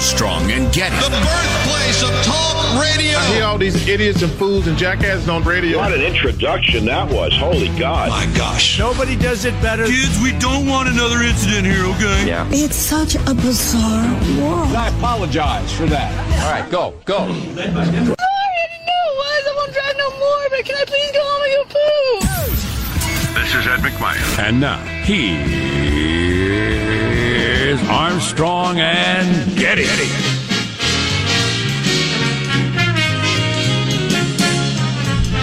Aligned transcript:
Armstrong 0.00 0.50
and 0.50 0.72
Getty. 0.72 0.96
The 0.96 1.10
birthplace 1.10 2.02
of 2.02 2.08
talk 2.24 2.56
radio. 2.80 3.18
I 3.18 3.34
hear 3.34 3.44
all 3.44 3.58
these 3.58 3.86
idiots 3.86 4.22
and 4.22 4.32
fools 4.32 4.66
and 4.66 4.78
jackasses 4.78 5.28
on 5.28 5.42
radio. 5.44 5.76
What 5.76 5.92
an 5.92 6.00
introduction 6.00 6.86
that 6.86 7.06
was. 7.12 7.36
Holy 7.36 7.68
God. 7.78 8.08
My 8.08 8.24
gosh. 8.34 8.78
Nobody 8.78 9.14
does 9.14 9.44
it 9.44 9.52
better. 9.60 9.84
Kids, 9.84 10.18
we 10.22 10.32
don't 10.38 10.66
want 10.66 10.88
another 10.88 11.20
incident 11.22 11.66
here, 11.66 11.84
okay? 11.84 12.26
Yeah. 12.26 12.48
It's 12.50 12.76
such 12.76 13.16
a 13.16 13.34
bizarre 13.34 14.08
world. 14.40 14.74
I 14.74 14.88
apologize 14.88 15.70
for 15.76 15.84
that. 15.84 16.10
All 16.44 16.50
right, 16.50 16.70
go, 16.70 16.94
go. 17.04 17.18
I 17.18 17.26
didn't 17.26 17.66
know 17.68 19.04
why 19.20 19.42
I 19.44 19.52
won't 19.54 19.72
drive 19.74 19.96
no 19.98 20.10
more, 20.18 20.48
but 20.48 20.64
can 20.64 20.76
I 20.76 20.84
please 20.86 21.12
go 21.12 21.20
home 21.22 21.42
and 21.44 21.52
get 21.52 21.76
food? 21.76 23.36
This 23.36 23.54
is 23.54 23.66
Ed 23.66 23.80
McMahon. 23.80 24.38
And 24.48 24.60
now, 24.62 24.80
here's 27.76 27.88
Armstrong 27.88 28.80
and 28.80 29.56
Getty. 29.56 29.84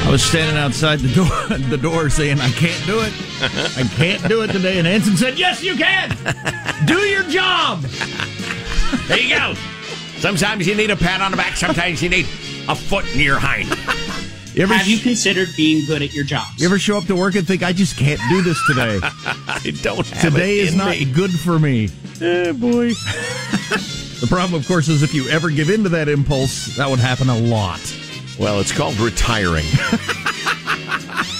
I 0.04 0.12
was 0.12 0.22
standing 0.22 0.58
outside 0.58 1.00
the 1.00 1.14
door, 1.14 1.58
the 1.70 1.78
door 1.78 2.10
saying, 2.10 2.42
I 2.42 2.50
can't 2.52 2.86
do 2.86 3.00
it. 3.00 3.14
I 3.78 3.84
can't 3.96 4.28
do 4.28 4.42
it 4.42 4.52
today. 4.52 4.78
And 4.78 4.86
Anson 4.86 5.16
said, 5.16 5.40
Yes, 5.40 5.64
you 5.64 5.78
can. 5.78 6.10
Do 6.86 6.98
your 7.00 7.24
job. 7.24 7.82
There 9.08 9.20
you 9.20 9.38
go. 9.38 9.54
Sometimes 10.18 10.68
you 10.68 10.76
need 10.76 10.90
a 10.90 10.98
pat 10.98 11.22
on 11.22 11.32
the 11.32 11.38
back. 11.38 11.56
Sometimes 11.56 12.04
you 12.04 12.10
need 12.10 12.26
a 12.68 12.76
foot 12.76 13.06
in 13.14 13.22
your 13.22 13.40
hind. 13.40 13.70
You 14.58 14.66
Have 14.66 14.86
sh- 14.88 14.90
you 14.90 14.98
considered 14.98 15.50
being 15.56 15.86
good 15.86 16.02
at 16.02 16.16
your 16.16 16.24
job? 16.24 16.48
You 16.58 16.66
ever 16.66 16.80
show 16.80 16.98
up 16.98 17.06
to 17.06 17.16
work 17.16 17.36
and 17.36 17.46
think, 17.46 17.62
I 17.62 17.74
just 17.74 17.96
can't 17.96 18.20
do 18.28 18.42
this 18.42 18.60
today? 18.66 19.00
I 19.04 19.72
don't 19.84 20.04
Today 20.04 20.58
is 20.58 20.74
not 20.74 20.98
me. 20.98 21.06
good 21.06 21.30
for 21.30 21.60
me. 21.60 21.90
Eh, 22.20 22.54
boy. 22.54 22.88
the 24.20 24.26
problem, 24.28 24.60
of 24.60 24.68
course, 24.68 24.88
is 24.88 25.04
if 25.04 25.14
you 25.14 25.30
ever 25.30 25.52
give 25.52 25.70
in 25.70 25.84
to 25.84 25.90
that 25.90 26.10
impulse, 26.10 26.76
that 26.76 26.90
would 26.90 26.98
happen 26.98 27.30
a 27.30 27.38
lot. 27.38 27.80
Well, 28.40 28.60
it's 28.60 28.72
called 28.72 28.98
retiring. 29.00 29.66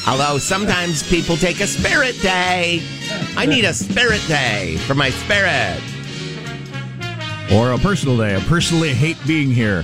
Although 0.08 0.38
sometimes 0.38 1.02
people 1.10 1.38
take 1.38 1.60
a 1.60 1.66
spirit 1.68 2.22
day. 2.22 2.84
I 3.36 3.48
need 3.48 3.66
a 3.66 3.74
spirit 3.74 4.22
day 4.28 4.78
for 4.86 4.94
my 4.94 5.10
spirit. 5.10 5.82
Or 7.52 7.72
a 7.72 7.80
personal 7.80 8.16
day. 8.16 8.36
I 8.36 8.40
personally 8.42 8.94
hate 8.94 9.18
being 9.26 9.50
here. 9.50 9.84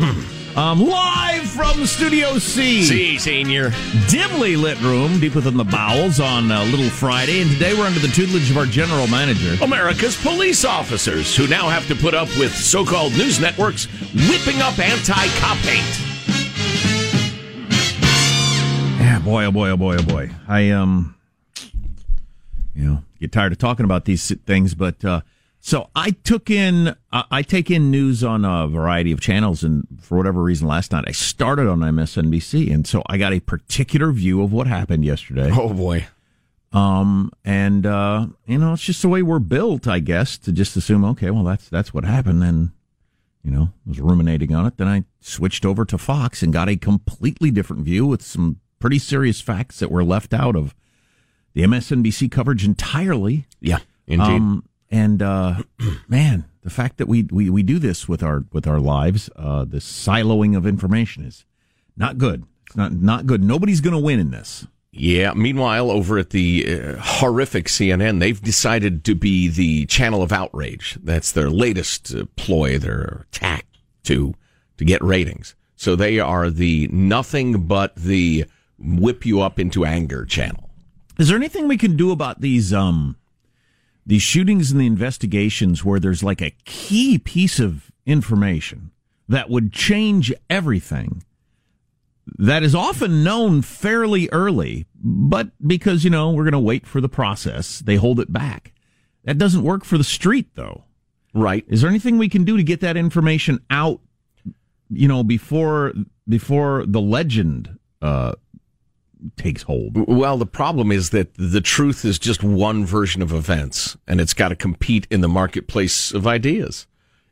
um, 0.56 0.80
live 0.80 1.48
from 1.48 1.84
Studio 1.86 2.38
C. 2.38 2.82
C, 2.82 3.18
senior. 3.18 3.72
Dimly 4.08 4.56
lit 4.56 4.80
room 4.80 5.18
deep 5.20 5.34
within 5.34 5.56
the 5.56 5.64
bowels 5.64 6.20
on 6.20 6.50
uh, 6.50 6.64
Little 6.64 6.90
Friday. 6.90 7.42
And 7.42 7.50
today 7.50 7.74
we're 7.74 7.86
under 7.86 8.00
the 8.00 8.08
tutelage 8.08 8.50
of 8.50 8.56
our 8.56 8.66
general 8.66 9.06
manager. 9.06 9.56
America's 9.62 10.16
police 10.20 10.64
officers 10.64 11.36
who 11.36 11.46
now 11.46 11.68
have 11.68 11.86
to 11.88 11.94
put 11.94 12.14
up 12.14 12.28
with 12.38 12.54
so 12.54 12.84
called 12.84 13.12
news 13.12 13.40
networks 13.40 13.86
whipping 14.28 14.60
up 14.62 14.78
anti 14.78 15.26
cop 15.38 15.56
hate. 15.58 16.00
Yeah, 19.00 19.18
boy, 19.18 19.44
oh 19.44 19.52
boy, 19.52 19.70
oh 19.70 19.76
boy, 19.76 19.96
oh 19.96 20.02
boy. 20.02 20.30
I, 20.46 20.70
um, 20.70 21.14
you 22.74 22.84
know, 22.84 23.04
get 23.20 23.32
tired 23.32 23.52
of 23.52 23.58
talking 23.58 23.84
about 23.84 24.04
these 24.04 24.34
things, 24.46 24.74
but, 24.74 25.04
uh, 25.04 25.20
so 25.66 25.88
I 25.96 26.10
took 26.10 26.50
in, 26.50 26.88
uh, 27.10 27.22
I 27.30 27.40
take 27.40 27.70
in 27.70 27.90
news 27.90 28.22
on 28.22 28.44
a 28.44 28.68
variety 28.68 29.12
of 29.12 29.20
channels, 29.22 29.64
and 29.64 29.86
for 29.98 30.18
whatever 30.18 30.42
reason, 30.42 30.68
last 30.68 30.92
night 30.92 31.06
I 31.06 31.12
started 31.12 31.66
on 31.68 31.78
MSNBC, 31.78 32.70
and 32.70 32.86
so 32.86 33.02
I 33.06 33.16
got 33.16 33.32
a 33.32 33.40
particular 33.40 34.12
view 34.12 34.42
of 34.42 34.52
what 34.52 34.66
happened 34.66 35.06
yesterday. 35.06 35.50
Oh 35.50 35.72
boy. 35.72 36.06
Um, 36.74 37.32
and 37.46 37.86
uh, 37.86 38.26
you 38.44 38.58
know, 38.58 38.74
it's 38.74 38.82
just 38.82 39.00
the 39.00 39.08
way 39.08 39.22
we're 39.22 39.38
built, 39.38 39.88
I 39.88 40.00
guess, 40.00 40.36
to 40.36 40.52
just 40.52 40.76
assume, 40.76 41.02
okay, 41.02 41.30
well, 41.30 41.44
that's 41.44 41.70
that's 41.70 41.94
what 41.94 42.04
happened, 42.04 42.44
and 42.44 42.72
you 43.42 43.50
know, 43.50 43.70
I 43.86 43.88
was 43.88 44.00
ruminating 44.00 44.54
on 44.54 44.66
it. 44.66 44.76
Then 44.76 44.88
I 44.88 45.04
switched 45.20 45.64
over 45.64 45.86
to 45.86 45.96
Fox 45.96 46.42
and 46.42 46.52
got 46.52 46.68
a 46.68 46.76
completely 46.76 47.50
different 47.50 47.86
view 47.86 48.04
with 48.04 48.20
some 48.20 48.60
pretty 48.80 48.98
serious 48.98 49.40
facts 49.40 49.78
that 49.78 49.90
were 49.90 50.04
left 50.04 50.34
out 50.34 50.56
of 50.56 50.74
the 51.54 51.62
MSNBC 51.62 52.30
coverage 52.30 52.66
entirely. 52.66 53.46
Yeah, 53.62 53.78
indeed. 54.06 54.26
Um, 54.26 54.68
and 54.90 55.22
uh, 55.22 55.62
man, 56.08 56.44
the 56.62 56.70
fact 56.70 56.96
that 56.98 57.08
we, 57.08 57.24
we 57.24 57.50
we 57.50 57.62
do 57.62 57.78
this 57.78 58.08
with 58.08 58.22
our 58.22 58.44
with 58.52 58.66
our 58.66 58.80
lives, 58.80 59.30
uh, 59.36 59.64
this 59.64 59.84
siloing 59.84 60.56
of 60.56 60.66
information 60.66 61.24
is 61.24 61.44
not 61.96 62.18
good. 62.18 62.44
It's 62.66 62.76
not 62.76 62.92
not 62.92 63.26
good. 63.26 63.42
Nobody's 63.42 63.80
going 63.80 63.94
to 63.94 64.00
win 64.00 64.20
in 64.20 64.30
this. 64.30 64.66
Yeah. 64.96 65.32
Meanwhile, 65.34 65.90
over 65.90 66.18
at 66.18 66.30
the 66.30 66.66
uh, 66.66 66.96
horrific 67.00 67.66
CNN, 67.66 68.20
they've 68.20 68.40
decided 68.40 69.04
to 69.04 69.14
be 69.16 69.48
the 69.48 69.86
channel 69.86 70.22
of 70.22 70.30
outrage. 70.30 70.98
That's 71.02 71.32
their 71.32 71.50
latest 71.50 72.14
uh, 72.14 72.26
ploy, 72.36 72.78
their 72.78 73.26
attack 73.32 73.66
to 74.04 74.34
to 74.76 74.84
get 74.84 75.02
ratings. 75.02 75.54
So 75.76 75.96
they 75.96 76.20
are 76.20 76.48
the 76.50 76.88
nothing 76.88 77.66
but 77.66 77.94
the 77.96 78.44
whip 78.78 79.26
you 79.26 79.40
up 79.40 79.58
into 79.58 79.84
anger 79.84 80.24
channel. 80.24 80.70
Is 81.18 81.28
there 81.28 81.36
anything 81.36 81.68
we 81.68 81.76
can 81.76 81.96
do 81.96 82.10
about 82.10 82.40
these 82.40 82.72
um 82.72 83.16
these 84.06 84.22
shootings 84.22 84.70
and 84.70 84.80
the 84.80 84.86
investigations 84.86 85.84
where 85.84 86.00
there's 86.00 86.22
like 86.22 86.42
a 86.42 86.54
key 86.64 87.18
piece 87.18 87.58
of 87.58 87.90
information 88.06 88.90
that 89.28 89.48
would 89.48 89.72
change 89.72 90.32
everything 90.50 91.22
that 92.38 92.62
is 92.62 92.74
often 92.74 93.22
known 93.22 93.62
fairly 93.62 94.28
early, 94.32 94.86
but 94.96 95.50
because, 95.66 96.04
you 96.04 96.10
know, 96.10 96.30
we're 96.30 96.44
going 96.44 96.52
to 96.52 96.58
wait 96.58 96.86
for 96.86 97.00
the 97.00 97.08
process, 97.08 97.80
they 97.80 97.96
hold 97.96 98.18
it 98.18 98.32
back. 98.32 98.72
That 99.24 99.38
doesn't 99.38 99.62
work 99.62 99.84
for 99.84 99.98
the 99.98 100.04
street, 100.04 100.48
though. 100.54 100.84
Right. 101.34 101.64
Is 101.68 101.80
there 101.80 101.90
anything 101.90 102.18
we 102.18 102.28
can 102.28 102.44
do 102.44 102.56
to 102.56 102.62
get 102.62 102.80
that 102.80 102.96
information 102.96 103.60
out, 103.70 104.00
you 104.88 105.08
know, 105.08 105.24
before 105.24 105.92
before 106.28 106.84
the 106.86 107.00
legend 107.00 107.78
uh, 108.00 108.34
takes 109.36 109.62
hold? 109.62 110.08
Well, 110.08 110.36
the 110.36 110.46
problem 110.46 110.92
is 110.92 111.10
that 111.10 111.34
the 111.34 111.60
truth 111.60 112.04
is 112.04 112.18
just 112.18 112.42
one 112.42 112.84
version 112.84 113.22
of 113.22 113.32
events, 113.32 113.96
and 114.06 114.20
it's 114.20 114.34
got 114.34 114.48
to 114.48 114.56
compete 114.56 115.06
in 115.10 115.20
the 115.20 115.28
marketplace 115.28 116.12
of 116.12 116.26
ideas. 116.26 116.86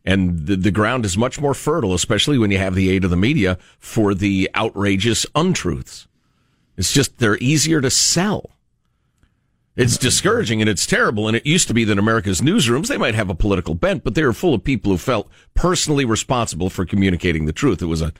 And 0.05 0.47
the, 0.47 0.56
the 0.56 0.71
ground 0.71 1.05
is 1.05 1.17
much 1.17 1.41
more 1.41 1.55
fertile, 1.55 1.94
especially 1.94 2.39
when 2.39 2.50
you 2.50 2.59
have 2.59 2.75
the 2.75 2.91
aid 2.91 3.05
of 3.05 3.11
the 3.11 3.17
media 3.17 3.59
for 3.79 4.15
the 4.15 4.50
outrageous 4.56 5.27
untruths. 5.35 6.09
It's 6.77 6.93
just, 6.93 7.19
they're 7.19 7.39
easier 7.39 7.81
to 7.81 7.91
sell. 7.91 8.50
It's 9.75 9.97
discouraging 9.97 10.61
and 10.61 10.69
it's 10.69 10.87
terrible. 10.87 11.29
And 11.29 11.37
it 11.37 11.47
used 11.47 11.69
to 11.69 11.75
be 11.75 11.85
that 11.85 11.99
America's 11.99 12.41
newsrooms, 12.41 12.89
they 12.89 12.99
might 12.99 13.15
have 13.15 13.31
a 13.31 13.35
political 13.35 13.75
bent, 13.75 14.05
but 14.05 14.15
they 14.15 14.25
were 14.25 14.33
full 14.33 14.55
of 14.55 14.65
people 14.65 14.93
who 14.93 14.99
felt 14.99 15.31
personally 15.55 16.05
responsible 16.05 16.69
for 16.69 16.85
communicating 16.85 17.47
the 17.47 17.53
truth. 17.53 17.81
It 17.81 17.87
was 17.87 18.03
a, 18.03 18.12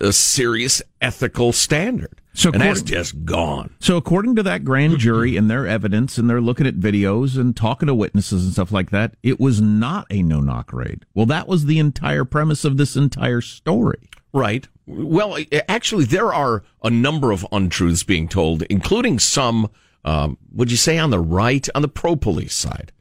a 0.00 0.12
serious 0.12 0.82
ethical 1.00 1.52
standard. 1.52 2.20
So 2.34 2.52
and 2.52 2.60
that's 2.60 2.82
just 2.82 3.24
gone. 3.24 3.74
So, 3.80 3.96
according 3.96 4.36
to 4.36 4.44
that 4.44 4.64
grand 4.64 4.98
jury 4.98 5.36
and 5.36 5.50
their 5.50 5.66
evidence, 5.66 6.18
and 6.18 6.30
they're 6.30 6.40
looking 6.40 6.68
at 6.68 6.76
videos 6.76 7.36
and 7.36 7.56
talking 7.56 7.88
to 7.88 7.94
witnesses 7.94 8.44
and 8.44 8.52
stuff 8.52 8.70
like 8.70 8.90
that, 8.90 9.16
it 9.24 9.40
was 9.40 9.60
not 9.60 10.06
a 10.08 10.22
no 10.22 10.40
knock 10.40 10.72
raid. 10.72 11.04
Well, 11.14 11.26
that 11.26 11.48
was 11.48 11.66
the 11.66 11.80
entire 11.80 12.24
premise 12.24 12.64
of 12.64 12.76
this 12.76 12.94
entire 12.94 13.40
story. 13.40 14.08
Right. 14.32 14.68
Well, 14.86 15.36
actually, 15.68 16.04
there 16.04 16.32
are 16.32 16.62
a 16.82 16.90
number 16.90 17.32
of 17.32 17.44
untruths 17.50 18.04
being 18.04 18.28
told, 18.28 18.62
including 18.62 19.18
some, 19.18 19.68
um, 20.04 20.38
would 20.52 20.70
you 20.70 20.76
say, 20.76 20.96
on 20.96 21.10
the 21.10 21.18
right, 21.18 21.66
on 21.74 21.82
the 21.82 21.88
pro 21.88 22.14
police 22.14 22.54
side. 22.54 22.92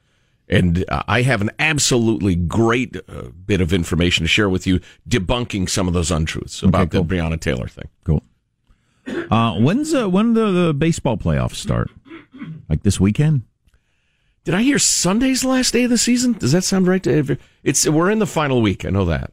And 0.50 0.86
uh, 0.90 1.04
I 1.08 1.24
have 1.24 1.42
an 1.42 1.52
absolutely 1.60 2.36
great 2.36 2.96
uh, 3.10 3.30
bit 3.46 3.60
of 3.60 3.74
information 3.74 4.24
to 4.24 4.28
share 4.30 4.48
with 4.50 4.66
you, 4.66 4.80
debunking 5.08 5.70
some 5.70 5.88
of 5.88 5.94
those 5.94 6.10
untruths 6.10 6.64
about 6.64 6.90
cool. 6.92 7.04
the 7.04 7.16
Breonna 7.16 7.40
Taylor 7.40 7.68
thing. 7.68 7.90
Cool. 8.06 8.24
Uh, 9.30 9.56
when's 9.60 9.94
uh, 9.94 10.08
when 10.10 10.34
do 10.34 10.52
the 10.52 10.74
baseball 10.74 11.18
playoffs 11.18 11.56
start? 11.56 11.90
Like 12.70 12.84
this 12.84 13.00
weekend? 13.00 13.42
Did 14.44 14.54
I 14.56 14.62
hear 14.64 14.80
Sunday's 14.80 15.42
the 15.42 15.50
last 15.50 15.74
day 15.74 15.84
of 15.84 15.90
the 15.90 15.98
season? 15.98 16.34
Does 16.34 16.54
that 16.54 16.64
sound 16.64 16.88
right? 16.88 17.04
to- 17.04 17.38
It's 17.64 17.88
we're 17.88 18.10
in 18.12 18.20
the 18.20 18.26
final 18.26 18.62
week. 18.62 18.86
I 18.86 18.90
know 18.90 19.06
that. 19.06 19.32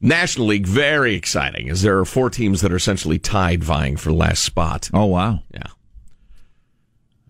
National 0.00 0.46
League, 0.46 0.66
very 0.66 1.14
exciting, 1.14 1.68
as 1.68 1.82
there 1.82 1.98
are 1.98 2.04
four 2.04 2.30
teams 2.30 2.60
that 2.60 2.72
are 2.72 2.76
essentially 2.76 3.18
tied, 3.18 3.64
vying 3.64 3.96
for 3.96 4.12
last 4.12 4.42
spot. 4.44 4.88
Oh 4.94 5.06
wow! 5.06 5.40
Yeah, 5.52 5.64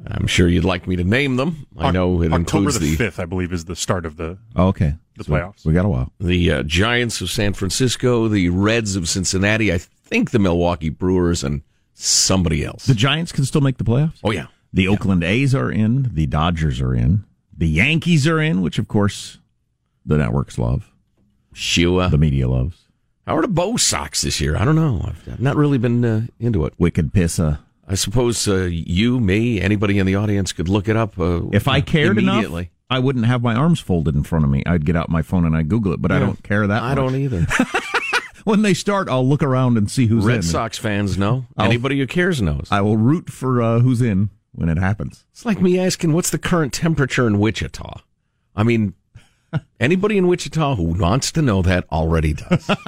I'm 0.06 0.27
sure 0.27 0.49
you'd 0.49 0.65
like 0.65 0.87
me 0.87 0.97
to 0.97 1.05
name 1.05 1.37
them. 1.37 1.67
I 1.77 1.91
know 1.91 2.23
it 2.23 2.27
October 2.33 2.37
includes 2.37 2.79
the 2.79 2.91
the 2.91 2.97
fifth, 2.97 3.19
I 3.21 3.25
believe, 3.25 3.53
is 3.53 3.65
the 3.65 3.77
start 3.77 4.06
of 4.06 4.17
the 4.17 4.39
Oh, 4.56 4.69
okay. 4.69 4.95
the 5.17 5.25
So 5.25 5.33
playoffs. 5.33 5.65
We 5.67 5.73
got 5.73 5.85
a 5.85 5.89
while. 5.89 6.12
the 6.21 6.53
uh, 6.53 6.62
Giants 6.62 7.21
of 7.21 7.31
San 7.31 7.53
Francisco, 7.53 8.29
the 8.29 8.49
Reds 8.50 8.95
of 8.97 9.09
Cincinnati. 9.09 9.73
I 9.73 9.79
think 9.79 10.31
the 10.31 10.39
Milwaukee 10.39 10.89
Brewers 10.91 11.43
and 11.45 11.62
somebody 11.95 12.65
else. 12.65 12.87
The 12.87 12.95
Giants 12.95 13.33
can 13.33 13.45
still 13.45 13.61
make 13.61 13.79
the 13.79 13.85
playoffs. 13.85 14.19
Oh 14.23 14.31
yeah, 14.31 14.47
The 14.73 14.87
Oakland 14.89 15.25
A's 15.25 15.55
are 15.55 15.71
in. 15.71 16.11
The 16.15 16.27
Dodgers 16.27 16.81
are 16.81 16.95
in. 16.95 17.25
The 17.56 17.69
Yankees 17.69 18.27
are 18.29 18.41
in, 18.41 18.62
which 18.62 18.79
of 18.79 18.87
course 18.87 19.39
the 20.06 20.17
networks 20.17 20.59
love, 20.59 20.91
Shua. 21.53 22.09
the 22.09 22.19
media 22.19 22.49
loves. 22.49 22.85
How 23.27 23.37
are 23.37 23.43
the 23.43 23.49
Bo 23.49 23.77
Sox 23.77 24.23
this 24.23 24.41
year? 24.41 24.56
I 24.56 24.65
don't 24.65 24.77
know. 24.77 25.03
I've 25.05 25.29
I've 25.29 25.41
not 25.41 25.56
really 25.56 25.77
been 25.77 26.05
uh, 26.05 26.27
into 26.39 26.65
it. 26.65 26.73
Wicked 26.79 27.12
Pissa. 27.12 27.59
I 27.90 27.94
suppose 27.94 28.46
uh, 28.46 28.69
you, 28.70 29.19
me, 29.19 29.61
anybody 29.61 29.99
in 29.99 30.05
the 30.06 30.14
audience 30.14 30.52
could 30.52 30.69
look 30.69 30.88
it 30.88 30.96
up. 30.96 31.19
Uh, 31.19 31.49
If 31.52 31.67
I 31.69 31.81
cared 31.81 32.19
enough. 32.19 32.44
I 32.90 32.99
wouldn't 32.99 33.26
have 33.26 33.43
my 33.43 33.55
arms 33.55 33.81
folded 33.81 34.14
in 34.14 34.23
front 34.23 34.44
of 34.44 34.50
me. 34.50 34.62
I'd 34.67 34.85
get 34.87 34.94
out 34.96 35.08
my 35.11 35.23
phone 35.23 35.44
and 35.44 35.56
I'd 35.56 35.69
Google 35.69 35.93
it, 35.93 36.00
but 36.02 36.11
I 36.12 36.19
don't 36.19 36.43
care 36.43 36.67
that 36.67 36.82
I 36.82 36.94
much. 36.94 36.96
don't 36.96 37.17
either. 37.17 37.46
When 38.44 38.62
they 38.62 38.73
start, 38.73 39.11
I'll 39.11 39.26
look 39.29 39.43
around 39.43 39.76
and 39.76 39.90
see 39.90 40.06
who's 40.06 40.25
in. 40.25 40.31
Red 40.31 40.44
Sox 40.44 40.79
fans 40.79 41.19
know. 41.19 41.44
I'll- 41.58 41.67
Anybody 41.67 41.99
who 41.99 42.06
cares 42.06 42.40
knows. 42.40 42.69
I 42.70 42.81
will 42.81 42.96
root 42.96 43.29
for 43.29 43.61
uh, 43.61 43.81
who's 43.81 44.00
in 44.00 44.31
when 44.52 44.70
it 44.70 44.79
happens. 44.79 45.26
It's 45.32 45.44
like 45.44 45.61
me 45.61 45.79
asking, 45.79 46.14
what's 46.14 46.31
the 46.31 46.38
current 46.38 46.73
temperature 46.73 47.26
in 47.26 47.38
Wichita? 47.40 48.00
I 48.56 48.62
mean, 48.62 48.94
anybody 49.81 50.19
in 50.19 50.27
Wichita 50.27 50.77
who 50.77 50.85
wants 50.85 51.33
to 51.33 51.43
know 51.43 51.62
that 51.62 51.87
already 51.91 52.35
does. 52.35 52.71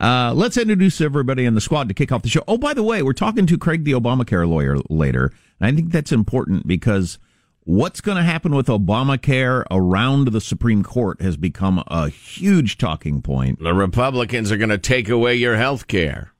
Uh, 0.00 0.32
let's 0.34 0.56
introduce 0.56 1.00
everybody 1.00 1.44
in 1.44 1.54
the 1.54 1.60
squad 1.60 1.88
to 1.88 1.94
kick 1.94 2.12
off 2.12 2.22
the 2.22 2.28
show. 2.28 2.42
Oh, 2.46 2.58
by 2.58 2.74
the 2.74 2.82
way, 2.82 3.02
we're 3.02 3.12
talking 3.12 3.46
to 3.46 3.56
Craig, 3.56 3.84
the 3.84 3.92
Obamacare 3.92 4.46
lawyer, 4.46 4.76
later. 4.90 5.32
And 5.60 5.66
I 5.68 5.74
think 5.74 5.92
that's 5.92 6.12
important 6.12 6.66
because 6.66 7.18
what's 7.64 8.00
going 8.00 8.16
to 8.16 8.22
happen 8.22 8.54
with 8.54 8.66
Obamacare 8.66 9.64
around 9.70 10.28
the 10.28 10.40
Supreme 10.40 10.82
Court 10.82 11.20
has 11.22 11.36
become 11.36 11.82
a 11.86 12.08
huge 12.08 12.78
talking 12.78 13.22
point. 13.22 13.60
the 13.60 13.74
Republicans 13.74 14.52
are 14.52 14.56
going 14.56 14.70
to 14.70 14.78
take 14.78 15.08
away 15.08 15.34
your 15.34 15.56
health 15.56 15.86
care. 15.86 16.32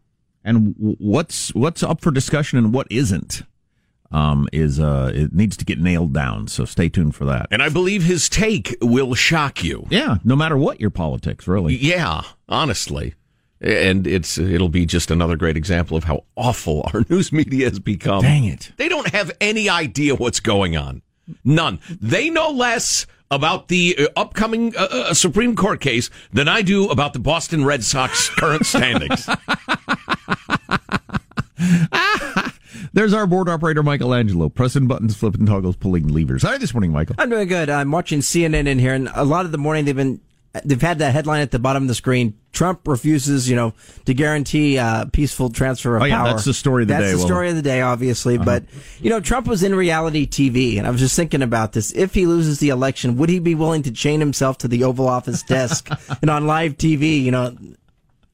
And 0.45 0.75
what's 0.77 1.55
what's 1.55 1.83
up 1.85 2.01
for 2.01 2.11
discussion 2.11 2.59
and 2.59 2.75
what 2.75 2.89
isn't 2.91 3.43
um, 4.13 4.49
is 4.53 4.79
uh, 4.79 5.11
it 5.15 5.33
needs 5.33 5.57
to 5.57 5.65
get 5.65 5.81
nailed 5.81 6.13
down. 6.13 6.47
So 6.47 6.65
stay 6.65 6.89
tuned 6.89 7.15
for 7.15 7.25
that. 7.25 7.49
And 7.51 7.63
I 7.63 7.69
believe 7.69 8.05
his 8.05 8.29
take 8.29 8.77
will 8.81 9.15
shock 9.15 9.65
you. 9.65 9.87
Yeah, 9.91 10.19
no 10.25 10.37
matter 10.37 10.57
what 10.57 10.81
your 10.81 10.91
politics, 10.91 11.49
really. 11.49 11.75
Yeah, 11.77 12.23
honestly. 12.49 13.15
And 13.61 14.07
it's 14.07 14.39
it'll 14.39 14.69
be 14.69 14.87
just 14.87 15.11
another 15.11 15.37
great 15.37 15.57
example 15.57 15.97
of 15.97 16.05
how 16.05 16.25
awful 16.37 16.89
our 16.93 17.05
news 17.09 17.33
media 17.33 17.69
has 17.69 17.79
become. 17.79 18.23
Dang 18.23 18.45
it. 18.45 18.73
They 18.77 18.89
don't 18.89 19.09
have 19.13 19.33
any 19.41 19.69
idea 19.69 20.15
what's 20.15 20.41
going 20.41 20.77
on. 20.77 21.03
None. 21.45 21.79
They 22.01 22.29
know 22.29 22.51
less 22.51 23.07
about 23.33 23.69
the 23.69 23.97
uh, 23.99 24.07
upcoming 24.15 24.77
uh, 24.77 24.89
uh, 24.91 25.15
Supreme 25.15 25.57
Court 25.57 25.81
case 25.81 26.11
than 26.33 26.49
I 26.49 26.61
do 26.61 26.89
about 26.91 27.15
the 27.15 27.19
Boston 27.19 27.65
Red 27.65 27.83
Sox 27.83 28.29
current 28.29 28.67
standings. 28.67 29.27
There's 32.95 33.15
our 33.15 33.27
board 33.27 33.49
operator, 33.49 33.83
Michelangelo, 33.83 34.49
pressing 34.51 34.87
buttons, 34.87 35.17
flipping 35.17 35.47
toggles, 35.47 35.77
pulling 35.77 36.09
levers. 36.09 36.43
Hi, 36.43 36.59
this 36.59 36.75
morning, 36.75 36.93
Michael. 36.93 37.17
I'm 37.19 37.31
doing 37.31 37.49
good. 37.49 37.71
I'm 37.71 37.91
watching 37.91 38.21
CNN 38.21 38.67
in 38.67 38.79
here, 38.79 38.93
and 38.93 39.09
a 39.15 39.25
lot 39.25 39.47
of 39.47 39.53
the 39.53 39.59
morning 39.59 39.87
they've 39.87 39.97
been 39.97 40.21
they've 40.65 40.83
had 40.83 40.99
that 40.99 41.13
headline 41.15 41.41
at 41.41 41.51
the 41.51 41.59
bottom 41.59 41.85
of 41.85 41.89
the 41.89 41.95
screen. 41.95 42.35
Trump 42.53 42.87
refuses, 42.87 43.49
you 43.49 43.57
know, 43.57 43.73
to 44.05 44.13
guarantee 44.13 44.77
uh, 44.77 45.07
peaceful 45.07 45.49
transfer 45.49 45.97
of 45.97 46.03
Oh, 46.03 46.05
yeah, 46.05 46.19
power. 46.19 46.27
that's 46.29 46.45
the 46.45 46.53
story 46.53 46.83
of 46.83 46.89
the 46.89 46.93
That's 46.95 47.05
day. 47.07 47.11
the 47.13 47.17
Well- 47.17 47.27
story 47.27 47.49
of 47.49 47.57
the 47.57 47.63
day, 47.63 47.81
obviously. 47.81 48.37
But 48.37 48.65
you 49.01 49.09
know, 49.09 49.21
Trump 49.21 49.47
was 49.47 49.63
in 49.63 49.75
reality 49.75 50.27
TV, 50.27 50.77
and 50.77 50.87
I 50.87 50.91
was 50.91 51.01
just 51.01 51.17
thinking 51.17 51.41
about 51.41 51.73
this. 51.73 51.93
If 51.93 52.13
he 52.13 52.27
loses 52.27 52.59
the 52.59 52.69
election, 52.69 53.17
would 53.17 53.31
he 53.31 53.39
be 53.39 53.55
willing 53.55 53.83
to 53.85 53.91
chain 53.91 54.21
himself 54.21 54.59
to 54.59 54.69
the 54.69 54.85
Oval 54.85 55.09
Office 55.09 55.43
desk 55.43 55.89
and 56.21 56.29
on 56.31 56.47
live 56.47 56.77
TV? 56.77 57.23
You 57.23 57.31
know, 57.31 57.57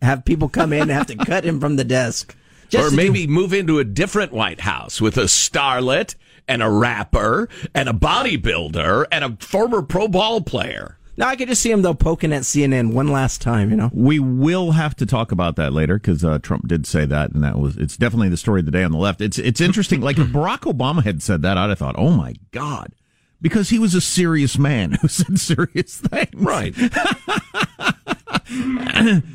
have 0.03 0.25
people 0.25 0.49
come 0.49 0.73
in 0.73 0.83
and 0.83 0.91
have 0.91 1.07
to 1.07 1.17
cut 1.17 1.45
him 1.45 1.61
from 1.61 1.77
the 1.77 1.85
desk. 1.85 2.35
Just 2.69 2.87
or 2.87 2.91
to 2.91 2.97
do- 2.97 2.97
maybe 2.97 3.27
move 3.27 3.53
into 3.53 3.79
a 3.79 3.85
different 3.85 4.33
White 4.33 4.61
House 4.61 5.01
with 5.01 5.17
a 5.17 5.25
starlet 5.25 6.15
and 6.47 6.63
a 6.63 6.71
rapper 6.71 7.49
and 7.75 7.89
a 7.89 7.93
bodybuilder 7.93 9.07
and 9.13 9.25
a 9.25 9.37
former 9.45 9.83
pro 9.83 10.09
ball 10.09 10.41
player. 10.41 10.97
Now 11.17 11.27
I 11.27 11.35
could 11.35 11.49
just 11.49 11.61
see 11.63 11.71
him 11.73 11.83
though 11.83 11.95
poking 11.95 12.33
at 12.33 12.43
CNN 12.43 12.93
one 12.93 13.09
last 13.09 13.43
time. 13.43 13.71
You 13.71 13.77
know. 13.77 13.91
We 13.93 14.21
will 14.21 14.71
have 14.73 14.95
to 14.97 15.07
talk 15.07 15.33
about 15.33 15.57
that 15.57 15.73
later 15.73 15.99
because 15.99 16.25
uh, 16.25 16.39
Trump 16.39 16.69
did 16.69 16.87
say 16.87 17.05
that, 17.07 17.33
and 17.33 17.43
that 17.43 17.59
was 17.59 17.77
it's 17.77 17.97
definitely 17.97 18.29
the 18.29 18.37
story 18.37 18.61
of 18.61 18.67
the 18.67 18.73
day 18.73 18.85
on 18.85 18.93
the 18.93 18.99
left. 18.99 19.21
It's 19.21 19.37
it's 19.37 19.61
interesting. 19.61 20.01
like 20.01 20.17
if 20.17 20.29
Barack 20.29 20.61
Obama 20.61 21.03
had 21.03 21.21
said 21.21 21.43
that, 21.43 21.59
I'd 21.59 21.71
have 21.71 21.79
thought, 21.79 21.97
oh 21.99 22.11
my 22.11 22.35
god, 22.53 22.93
because 23.41 23.71
he 23.71 23.79
was 23.79 23.95
a 23.95 24.01
serious 24.01 24.59
man 24.59 24.93
who 24.93 25.09
said 25.09 25.39
serious 25.39 25.99
things. 25.99 26.35
Right. 26.35 26.75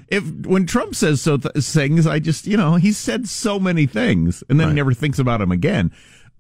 if 0.10 0.24
when 0.46 0.66
Trump 0.66 0.96
says 0.96 1.22
so 1.22 1.38
th- 1.38 1.54
things, 1.66 2.08
I 2.08 2.20
just 2.20 2.48
you 2.48 2.58
know 2.58 2.76
he 2.76 2.92
said 2.92 3.28
so 3.28 3.60
many 3.60 3.86
things, 3.86 4.44
and 4.50 4.60
then 4.60 4.70
he 4.70 4.74
never 4.74 4.94
thinks 4.94 5.20
about 5.20 5.42
him 5.42 5.52
again. 5.52 5.92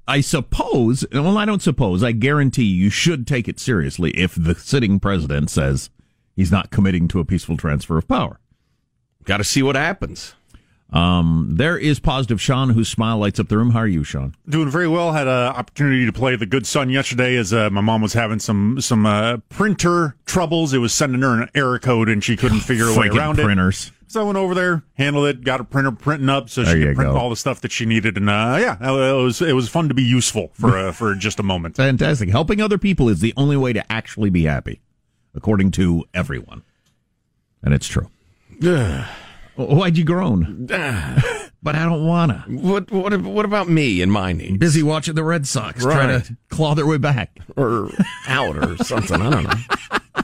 I 0.06 0.20
suppose, 0.20 1.06
well, 1.14 1.38
I 1.38 1.46
don't 1.46 1.62
suppose. 1.62 2.04
I 2.04 2.12
guarantee 2.12 2.66
you 2.66 2.90
should 2.90 3.26
take 3.26 3.48
it 3.48 3.60
seriously 3.60 4.12
if 4.12 4.36
the 4.36 4.54
sitting 4.54 5.00
president 5.00 5.50
says 5.50 5.90
he's 6.36 6.52
not 6.52 6.72
committing 6.72 7.08
to 7.10 7.22
a 7.22 7.26
peaceful 7.26 7.56
transfer 7.56 7.98
of 7.98 8.08
power. 8.08 8.40
Got 9.24 9.38
to 9.38 9.46
see 9.46 9.64
what 9.64 9.78
happens. 9.78 10.36
Um, 10.94 11.48
there 11.50 11.76
is 11.76 12.00
positive 12.00 12.40
Sean, 12.40 12.70
whose 12.70 12.88
smile 12.88 13.18
lights 13.18 13.40
up 13.40 13.48
the 13.48 13.58
room. 13.58 13.72
How 13.72 13.80
are 13.80 13.88
you, 13.88 14.04
Sean? 14.04 14.36
Doing 14.48 14.70
very 14.70 14.88
well. 14.88 15.12
Had 15.12 15.28
an 15.28 15.48
opportunity 15.48 16.06
to 16.06 16.14
play 16.14 16.36
the 16.36 16.46
good 16.46 16.68
son 16.68 16.90
yesterday 16.92 17.36
as 17.36 17.52
uh, 17.52 17.72
my 17.72 17.82
mom 17.82 18.02
was 18.04 18.14
having 18.14 18.38
some 18.38 18.80
some 18.80 19.06
uh, 19.08 19.38
printer 19.50 20.16
troubles. 20.26 20.72
It 20.72 20.78
was 20.78 20.94
sending 20.94 21.22
her 21.24 21.42
an 21.42 21.50
error 21.56 21.80
code 21.80 22.10
and 22.10 22.24
she 22.24 22.38
couldn't 22.38 22.60
figure 22.62 22.86
a 22.86 22.96
way 22.96 23.08
around 23.08 23.38
printers. 23.38 23.88
it. 23.88 24.12
So 24.12 24.22
I 24.22 24.24
went 24.26 24.38
over 24.38 24.54
there, 24.54 24.84
handled 24.94 25.26
it, 25.26 25.44
got 25.44 25.60
a 25.60 25.64
printer 25.64 25.92
printing 25.92 26.30
up 26.30 26.48
so 26.48 26.64
she 26.64 26.84
could 26.84 26.96
print 26.96 27.12
go. 27.12 27.18
all 27.18 27.32
the 27.32 27.36
stuff 27.36 27.62
that 27.62 27.72
she 27.72 27.88
needed. 27.88 28.16
And 28.16 28.30
uh, 28.30 28.60
yeah, 28.62 28.78
it 28.80 29.16
was 29.16 29.42
it 29.42 29.54
was 29.54 29.70
fun 29.70 29.88
to 29.88 29.96
be 29.96 30.04
useful 30.04 30.52
for 30.54 30.78
uh, 30.78 30.92
for 30.92 31.16
just 31.16 31.40
a 31.40 31.44
moment. 31.44 31.76
Fantastic. 31.76 32.30
Helping 32.30 32.62
other 32.62 32.78
people 32.78 33.10
is 33.10 33.20
the 33.20 33.34
only 33.36 33.58
way 33.58 33.74
to 33.74 33.92
actually 33.92 34.30
be 34.30 34.44
happy, 34.44 34.80
according 35.34 35.72
to 35.72 36.06
everyone. 36.14 36.62
And 37.64 37.74
it's 37.74 37.88
true. 37.88 38.12
Why'd 39.56 39.98
you 39.98 40.04
groan? 40.04 40.66
but 40.68 41.76
I 41.76 41.86
don't 41.86 42.06
wanna. 42.06 42.44
What 42.48 42.92
what 42.92 43.20
what 43.22 43.46
about 43.46 43.70
me 43.70 44.02
and 44.02 44.12
my 44.12 44.34
needs? 44.34 44.58
Busy 44.58 44.84
watching 44.84 45.16
the 45.16 45.24
Red 45.24 45.46
Sox 45.48 45.84
Right. 45.84 45.94
try 45.96 46.20
to 46.20 46.38
claw 46.50 46.74
their 46.76 46.86
way 46.88 46.98
back. 46.98 47.38
or 47.56 47.90
out 48.28 48.58
or 48.58 48.78
something. 48.84 49.22
I 49.22 49.30
don't 49.30 49.44
know. 49.44 49.54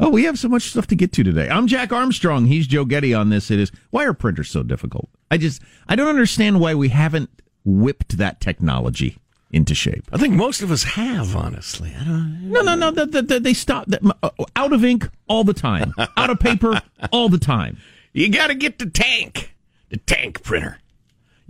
Oh, 0.00 0.10
we 0.10 0.24
have 0.24 0.38
so 0.38 0.48
much 0.48 0.64
stuff 0.64 0.86
to 0.88 0.94
get 0.96 1.12
to 1.12 1.24
today. 1.24 1.48
I'm 1.48 1.66
Jack 1.66 1.92
Armstrong. 1.92 2.44
He's 2.46 2.66
Joe 2.66 2.84
Getty 2.84 3.14
on 3.14 3.30
this. 3.30 3.50
It 3.50 3.58
is 3.58 3.72
why 3.90 4.04
are 4.04 4.12
printers 4.12 4.50
so 4.50 4.62
difficult? 4.62 5.08
I 5.30 5.38
just 5.38 5.62
I 5.88 5.96
don't 5.96 6.08
understand 6.08 6.60
why 6.60 6.74
we 6.74 6.90
haven't 6.90 7.30
whipped 7.64 8.18
that 8.18 8.38
technology 8.40 9.16
into 9.50 9.74
shape. 9.74 10.04
I 10.12 10.18
think 10.18 10.34
most 10.34 10.60
of 10.60 10.70
us 10.70 10.82
have, 10.82 11.34
honestly. 11.34 11.94
I 11.98 12.04
don't. 12.04 12.50
No, 12.50 12.60
no, 12.60 12.74
no. 12.74 12.90
The, 12.90 13.06
the, 13.06 13.22
the, 13.22 13.40
they 13.40 13.54
stop 13.54 13.86
uh, 14.22 14.30
out 14.56 14.72
of 14.74 14.84
ink 14.84 15.08
all 15.26 15.42
the 15.42 15.54
time, 15.54 15.94
out 16.18 16.28
of 16.28 16.38
paper 16.38 16.82
all 17.12 17.28
the 17.30 17.38
time. 17.38 17.78
You 18.12 18.28
got 18.30 18.48
to 18.48 18.54
get 18.54 18.78
the 18.78 18.88
tank, 18.90 19.54
the 19.90 19.96
tank 19.98 20.42
printer. 20.42 20.78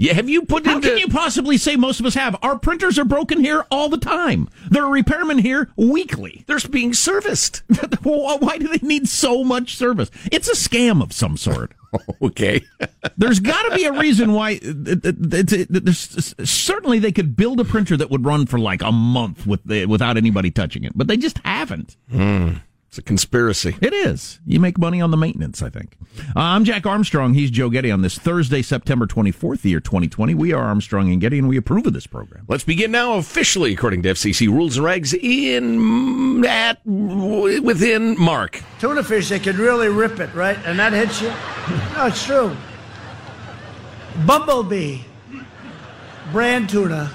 Yeah, 0.01 0.13
have 0.13 0.29
you 0.29 0.43
put 0.43 0.65
How 0.65 0.77
into? 0.77 0.89
can 0.91 0.99
you 0.99 1.09
possibly 1.09 1.57
say 1.59 1.75
most 1.75 1.99
of 1.99 2.07
us 2.07 2.15
have? 2.15 2.37
Our 2.41 2.57
printers 2.57 3.01
are 3.01 3.05
broken 3.05 3.41
here 3.41 3.67
all 3.69 3.89
the 3.89 3.99
time. 3.99 4.49
There 4.71 4.85
are 4.85 4.91
repairmen 5.03 5.41
here 5.41 5.71
weekly. 5.77 6.45
They're 6.47 6.61
being 6.71 6.95
serviced. 6.95 7.65
Why 8.05 8.59
do 8.59 8.69
they 8.69 8.87
need 8.87 9.09
so 9.09 9.43
much 9.43 9.75
service? 9.77 10.09
It's 10.31 10.47
a 10.49 10.53
scam 10.53 11.03
of 11.03 11.13
some 11.13 11.37
sort. 11.37 11.73
okay. 12.23 12.61
There's 13.17 13.41
got 13.41 13.63
to 13.71 13.75
be 13.75 13.87
a 13.87 13.93
reason 13.93 14.35
why. 14.35 14.61
it- 14.63 15.05
it's- 15.05 15.53
it- 16.39 16.49
Certainly, 16.49 17.01
they 17.01 17.11
could 17.13 17.35
build 17.35 17.59
a 17.59 17.65
printer 17.65 17.97
that 17.97 18.09
would 18.11 18.25
run 18.25 18.47
for 18.47 18.61
like 18.61 18.83
a 18.83 18.93
month 18.93 19.49
with 19.49 19.65
the, 19.65 19.87
without 19.87 20.17
anybody 20.17 20.53
touching 20.53 20.85
it, 20.85 20.93
but 20.95 21.09
they 21.09 21.17
just 21.17 21.39
haven't. 21.45 21.97
Hmm. 22.11 22.51
It's 22.89 22.97
a 22.97 23.03
conspiracy. 23.03 23.77
It 23.83 23.93
is. 23.93 24.41
You 24.47 24.61
make 24.61 24.79
money 24.79 25.03
on 25.03 25.11
the 25.11 25.19
maintenance, 25.19 25.61
I 25.61 25.69
think. 25.69 25.95
Uh, 26.35 26.41
I'm 26.41 26.65
Jack 26.65 26.87
Armstrong. 26.87 27.35
He's 27.35 27.51
Joe 27.51 27.69
Getty 27.69 27.91
on 27.91 28.01
this 28.01 28.17
Thursday, 28.19 28.63
September 28.63 29.07
24th, 29.07 29.61
the 29.61 29.69
year 29.69 29.81
2020. 29.81 30.35
We 30.35 30.55
are 30.55 30.65
Armstrong 30.65 31.13
and 31.13 31.21
Getty, 31.21 31.39
and 31.39 31.51
we 31.51 31.59
approve 31.59 31.87
of 31.87 31.93
this 31.93 32.07
program. 32.07 32.47
Let's 32.49 32.65
begin 32.65 32.91
now 32.91 33.19
officially, 33.19 33.75
according 33.75 34.05
to 34.05 34.11
FCC 34.15 34.49
rules 34.49 34.79
and 34.79 34.87
regs, 34.87 35.13
in 35.13 36.47
at 36.47 36.83
within 36.87 38.19
Mark. 38.19 38.63
Tuna 38.81 39.05
fish, 39.05 39.29
they 39.29 39.39
can 39.39 39.59
really 39.59 39.89
rip 39.89 40.19
it, 40.19 40.35
right? 40.35 40.57
And 40.65 40.79
that 40.79 40.95
hits 40.95 41.21
you. 41.21 41.29
No, 41.95 42.07
it's 42.07 42.25
true. 42.25 42.57
Bumblebee, 44.25 45.01
brand 46.33 46.71
tuna. 46.71 47.13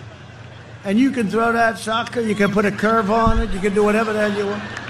And 0.86 1.00
you 1.00 1.10
can 1.10 1.30
throw 1.30 1.52
that 1.52 1.80
sucker, 1.80 2.22
you 2.22 2.36
can 2.36 2.52
put 2.52 2.66
a 2.66 2.72
curve 2.72 3.10
on 3.10 3.40
it, 3.40 3.50
you 3.52 3.60
can 3.60 3.74
do 3.74 3.84
whatever 3.84 4.14
the 4.14 4.20
hell 4.20 4.38
you 4.38 4.46
want. 4.46 4.83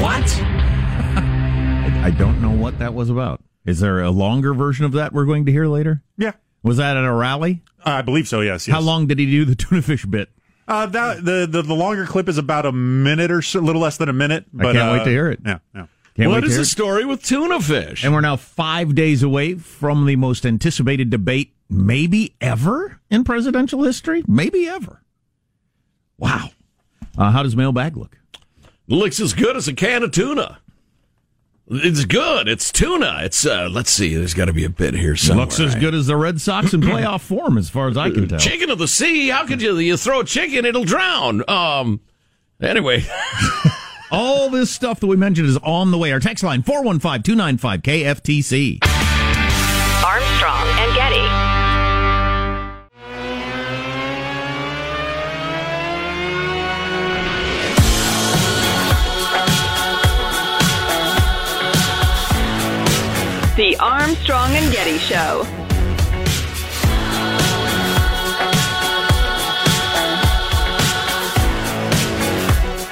What? 0.00 0.22
I, 0.40 2.02
I 2.06 2.10
don't 2.10 2.40
know 2.40 2.50
what 2.52 2.78
that 2.78 2.94
was 2.94 3.10
about. 3.10 3.42
Is 3.66 3.80
there 3.80 4.00
a 4.00 4.10
longer 4.10 4.54
version 4.54 4.84
of 4.84 4.92
that 4.92 5.12
we're 5.12 5.24
going 5.24 5.44
to 5.46 5.52
hear 5.52 5.66
later? 5.66 6.02
Yeah. 6.16 6.32
Was 6.62 6.76
that 6.76 6.96
at 6.96 7.04
a 7.04 7.12
rally? 7.12 7.62
I 7.84 8.02
believe 8.02 8.28
so. 8.28 8.40
Yes. 8.40 8.68
yes. 8.68 8.74
How 8.74 8.80
long 8.80 9.06
did 9.06 9.18
he 9.18 9.26
do 9.26 9.44
the 9.44 9.54
tuna 9.56 9.82
fish 9.82 10.04
bit? 10.06 10.30
Uh, 10.68 10.86
that 10.86 11.24
the, 11.24 11.48
the 11.50 11.62
the 11.62 11.74
longer 11.74 12.04
clip 12.06 12.28
is 12.28 12.36
about 12.38 12.66
a 12.66 12.72
minute 12.72 13.30
or 13.30 13.40
so, 13.42 13.58
a 13.58 13.62
little 13.62 13.80
less 13.80 13.96
than 13.96 14.08
a 14.08 14.12
minute. 14.12 14.44
But, 14.52 14.66
I 14.68 14.72
can't 14.74 14.92
wait 14.92 15.00
uh, 15.00 15.04
to 15.04 15.10
hear 15.10 15.30
it. 15.30 15.40
Yeah. 15.44 15.58
Yeah. 15.74 15.86
Can't 16.14 16.28
What 16.28 16.34
wait 16.36 16.40
to 16.40 16.46
is 16.46 16.52
hear 16.52 16.58
the 16.60 16.64
story 16.66 17.04
with 17.04 17.22
tuna 17.22 17.60
fish? 17.60 18.04
And 18.04 18.12
we're 18.12 18.20
now 18.20 18.36
five 18.36 18.94
days 18.94 19.22
away 19.22 19.54
from 19.54 20.06
the 20.06 20.16
most 20.16 20.44
anticipated 20.44 21.10
debate, 21.10 21.54
maybe 21.70 22.36
ever 22.40 23.00
in 23.10 23.24
presidential 23.24 23.82
history. 23.82 24.22
Maybe 24.28 24.68
ever. 24.68 25.02
Wow. 26.18 26.50
Uh, 27.16 27.30
how 27.30 27.42
does 27.42 27.56
mailbag 27.56 27.96
look? 27.96 28.17
Looks 28.88 29.20
as 29.20 29.34
good 29.34 29.56
as 29.56 29.68
a 29.68 29.74
can 29.74 30.02
of 30.02 30.10
tuna. 30.12 30.60
It's 31.70 32.06
good. 32.06 32.48
It's 32.48 32.72
tuna. 32.72 33.20
It's 33.22 33.44
uh 33.44 33.68
let's 33.70 33.90
see, 33.90 34.14
there's 34.16 34.32
gotta 34.32 34.54
be 34.54 34.64
a 34.64 34.70
bit 34.70 34.94
here 34.94 35.14
somewhere. 35.16 35.44
Looks 35.44 35.60
as 35.60 35.74
good 35.74 35.94
as 35.94 36.06
the 36.06 36.16
Red 36.16 36.40
Sox 36.40 36.72
in 36.72 36.80
playoff 36.82 37.20
form, 37.20 37.58
as 37.58 37.68
far 37.68 37.88
as 37.88 37.98
I 37.98 38.10
can 38.10 38.26
tell. 38.26 38.38
Chicken 38.38 38.70
of 38.70 38.78
the 38.78 38.88
sea, 38.88 39.28
how 39.28 39.46
could 39.46 39.60
you 39.60 39.78
you 39.78 39.98
throw 39.98 40.20
a 40.20 40.24
chicken, 40.24 40.64
it'll 40.64 40.84
drown. 40.84 41.48
Um 41.48 42.00
anyway. 42.62 43.04
All 44.10 44.48
this 44.48 44.70
stuff 44.70 45.00
that 45.00 45.06
we 45.06 45.16
mentioned 45.16 45.48
is 45.48 45.58
on 45.58 45.90
the 45.90 45.98
way. 45.98 46.10
Our 46.12 46.20
text 46.20 46.42
line 46.42 46.62
415 46.62 47.22
295 47.24 47.82
KFTC. 47.82 49.17
Armstrong 64.88 64.98
Show. 64.98 65.44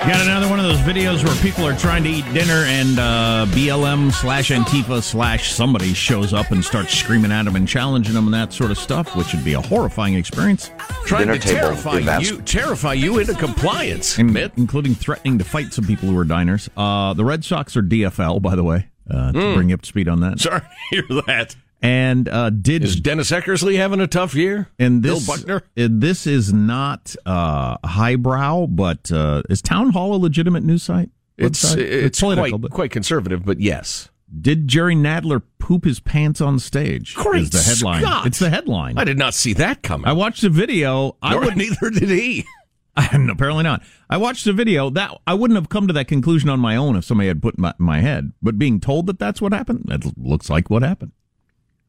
Got 0.07 0.25
another 0.25 0.49
one 0.49 0.61
of 0.61 0.65
those 0.67 0.79
videos 0.79 1.25
where 1.25 1.35
people 1.43 1.67
are 1.67 1.77
trying 1.77 2.05
to 2.05 2.09
eat 2.09 2.25
dinner 2.33 2.63
and 2.69 2.97
uh, 2.97 3.45
BLM 3.49 4.13
slash 4.13 4.51
Antifa 4.51 5.03
slash 5.03 5.53
somebody 5.53 5.93
shows 5.95 6.33
up 6.33 6.53
and 6.53 6.65
starts 6.65 6.95
screaming 6.97 7.33
at 7.33 7.43
them 7.45 7.57
and 7.57 7.67
challenging 7.67 8.15
them 8.15 8.27
and 8.27 8.35
that 8.35 8.53
sort 8.53 8.71
of 8.71 8.79
stuff, 8.79 9.17
which 9.17 9.35
would 9.35 9.45
be 9.45 9.55
a 9.55 9.61
horrifying 9.61 10.15
experience. 10.15 10.71
Trying 11.07 11.27
to 11.27 11.41
terrify 11.41 11.99
you 12.21 12.41
terrify 12.43 12.93
you 12.93 13.19
into 13.19 13.35
compliance. 13.35 14.17
In- 14.17 14.37
including 14.57 14.95
threatening 14.95 15.39
to 15.39 15.45
fight 15.45 15.73
some 15.73 15.85
people 15.87 16.09
who 16.09 16.17
are 16.17 16.25
diners. 16.25 16.71
Uh, 16.77 17.13
the 17.15 17.25
Red 17.25 17.45
Sox 17.45 17.77
are 17.77 17.83
DFL, 17.83 18.41
by 18.41 18.55
the 18.55 18.63
way, 18.63 18.87
uh, 19.11 19.33
to 19.33 19.39
Mm. 19.39 19.55
bring 19.57 19.69
you 19.71 19.75
up 19.75 19.83
to 19.83 19.89
speed 19.89 20.07
on 20.07 20.21
that. 20.21 20.39
Sorry 20.39 20.61
to 20.61 20.67
hear 20.93 21.03
that. 21.27 21.57
And 21.83 22.29
uh, 22.29 22.51
did 22.51 22.83
Is 22.85 22.97
Dennis 22.97 23.31
Eckersley 23.31 23.77
having 23.77 24.01
a 24.01 24.07
tough 24.07 24.35
year? 24.35 24.69
and 24.79 25.03
this 25.03 25.27
Bill 25.27 25.37
Buckner? 25.37 25.63
uh, 25.77 25.89
this 25.91 26.27
is 26.27 26.53
not 26.53 27.15
uh, 27.27 27.77
highbrow, 27.85 28.67
but 28.67 29.13
uh, 29.13 29.43
is 29.51 29.61
Town 29.63 29.91
Hall 29.91 30.15
a 30.15 30.17
legitimate 30.17 30.65
news 30.65 30.83
site? 30.83 31.11
It's 31.37 31.75
it's, 31.75 32.21
political, 32.21 32.51
quite 32.51 32.61
but 32.61 32.71
quite 32.71 32.91
conservative, 32.91 33.45
but 33.45 33.61
yes. 33.61 34.09
did 34.41 34.69
Jerry 34.69 34.95
Nadler 34.97 35.43
poop 35.59 35.85
his 35.85 36.01
pants 36.01 36.41
on 36.41 36.59
stage? 36.59 37.15
Great 37.15 37.43
is 37.43 37.51
the 37.51 37.61
headline. 37.61 38.03
Scott! 38.03 38.27
It's 38.27 38.39
the 38.39 38.49
headline. 38.49 38.97
I 38.97 39.05
did 39.05 39.19
not 39.19 39.35
see 39.35 39.53
that 39.55 39.83
coming. 39.83 40.09
I 40.09 40.15
watched 40.15 40.41
the 40.41 40.49
video. 40.49 41.17
I 41.21 41.37
would 41.37 41.57
neither 41.57 41.91
did 41.91 42.09
he. 42.09 42.47
Apparently 42.97 43.63
not. 43.63 43.83
I 44.09 44.17
watched 44.17 44.47
the 44.47 44.55
video. 44.55 44.89
That 44.89 45.21
I 45.27 45.35
wouldn't 45.35 45.57
have 45.57 45.69
come 45.69 45.87
to 45.89 45.93
that 45.93 46.09
conclusion 46.09 46.49
on 46.49 46.59
my 46.59 46.77
own 46.77 46.97
if 46.97 47.05
somebody 47.05 47.29
had 47.29 47.43
put 47.43 47.59
my, 47.59 47.75
my 47.79 48.01
head. 48.01 48.33
But 48.41 48.59
being 48.59 48.81
told 48.81 49.07
that 49.09 49.19
that's 49.19 49.43
what 49.43 49.53
happened, 49.53 49.85
that 49.89 50.17
looks 50.17 50.49
like 50.49 50.71
what 50.71 50.83
happened. 50.83 51.13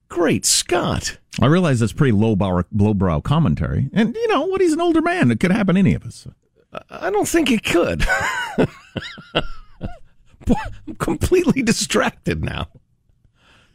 Great 0.09 0.45
Scott. 0.45 1.17
I 1.39 1.45
realize 1.45 1.79
that's 1.79 1.93
pretty 1.93 2.13
lowbrow, 2.13 2.63
lowbrow 2.73 3.21
commentary. 3.21 3.89
And 3.93 4.15
you 4.15 4.27
know 4.27 4.45
what? 4.45 4.61
He's 4.61 4.73
an 4.73 4.81
older 4.81 5.01
man. 5.01 5.31
It 5.31 5.39
could 5.39 5.51
happen 5.51 5.75
to 5.75 5.79
any 5.79 5.93
of 5.93 6.03
us. 6.05 6.27
I 6.89 7.09
don't 7.09 7.27
think 7.27 7.51
it 7.51 7.63
could. 7.63 8.05
Boy, 10.45 10.55
I'm 10.87 10.95
completely 10.95 11.61
distracted 11.61 12.43
now. 12.43 12.67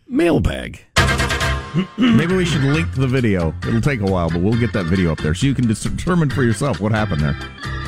Mailbag. 0.09 0.81
Maybe 1.99 2.37
we 2.37 2.45
should 2.45 2.65
link 2.65 2.95
the 2.95 3.07
video. 3.07 3.55
It'll 3.67 3.81
take 3.81 4.01
a 4.01 4.07
while, 4.07 4.29
but 4.29 4.43
we'll 4.43 4.59
get 4.59 4.73
that 4.75 4.87
video 4.87 5.13
up 5.13 5.19
there 5.19 5.35
so 5.35 5.47
you 5.47 5.55
can 5.55 5.67
determine 5.67 6.31
for 6.31 6.43
yourself 6.43 6.81
what 6.81 6.93
happened 6.93 7.23
there. 7.23 7.82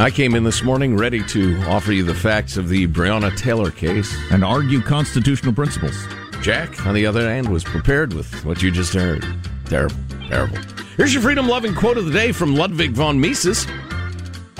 I 0.00 0.10
came 0.10 0.34
in 0.34 0.44
this 0.44 0.62
morning 0.62 0.96
ready 0.96 1.22
to 1.24 1.62
offer 1.64 1.92
you 1.92 2.02
the 2.02 2.14
facts 2.14 2.56
of 2.56 2.70
the 2.70 2.86
Breonna 2.86 3.36
Taylor 3.36 3.70
case. 3.70 4.10
And 4.30 4.42
argue 4.42 4.80
constitutional 4.80 5.52
principles. 5.52 5.94
Jack, 6.40 6.86
on 6.86 6.94
the 6.94 7.04
other 7.04 7.28
hand, 7.28 7.50
was 7.50 7.64
prepared 7.64 8.14
with 8.14 8.42
what 8.46 8.62
you 8.62 8.70
just 8.70 8.94
heard. 8.94 9.22
Terrible, 9.66 9.94
terrible. 10.26 10.56
Here's 10.96 11.12
your 11.12 11.22
freedom 11.22 11.46
loving 11.46 11.74
quote 11.74 11.98
of 11.98 12.06
the 12.06 12.12
day 12.12 12.32
from 12.32 12.56
Ludwig 12.56 12.92
von 12.92 13.20
Mises 13.20 13.66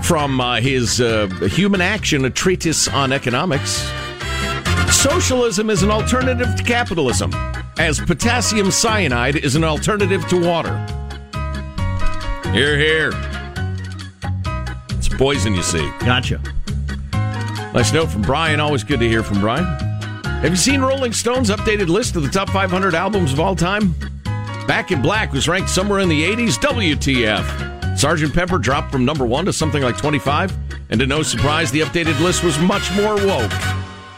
from 0.02 0.42
uh, 0.42 0.61
his 0.61 1.00
uh, 1.00 1.26
Human 1.50 1.80
Action, 1.80 2.26
a 2.26 2.30
treatise 2.30 2.87
on 2.87 3.11
economics. 3.11 3.90
Socialism 4.90 5.70
is 5.70 5.82
an 5.82 5.90
alternative 5.90 6.54
to 6.54 6.62
capitalism, 6.62 7.32
as 7.78 7.99
potassium 7.99 8.70
cyanide 8.70 9.37
is 9.37 9.56
an 9.56 9.64
alternative 9.64 10.23
to 10.28 10.38
water. 10.38 10.76
Here, 12.52 12.76
here. 12.76 13.30
Poison, 15.21 15.55
you 15.55 15.62
see. 15.62 15.87
Gotcha. 15.99 16.41
Nice 17.75 17.93
note 17.93 18.09
from 18.09 18.23
Brian. 18.23 18.59
Always 18.59 18.83
good 18.83 19.00
to 19.00 19.07
hear 19.07 19.23
from 19.23 19.39
Brian. 19.39 19.67
Have 20.25 20.49
you 20.49 20.57
seen 20.57 20.81
Rolling 20.81 21.12
Stone's 21.12 21.50
updated 21.50 21.89
list 21.89 22.17
of 22.17 22.23
the 22.23 22.31
top 22.31 22.49
500 22.49 22.95
albums 22.95 23.35
of 23.35 23.39
all 23.39 23.55
time? 23.55 23.95
Back 24.67 24.93
in 24.93 25.03
Black 25.03 25.31
was 25.35 25.47
ranked 25.47 25.69
somewhere 25.69 26.00
in 26.00 26.09
the 26.09 26.23
80s. 26.23 26.57
WTF. 26.61 27.99
Sergeant 27.99 28.33
Pepper 28.33 28.57
dropped 28.57 28.91
from 28.91 29.05
number 29.05 29.27
one 29.27 29.45
to 29.45 29.53
something 29.53 29.83
like 29.83 29.99
25. 29.99 30.57
And 30.89 30.99
to 31.00 31.07
no 31.07 31.23
surprise, 31.23 31.71
the 31.71 31.81
updated 31.81 32.19
list 32.21 32.43
was 32.43 32.59
much 32.59 32.91
more 32.97 33.17
woke. 33.17 33.53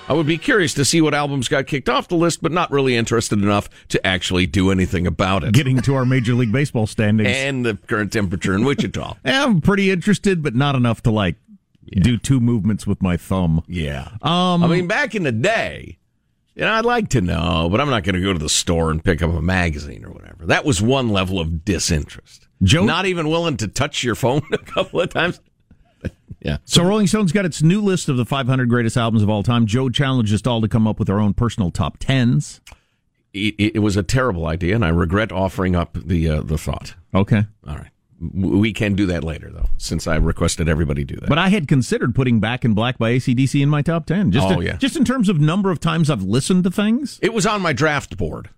I 0.09 0.14
would 0.14 0.26
be 0.26 0.37
curious 0.37 0.75
to 0.75 0.85
see 0.85 1.00
what 1.00 1.14
albums 1.14 1.49
got 1.49 1.66
kicked 1.66 1.88
off 1.88 2.09
the 2.09 2.16
list, 2.16 2.42
but 2.42 2.52
not 2.52 2.71
really 2.71 2.97
interested 2.97 3.38
enough 3.38 3.68
to 3.88 4.04
actually 4.06 4.47
do 4.47 4.71
anything 4.71 5.06
about 5.06 5.44
it. 5.44 5.54
Getting 5.54 5.80
to 5.82 5.94
our 5.94 6.04
Major 6.04 6.35
League 6.35 6.52
Baseball 6.52 6.87
standings. 6.87 7.28
And 7.30 7.64
the 7.64 7.76
current 7.87 8.12
temperature 8.12 8.54
in 8.54 8.64
Wichita. 8.64 9.14
Yeah, 9.25 9.44
I'm 9.44 9.61
pretty 9.61 9.90
interested, 9.90 10.42
but 10.42 10.54
not 10.54 10.75
enough 10.75 11.02
to 11.04 11.11
like 11.11 11.37
do 11.90 12.18
two 12.18 12.40
movements 12.40 12.87
with 12.87 13.00
my 13.00 13.16
thumb. 13.16 13.62
Yeah. 13.68 14.09
Um, 14.23 14.62
I 14.62 14.66
mean, 14.66 14.87
back 14.87 15.14
in 15.14 15.23
the 15.23 15.32
day, 15.32 15.99
You 16.56 16.62
know, 16.62 16.73
I'd 16.73 16.85
like 16.85 17.09
to 17.11 17.21
know, 17.21 17.68
but 17.71 17.80
I'm 17.80 17.88
not 17.88 18.02
going 18.04 18.16
to 18.16 18.21
go 18.23 18.32
to 18.32 18.38
the 18.38 18.49
store 18.49 18.90
and 18.90 19.02
pick 19.02 19.23
up 19.23 19.32
a 19.32 19.40
magazine 19.40 20.04
or 20.04 20.11
whatever. 20.11 20.47
That 20.47 20.64
was 20.64 20.82
one 20.82 21.09
level 21.11 21.38
of 21.38 21.64
disinterest. 21.64 22.49
Joe, 22.62 22.85
not 22.85 23.06
even 23.06 23.28
willing 23.28 23.56
to 23.59 23.68
touch 23.68 24.02
your 24.04 24.14
phone 24.14 24.42
a 24.52 24.59
couple 24.59 25.00
of 25.00 25.11
times. 25.11 25.40
yeah. 26.40 26.59
So 26.64 26.82
Rolling 26.85 27.06
Stone's 27.06 27.32
got 27.32 27.44
its 27.44 27.62
new 27.62 27.80
list 27.80 28.09
of 28.09 28.16
the 28.16 28.25
500 28.25 28.68
greatest 28.68 28.97
albums 28.97 29.23
of 29.23 29.30
all 29.30 29.42
time. 29.42 29.66
Joe 29.66 29.88
challenged 29.88 30.32
us 30.32 30.47
all 30.47 30.61
to 30.61 30.68
come 30.68 30.87
up 30.87 30.99
with 30.99 31.11
our 31.11 31.21
own 31.21 31.35
personal 31.35 31.71
top 31.71 31.99
tens. 31.99 32.61
It, 33.32 33.54
it 33.59 33.78
was 33.78 33.97
a 33.97 34.02
terrible 34.02 34.47
idea, 34.47 34.75
and 34.75 34.85
I 34.85 34.90
regret 34.90 35.32
offering 35.32 35.75
up 35.75 35.97
the 36.04 36.28
uh, 36.28 36.42
the 36.42 36.59
thought. 36.59 36.94
Okay. 37.14 37.47
All 37.66 37.76
right. 37.76 37.88
We 38.32 38.73
can 38.73 38.94
do 38.94 39.06
that 39.06 39.25
later, 39.25 39.50
though, 39.50 39.68
since 39.78 40.06
I 40.06 40.14
requested 40.14 40.68
everybody 40.68 41.02
do 41.02 41.16
that. 41.16 41.28
But 41.28 41.38
I 41.38 41.49
had 41.49 41.66
considered 41.66 42.14
putting 42.14 42.38
Back 42.38 42.64
in 42.64 42.73
Black 42.73 42.97
by 42.97 43.14
ACDC 43.14 43.61
in 43.61 43.68
my 43.68 43.82
top 43.82 44.06
10. 44.06 44.30
Just 44.30 44.47
oh, 44.47 44.61
to, 44.61 44.64
yeah. 44.64 44.76
Just 44.76 44.97
in 44.97 45.04
terms 45.04 45.28
of 45.28 45.40
number 45.40 45.73
of 45.73 45.80
times 45.80 46.09
I've 46.09 46.23
listened 46.23 46.62
to 46.62 46.71
things. 46.71 47.18
It 47.21 47.35
was 47.35 47.47
on 47.47 47.62
my 47.62 47.73
draft 47.73 48.16
board, 48.16 48.50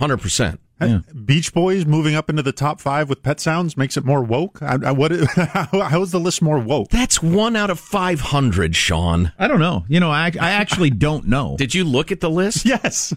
100%. 0.00 0.58
Yeah. 0.80 1.00
Beach 1.24 1.52
Boys 1.52 1.86
moving 1.86 2.14
up 2.14 2.30
into 2.30 2.42
the 2.42 2.52
top 2.52 2.80
five 2.80 3.08
with 3.08 3.22
Pet 3.22 3.40
Sounds 3.40 3.76
makes 3.76 3.96
it 3.96 4.04
more 4.04 4.22
woke. 4.22 4.62
I, 4.62 4.78
I, 4.84 4.92
what? 4.92 5.12
how 5.34 6.02
is 6.02 6.12
the 6.12 6.20
list 6.20 6.40
more 6.40 6.58
woke? 6.58 6.88
That's 6.90 7.22
one 7.22 7.56
out 7.56 7.70
of 7.70 7.80
five 7.80 8.20
hundred, 8.20 8.76
Sean. 8.76 9.32
I 9.38 9.48
don't 9.48 9.60
know. 9.60 9.84
You 9.88 10.00
know, 10.00 10.10
I 10.10 10.26
I 10.40 10.50
actually 10.50 10.90
don't 11.06 11.26
know. 11.26 11.56
Did 11.56 11.74
you 11.74 11.84
look 11.84 12.12
at 12.12 12.20
the 12.20 12.30
list? 12.30 12.64
Yes, 12.64 13.12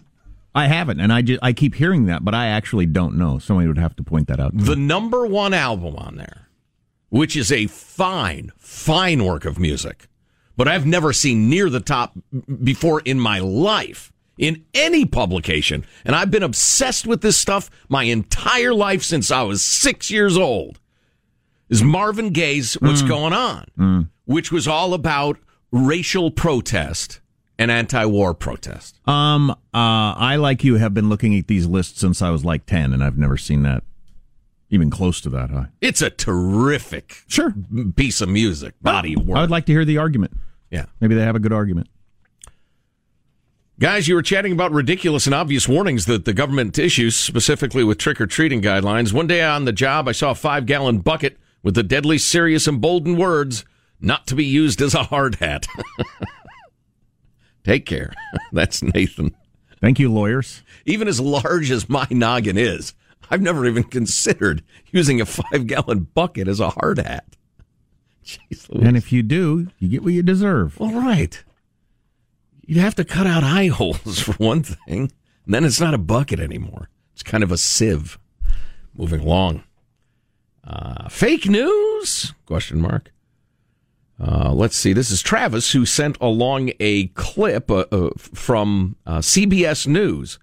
I 0.54 0.66
haven't, 0.66 1.00
and 1.00 1.12
I 1.12 1.22
just 1.22 1.40
I 1.42 1.52
keep 1.52 1.74
hearing 1.74 2.06
that, 2.06 2.24
but 2.24 2.34
I 2.34 2.46
actually 2.48 2.86
don't 2.86 3.16
know. 3.16 3.38
Somebody 3.38 3.68
would 3.68 3.78
have 3.78 3.96
to 3.96 4.02
point 4.02 4.28
that 4.28 4.40
out. 4.40 4.52
The 4.54 4.76
number 4.76 5.26
one 5.26 5.54
album 5.54 5.96
on 5.96 6.16
there, 6.16 6.48
which 7.10 7.36
is 7.36 7.52
a 7.52 7.68
fine, 7.68 8.50
fine 8.58 9.24
work 9.24 9.44
of 9.44 9.58
music, 9.58 10.08
but 10.56 10.68
I've 10.68 10.86
never 10.86 11.12
seen 11.12 11.48
near 11.48 11.70
the 11.70 11.80
top 11.80 12.18
before 12.62 13.00
in 13.00 13.20
my 13.20 13.38
life 13.38 14.11
in 14.42 14.64
any 14.74 15.06
publication. 15.06 15.86
And 16.04 16.16
I've 16.16 16.30
been 16.30 16.42
obsessed 16.42 17.06
with 17.06 17.22
this 17.22 17.40
stuff 17.40 17.70
my 17.88 18.02
entire 18.02 18.74
life 18.74 19.04
since 19.04 19.30
I 19.30 19.42
was 19.42 19.64
six 19.64 20.10
years 20.10 20.36
old. 20.36 20.80
Is 21.70 21.82
Marvin 21.82 22.30
Gaye's 22.30 22.74
What's 22.74 23.02
mm. 23.02 23.08
Going 23.08 23.32
On, 23.32 23.66
mm. 23.78 24.08
which 24.26 24.52
was 24.52 24.68
all 24.68 24.92
about 24.92 25.38
racial 25.70 26.30
protest 26.30 27.20
and 27.56 27.70
anti-war 27.70 28.34
protest. 28.34 28.98
Um, 29.08 29.50
uh, 29.50 29.54
I 29.72 30.36
like 30.36 30.64
you 30.64 30.74
have 30.76 30.92
been 30.92 31.08
looking 31.08 31.38
at 31.38 31.46
these 31.46 31.66
lists 31.66 32.00
since 32.00 32.20
I 32.20 32.30
was 32.30 32.44
like 32.44 32.66
ten, 32.66 32.92
and 32.92 33.02
I've 33.02 33.16
never 33.16 33.38
seen 33.38 33.62
that 33.62 33.84
even 34.68 34.90
close 34.90 35.20
to 35.22 35.30
that 35.30 35.50
high. 35.50 35.68
It's 35.80 36.02
a 36.02 36.10
terrific, 36.10 37.22
sure 37.28 37.54
piece 37.94 38.20
of 38.20 38.28
music, 38.28 38.74
body 38.82 39.14
of 39.14 39.26
work. 39.26 39.38
I 39.38 39.40
would 39.42 39.50
like 39.50 39.66
to 39.66 39.72
hear 39.72 39.84
the 39.84 39.98
argument. 39.98 40.32
Yeah, 40.70 40.86
maybe 41.00 41.14
they 41.14 41.22
have 41.22 41.36
a 41.36 41.40
good 41.40 41.52
argument. 41.52 41.88
Guys, 43.82 44.06
you 44.06 44.14
were 44.14 44.22
chatting 44.22 44.52
about 44.52 44.70
ridiculous 44.70 45.26
and 45.26 45.34
obvious 45.34 45.66
warnings 45.66 46.06
that 46.06 46.24
the 46.24 46.32
government 46.32 46.78
issues, 46.78 47.16
specifically 47.16 47.82
with 47.82 47.98
trick 47.98 48.20
or 48.20 48.28
treating 48.28 48.62
guidelines. 48.62 49.12
One 49.12 49.26
day 49.26 49.42
on 49.42 49.64
the 49.64 49.72
job, 49.72 50.06
I 50.06 50.12
saw 50.12 50.30
a 50.30 50.36
five 50.36 50.66
gallon 50.66 51.00
bucket 51.00 51.36
with 51.64 51.74
the 51.74 51.82
deadly 51.82 52.16
serious 52.16 52.68
emboldened 52.68 53.18
words, 53.18 53.64
not 54.00 54.28
to 54.28 54.36
be 54.36 54.44
used 54.44 54.80
as 54.80 54.94
a 54.94 55.02
hard 55.02 55.34
hat. 55.34 55.66
Take 57.64 57.84
care. 57.84 58.12
That's 58.52 58.84
Nathan. 58.84 59.34
Thank 59.80 59.98
you, 59.98 60.12
lawyers. 60.12 60.62
Even 60.86 61.08
as 61.08 61.18
large 61.18 61.72
as 61.72 61.88
my 61.88 62.06
noggin 62.08 62.56
is, 62.56 62.94
I've 63.32 63.42
never 63.42 63.66
even 63.66 63.82
considered 63.82 64.62
using 64.92 65.20
a 65.20 65.26
five 65.26 65.66
gallon 65.66 66.06
bucket 66.14 66.46
as 66.46 66.60
a 66.60 66.70
hard 66.70 67.00
hat. 67.00 67.36
Jeez, 68.24 68.68
and 68.68 68.96
if 68.96 69.10
you 69.10 69.24
do, 69.24 69.66
you 69.80 69.88
get 69.88 70.04
what 70.04 70.12
you 70.12 70.22
deserve. 70.22 70.80
All 70.80 70.94
right. 70.94 71.42
You'd 72.64 72.78
have 72.80 72.94
to 72.96 73.04
cut 73.04 73.26
out 73.26 73.44
eye 73.44 73.66
holes 73.66 74.20
for 74.22 74.32
one 74.34 74.62
thing. 74.62 75.12
And 75.44 75.54
then 75.54 75.64
it's 75.64 75.80
not 75.80 75.94
a 75.94 75.98
bucket 75.98 76.40
anymore. 76.40 76.88
It's 77.12 77.22
kind 77.22 77.42
of 77.42 77.52
a 77.52 77.58
sieve. 77.58 78.18
Moving 78.94 79.20
along. 79.20 79.64
Uh, 80.64 81.08
fake 81.08 81.48
news? 81.48 82.34
Question 82.46 82.80
mark. 82.80 83.12
Uh, 84.20 84.52
let's 84.52 84.76
see. 84.76 84.92
This 84.92 85.10
is 85.10 85.22
Travis 85.22 85.72
who 85.72 85.84
sent 85.84 86.16
along 86.20 86.70
a 86.78 87.08
clip 87.08 87.70
uh, 87.70 87.86
uh 87.90 88.10
from 88.16 88.96
uh, 89.06 89.18
CBS 89.18 89.86
News. 89.86 90.38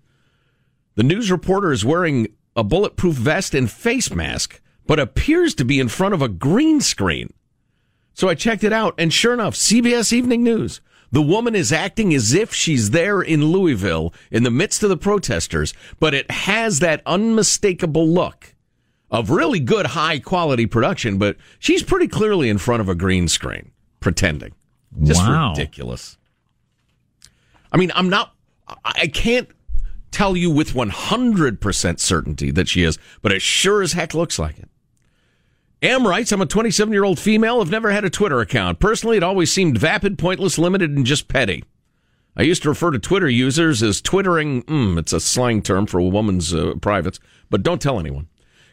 The 0.96 1.04
news 1.04 1.32
reporter 1.32 1.72
is 1.72 1.86
wearing 1.86 2.28
a 2.56 2.63
bulletproof 2.63 3.15
vest 3.15 3.54
and 3.54 3.72
face 3.72 4.13
mask, 4.13 4.60
but 4.86 5.00
appears 5.00 5.56
to 5.56 5.63
be 5.63 5.80
in 5.80 5.88
front 5.88 6.13
of 6.13 6.22
a 6.22 6.28
green 6.28 6.82
screen. 6.82 7.32
So 8.13 8.28
I 8.28 8.36
checked 8.36 8.65
it 8.65 8.74
out, 8.74 8.96
and 8.98 9.13
sure 9.13 9.34
enough, 9.34 9.54
CBS 9.56 10.12
Evening 10.12 10.44
News. 10.44 10.82
The 11.12 11.22
woman 11.22 11.56
is 11.56 11.72
acting 11.72 12.13
as 12.13 12.34
if 12.34 12.54
she's 12.54 12.91
there 12.91 13.22
in 13.22 13.45
Louisville 13.45 14.13
in 14.32 14.43
the 14.43 14.52
midst 14.52 14.84
of 14.84 14.89
the 14.89 14.98
protesters, 14.98 15.74
but 16.00 16.13
it 16.13 16.30
has 16.30 16.80
that 16.80 17.02
unmistakable 17.06 18.08
look 18.08 18.56
of 19.12 19.30
really 19.32 19.60
good 19.60 19.88
high 19.88 20.19
quality 20.19 20.65
production, 20.65 21.17
but 21.17 21.36
she's 21.58 21.82
pretty 21.82 22.08
clearly 22.08 22.50
in 22.50 22.58
front 22.58 22.82
of 22.82 22.89
a 22.89 22.95
green 22.95 23.28
screen 23.28 23.72
pretending. 24.00 24.54
Just 25.04 25.22
wow. 25.22 25.50
ridiculous. 25.50 26.17
I 27.72 27.78
mean, 27.78 27.91
I'm 27.95 28.10
not, 28.10 28.36
I 28.84 29.08
can't 29.08 29.50
tell 30.12 30.36
you 30.36 30.50
with 30.50 30.74
100% 30.74 32.00
certainty 32.00 32.52
that 32.52 32.67
she 32.67 32.84
is, 32.84 32.98
but 33.22 33.32
it 33.32 33.41
sure 33.41 33.82
as 33.82 33.93
heck 33.93 34.13
looks 34.13 34.39
like 34.39 34.58
it. 34.60 34.69
Am 35.82 36.06
writes, 36.06 36.32
I'm 36.32 36.42
a 36.42 36.46
27 36.46 36.92
year 36.92 37.06
old 37.06 37.20
female. 37.20 37.62
I've 37.62 37.72
never 37.72 37.92
had 37.92 38.04
a 38.04 38.10
Twitter 38.10 38.42
account. 38.42 38.80
Personally, 38.80 39.15
it 39.15 39.24
always 39.24 39.52
seemed 39.52 39.78
vapid, 39.78 40.18
pointless, 40.18 40.58
limited, 40.58 40.92
and 40.92 41.06
just 41.06 41.30
petty. 41.30 41.63
I 42.36 42.42
used 42.44 42.63
to 42.63 42.70
refer 42.70 42.92
to 42.92 43.00
Twitter 43.00 43.30
users 43.30 43.82
as 43.82 44.02
twittering. 44.02 44.63
Mm, 44.63 45.00
it's 45.00 45.13
a 45.13 45.20
slang 45.20 45.62
term 45.62 45.86
for 45.86 46.00
a 46.00 46.04
woman's 46.04 46.54
uh, 46.54 46.74
privates, 46.82 47.20
but 47.50 47.63
don't 47.63 47.82
tell 47.82 48.00
anyone. 48.00 48.28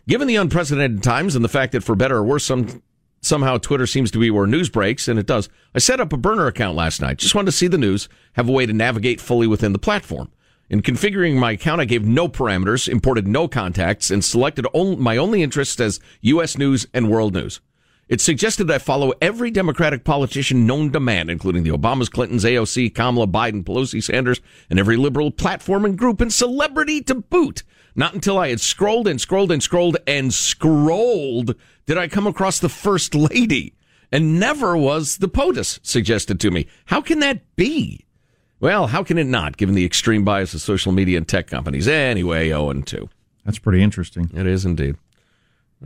Given 0.08 0.26
the 0.26 0.36
unprecedented 0.36 1.02
times 1.02 1.34
and 1.34 1.44
the 1.44 1.48
fact 1.48 1.72
that, 1.72 1.84
for 1.84 1.94
better 1.94 2.16
or 2.16 2.24
worse, 2.24 2.44
some 2.44 2.82
somehow 3.22 3.58
Twitter 3.58 3.86
seems 3.86 4.10
to 4.12 4.18
be 4.18 4.30
where 4.30 4.46
news 4.46 4.68
breaks, 4.68 5.08
and 5.08 5.18
it 5.18 5.26
does. 5.26 5.48
I 5.74 5.78
set 5.78 6.00
up 6.00 6.12
a 6.12 6.16
burner 6.16 6.46
account 6.46 6.76
last 6.76 7.00
night. 7.00 7.18
Just 7.18 7.34
wanted 7.34 7.46
to 7.46 7.56
see 7.56 7.66
the 7.66 7.78
news, 7.78 8.08
have 8.34 8.48
a 8.48 8.52
way 8.52 8.66
to 8.66 8.72
navigate 8.72 9.20
fully 9.20 9.46
within 9.46 9.72
the 9.72 9.78
platform. 9.78 10.30
In 10.68 10.82
configuring 10.82 11.36
my 11.38 11.52
account, 11.52 11.80
I 11.80 11.84
gave 11.84 12.04
no 12.04 12.28
parameters, 12.28 12.88
imported 12.88 13.28
no 13.28 13.46
contacts, 13.46 14.10
and 14.10 14.24
selected 14.24 14.66
my 14.74 15.16
only 15.16 15.42
interests 15.42 15.78
as 15.80 16.00
U.S. 16.22 16.58
news 16.58 16.86
and 16.92 17.08
world 17.08 17.34
news. 17.34 17.60
It 18.08 18.20
suggested 18.20 18.70
I 18.70 18.78
follow 18.78 19.12
every 19.20 19.50
Democratic 19.52 20.02
politician 20.02 20.66
known 20.66 20.92
to 20.92 21.00
man, 21.00 21.30
including 21.30 21.62
the 21.62 21.70
Obamas, 21.70 22.10
Clintons, 22.10 22.44
AOC, 22.44 22.94
Kamala, 22.94 23.28
Biden, 23.28 23.64
Pelosi, 23.64 24.02
Sanders, 24.02 24.40
and 24.68 24.78
every 24.78 24.96
liberal 24.96 25.30
platform 25.30 25.84
and 25.84 25.98
group 25.98 26.20
and 26.20 26.32
celebrity 26.32 27.00
to 27.02 27.16
boot. 27.16 27.62
Not 27.94 28.14
until 28.14 28.38
I 28.38 28.48
had 28.48 28.60
scrolled 28.60 29.08
and 29.08 29.20
scrolled 29.20 29.50
and 29.50 29.62
scrolled 29.62 29.96
and 30.06 30.32
scrolled 30.32 31.54
did 31.86 31.98
I 31.98 32.08
come 32.08 32.26
across 32.26 32.58
the 32.58 32.68
First 32.68 33.14
Lady. 33.14 33.74
And 34.12 34.38
never 34.38 34.76
was 34.76 35.18
the 35.18 35.28
POTUS 35.28 35.80
suggested 35.82 36.38
to 36.40 36.50
me. 36.50 36.66
How 36.86 37.00
can 37.00 37.20
that 37.20 37.56
be? 37.56 38.05
Well, 38.58 38.86
how 38.86 39.02
can 39.02 39.18
it 39.18 39.26
not, 39.26 39.56
given 39.56 39.74
the 39.74 39.84
extreme 39.84 40.24
bias 40.24 40.54
of 40.54 40.60
social 40.60 40.92
media 40.92 41.18
and 41.18 41.28
tech 41.28 41.46
companies? 41.46 41.86
Anyway, 41.86 42.48
0 42.48 42.70
and 42.70 42.86
2. 42.86 43.08
That's 43.44 43.58
pretty 43.58 43.82
interesting. 43.82 44.30
It 44.34 44.46
is 44.46 44.64
indeed. 44.64 44.96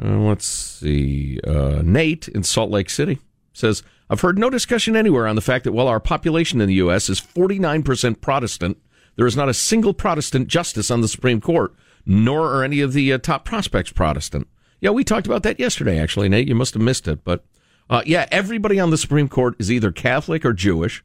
Uh, 0.01 0.19
let's 0.19 0.47
see. 0.47 1.41
Uh, 1.47 1.83
Nate 1.85 2.29
in 2.29 2.43
Salt 2.45 2.71
Lake 2.71 2.89
City 2.89 3.19
says, 3.53 3.83
I've 4.09 4.21
heard 4.21 4.39
no 4.39 4.51
discussion 4.51 4.97
anywhere 4.97 5.27
on 5.27 5.37
the 5.37 5.43
fact 5.43 5.65
that 5.65 5.73
while 5.73 5.89
our 5.89 6.01
population 6.01 6.61
in 6.61 6.69
the 6.69 6.75
U.S. 6.75 7.09
is 7.09 7.21
49% 7.21 8.21
Protestant, 8.21 8.79
there 9.17 9.27
is 9.27 9.37
not 9.37 9.49
a 9.49 9.55
single 9.55 9.93
Protestant 9.93 10.49
justice 10.49 10.91
on 10.91 11.01
the 11.01 11.09
Supreme 11.09 11.41
Court, 11.41 11.75
nor 12.07 12.47
are 12.47 12.65
any 12.65 12.81
of 12.81 12.93
the 12.93 13.13
uh, 13.13 13.19
top 13.19 13.45
prospects 13.45 13.93
Protestant. 13.93 14.49
Yeah, 14.81 14.91
we 14.91 15.05
talked 15.05 15.27
about 15.27 15.43
that 15.43 15.61
yesterday, 15.61 15.99
actually, 15.99 16.29
Nate. 16.29 16.49
You 16.49 16.55
must 16.55 16.75
have 16.75 16.83
missed 16.83 17.07
it. 17.07 17.23
But 17.25 17.45
uh, 17.91 18.03
yeah, 18.07 18.27
everybody 18.31 18.81
on 18.81 18.91
the 18.91 18.97
Supreme 18.97 19.29
Court 19.29 19.55
is 19.59 19.71
either 19.71 19.93
Catholic 19.93 20.45
or 20.45 20.53
Jewish. 20.53 21.05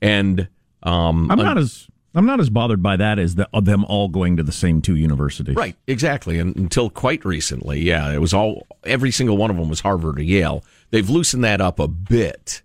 And 0.00 0.48
um, 0.82 1.30
I'm 1.30 1.38
not 1.38 1.58
as 1.58 1.88
I'm 2.14 2.26
not 2.26 2.40
as 2.40 2.50
bothered 2.50 2.82
by 2.82 2.96
that 2.96 3.18
as 3.18 3.36
the, 3.36 3.48
of 3.54 3.64
them 3.64 3.84
all 3.86 4.08
going 4.08 4.36
to 4.36 4.42
the 4.42 4.52
same 4.52 4.82
two 4.82 4.96
universities. 4.96 5.56
Right, 5.56 5.76
exactly. 5.86 6.38
And 6.38 6.54
until 6.56 6.90
quite 6.90 7.24
recently, 7.24 7.80
yeah, 7.80 8.12
it 8.12 8.18
was 8.18 8.34
all 8.34 8.66
every 8.84 9.10
single 9.10 9.36
one 9.36 9.50
of 9.50 9.56
them 9.56 9.68
was 9.68 9.80
Harvard 9.80 10.18
or 10.18 10.22
Yale. 10.22 10.62
They've 10.90 11.08
loosened 11.08 11.44
that 11.44 11.60
up 11.60 11.78
a 11.78 11.88
bit. 11.88 12.62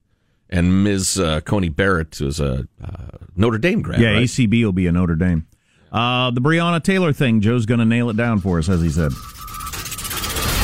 And 0.50 0.84
Ms. 0.84 1.20
Uh, 1.20 1.42
Coney 1.42 1.70
Barrett 1.70 2.22
was 2.22 2.40
a 2.40 2.68
uh, 2.84 3.18
Notre 3.36 3.58
Dame 3.58 3.82
grad. 3.82 4.00
Yeah, 4.00 4.12
right? 4.12 4.24
ACB 4.24 4.64
will 4.64 4.72
be 4.72 4.88
a 4.88 4.92
Notre 4.92 5.16
Dame. 5.16 5.46
Uh, 5.92 6.32
the 6.32 6.42
Breonna 6.42 6.82
Taylor 6.82 7.14
thing, 7.14 7.42
Joe's 7.42 7.66
going 7.66 7.80
to 7.80 7.86
nail 7.86 8.10
it 8.10 8.18
down 8.18 8.40
for 8.40 8.60
us, 8.60 8.70
as 8.70 8.82
he 8.82 8.90
said. 8.90 9.12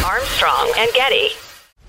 Armstrong 0.06 0.74
and 0.78 0.92
Getty. 0.94 1.30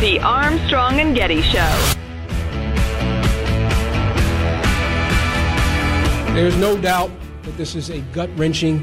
The 0.00 0.18
Armstrong 0.20 0.98
and 0.98 1.14
Getty 1.14 1.42
Show. 1.42 1.92
There's 6.32 6.56
no 6.56 6.80
doubt 6.80 7.10
that 7.42 7.54
this 7.58 7.74
is 7.74 7.90
a 7.90 8.00
gut 8.14 8.30
wrenching, 8.34 8.82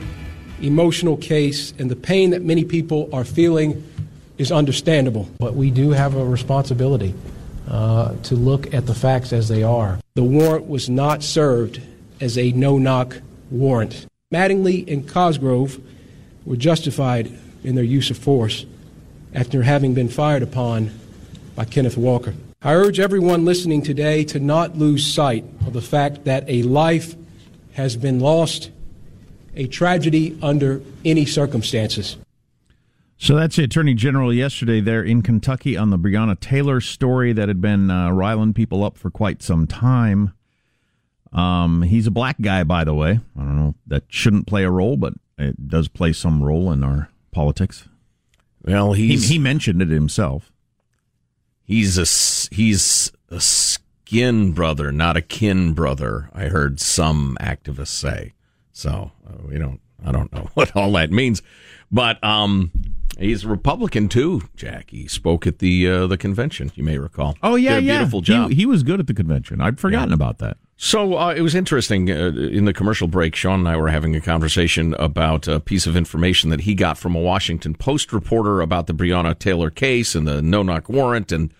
emotional 0.61 1.17
case, 1.17 1.73
and 1.79 1.89
the 1.89 1.95
pain 1.95 2.29
that 2.29 2.43
many 2.43 2.63
people 2.63 3.09
are 3.11 3.23
feeling 3.23 3.83
is 4.37 4.51
understandable. 4.51 5.27
But 5.39 5.55
we 5.55 5.71
do 5.71 5.89
have 5.89 6.13
a 6.13 6.23
responsibility 6.23 7.15
uh, 7.67 8.13
to 8.21 8.35
look 8.35 8.71
at 8.71 8.85
the 8.85 8.93
facts 8.93 9.33
as 9.33 9.47
they 9.47 9.63
are. 9.63 9.99
The 10.13 10.23
warrant 10.23 10.67
was 10.67 10.87
not 10.87 11.23
served 11.23 11.81
as 12.21 12.37
a 12.37 12.51
no 12.51 12.77
knock 12.77 13.19
warrant. 13.49 14.05
Mattingly 14.31 14.87
and 14.87 15.09
Cosgrove 15.09 15.81
were 16.45 16.57
justified 16.57 17.35
in 17.63 17.73
their 17.73 17.83
use 17.83 18.11
of 18.11 18.19
force 18.19 18.67
after 19.33 19.63
having 19.63 19.95
been 19.95 20.09
fired 20.09 20.43
upon 20.43 20.91
by 21.57 21.65
Kenneth 21.65 21.97
Walker. 21.97 22.35
I 22.61 22.75
urge 22.75 22.99
everyone 22.99 23.43
listening 23.43 23.81
today 23.81 24.23
to 24.25 24.39
not 24.39 24.77
lose 24.77 25.05
sight 25.05 25.43
of 25.65 25.73
the 25.73 25.81
fact 25.81 26.23
that 26.25 26.47
a 26.47 26.61
life 26.61 27.15
has 27.73 27.97
been 27.97 28.19
lost, 28.19 28.69
a 29.55 29.65
tragedy 29.65 30.37
under 30.41 30.81
any 31.03 31.25
circumstances. 31.25 32.15
So 33.17 33.35
that's 33.35 33.55
the 33.55 33.63
Attorney 33.63 33.95
General 33.95 34.31
yesterday 34.31 34.81
there 34.81 35.01
in 35.01 35.23
Kentucky 35.23 35.75
on 35.75 35.89
the 35.89 35.97
Breonna 35.97 36.39
Taylor 36.39 36.79
story 36.79 37.33
that 37.33 37.47
had 37.47 37.59
been 37.59 37.89
uh, 37.89 38.11
riling 38.11 38.53
people 38.53 38.83
up 38.83 38.95
for 38.95 39.09
quite 39.09 39.41
some 39.41 39.65
time. 39.65 40.33
Um, 41.33 41.81
he's 41.81 42.05
a 42.05 42.11
black 42.11 42.39
guy, 42.39 42.63
by 42.63 42.83
the 42.83 42.93
way. 42.93 43.19
I 43.35 43.39
don't 43.39 43.57
know 43.57 43.75
that 43.87 44.03
shouldn't 44.09 44.45
play 44.45 44.63
a 44.63 44.69
role, 44.69 44.95
but 44.95 45.13
it 45.39 45.67
does 45.67 45.87
play 45.87 46.13
some 46.13 46.43
role 46.43 46.71
in 46.71 46.83
our 46.83 47.09
politics. 47.31 47.87
Well, 48.61 48.93
he, 48.93 49.17
he 49.17 49.39
mentioned 49.39 49.81
it 49.81 49.89
himself. 49.89 50.51
He's 51.67 51.97
a 51.97 52.55
he's 52.55 53.11
a 53.29 53.41
skin 53.41 54.53
brother, 54.53 54.93
not 54.93 55.17
a 55.17 55.21
kin 55.21 55.73
brother. 55.73 56.29
I 56.33 56.45
heard 56.45 56.79
some 56.79 57.37
activists 57.41 57.87
say. 57.87 58.33
So 58.71 59.11
uh, 59.27 59.33
we 59.45 59.57
don't. 59.57 59.81
I 60.05 60.13
don't 60.13 60.31
know 60.31 60.49
what 60.53 60.73
all 60.77 60.93
that 60.93 61.11
means, 61.11 61.41
but 61.91 62.23
um, 62.23 62.71
he's 63.19 63.43
a 63.43 63.49
Republican 63.49 64.07
too. 64.07 64.43
Jack. 64.55 64.91
He 64.91 65.07
spoke 65.07 65.45
at 65.45 65.59
the 65.59 65.89
uh, 65.89 66.07
the 66.07 66.17
convention. 66.17 66.71
You 66.75 66.85
may 66.85 66.99
recall. 66.99 67.35
Oh 67.43 67.55
yeah, 67.55 67.75
Did 67.75 67.83
a 67.83 67.85
yeah. 67.85 67.97
Beautiful 67.97 68.21
job. 68.21 68.49
He, 68.51 68.55
he, 68.55 68.65
was 68.65 68.83
good 68.83 69.01
at 69.01 69.07
the 69.07 69.13
convention. 69.13 69.59
I'd 69.59 69.77
forgotten 69.77 70.09
yeah. 70.09 70.15
about 70.15 70.37
that. 70.37 70.57
So 70.79 71.17
uh, 71.17 71.33
it 71.35 71.41
was 71.41 71.55
interesting. 71.55 72.09
Uh, 72.09 72.27
in 72.27 72.65
the 72.65 72.73
commercial 72.73 73.07
break, 73.07 73.35
Sean 73.35 73.61
and 73.61 73.67
I 73.67 73.77
were 73.77 73.89
having 73.89 74.15
a 74.15 74.21
conversation 74.21 74.93
about 74.99 75.47
a 75.47 75.59
piece 75.59 75.87
of 75.87 75.97
information 75.97 76.51
that 76.51 76.61
he 76.61 76.75
got 76.75 76.99
from 76.99 77.15
a 77.15 77.19
Washington 77.19 77.73
Post 77.73 78.13
reporter 78.13 78.61
about 78.61 78.85
the 78.85 78.93
Breonna 78.93 79.37
Taylor 79.37 79.71
case 79.71 80.13
and 80.13 80.27
the 80.27 80.39
no 80.39 80.61
knock 80.61 80.87
warrant 80.87 81.31
and 81.31 81.51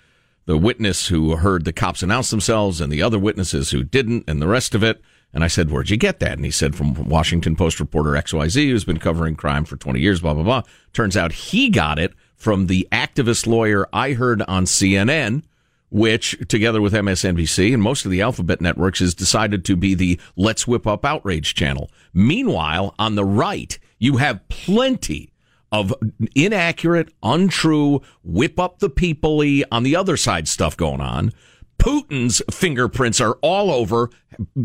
the 0.46 0.58
witness 0.58 1.08
who 1.08 1.36
heard 1.36 1.66
the 1.66 1.74
cops 1.74 2.04
announce 2.04 2.30
themselves 2.30 2.80
and 2.80 2.94
the 2.94 3.02
other 3.02 3.18
witnesses 3.18 3.72
who 3.72 3.84
didn't 3.84 4.24
and 4.28 4.40
the 4.40 4.48
rest 4.48 4.76
of 4.76 4.84
it. 4.84 5.02
And 5.34 5.44
I 5.44 5.48
said, 5.48 5.72
Where'd 5.72 5.90
you 5.90 5.98
get 5.98 6.20
that? 6.20 6.34
And 6.34 6.46
he 6.46 6.52
said, 6.52 6.76
From 6.76 6.94
Washington 7.10 7.56
Post 7.56 7.80
reporter 7.80 8.12
XYZ, 8.12 8.70
who's 8.70 8.86
been 8.86 9.00
covering 9.00 9.36
crime 9.36 9.66
for 9.66 9.78
20 9.78 10.00
years, 10.00 10.22
blah, 10.22 10.36
blah, 10.36 10.44
blah. 10.44 10.62
Turns 10.94 11.18
out 11.18 11.32
he 11.32 11.70
got 11.70 11.98
it 11.98 12.14
from 12.36 12.68
the 12.68 12.88
activist 12.92 13.48
lawyer 13.48 13.88
I 13.92 14.14
heard 14.14 14.44
on 14.44 14.66
CNN, 14.66 15.44
which, 15.90 16.38
together 16.48 16.82
with 16.82 16.94
MSNBC 16.94 17.74
and 17.74 17.82
most 17.82 18.06
of 18.06 18.12
the 18.12 18.22
alphabet 18.22 18.62
networks, 18.62 19.00
has 19.00 19.14
decided 19.14 19.64
to 19.66 19.76
be 19.76 19.94
the 19.94 20.20
Let's 20.36 20.68
Whip 20.68 20.86
Up 20.86 21.06
Outrage 21.06 21.54
channel. 21.54 21.90
Meanwhile, 22.14 22.94
on 23.00 23.16
the 23.16 23.26
right, 23.26 23.78
you 23.98 24.18
have 24.18 24.48
plenty 24.50 25.32
of 25.72 25.94
inaccurate, 26.36 27.14
untrue, 27.24 28.02
whip 28.24 28.60
up 28.60 28.80
the 28.80 28.90
people 28.90 29.42
on 29.72 29.84
the 29.84 29.96
other 29.96 30.18
side 30.18 30.48
stuff 30.48 30.78
going 30.78 31.02
on. 31.02 31.32
Putin's 31.78 32.42
fingerprints 32.52 33.22
are 33.22 33.38
all 33.42 33.72
over 33.72 34.10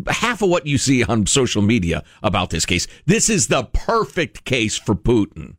half 0.08 0.42
of 0.42 0.48
what 0.48 0.66
you 0.66 0.78
see 0.78 1.04
on 1.04 1.26
social 1.26 1.62
media 1.62 2.02
about 2.22 2.50
this 2.50 2.64
case. 2.64 2.86
This 3.04 3.28
is 3.28 3.48
the 3.48 3.64
perfect 3.64 4.44
case 4.44 4.78
for 4.78 4.94
Putin. 4.94 5.56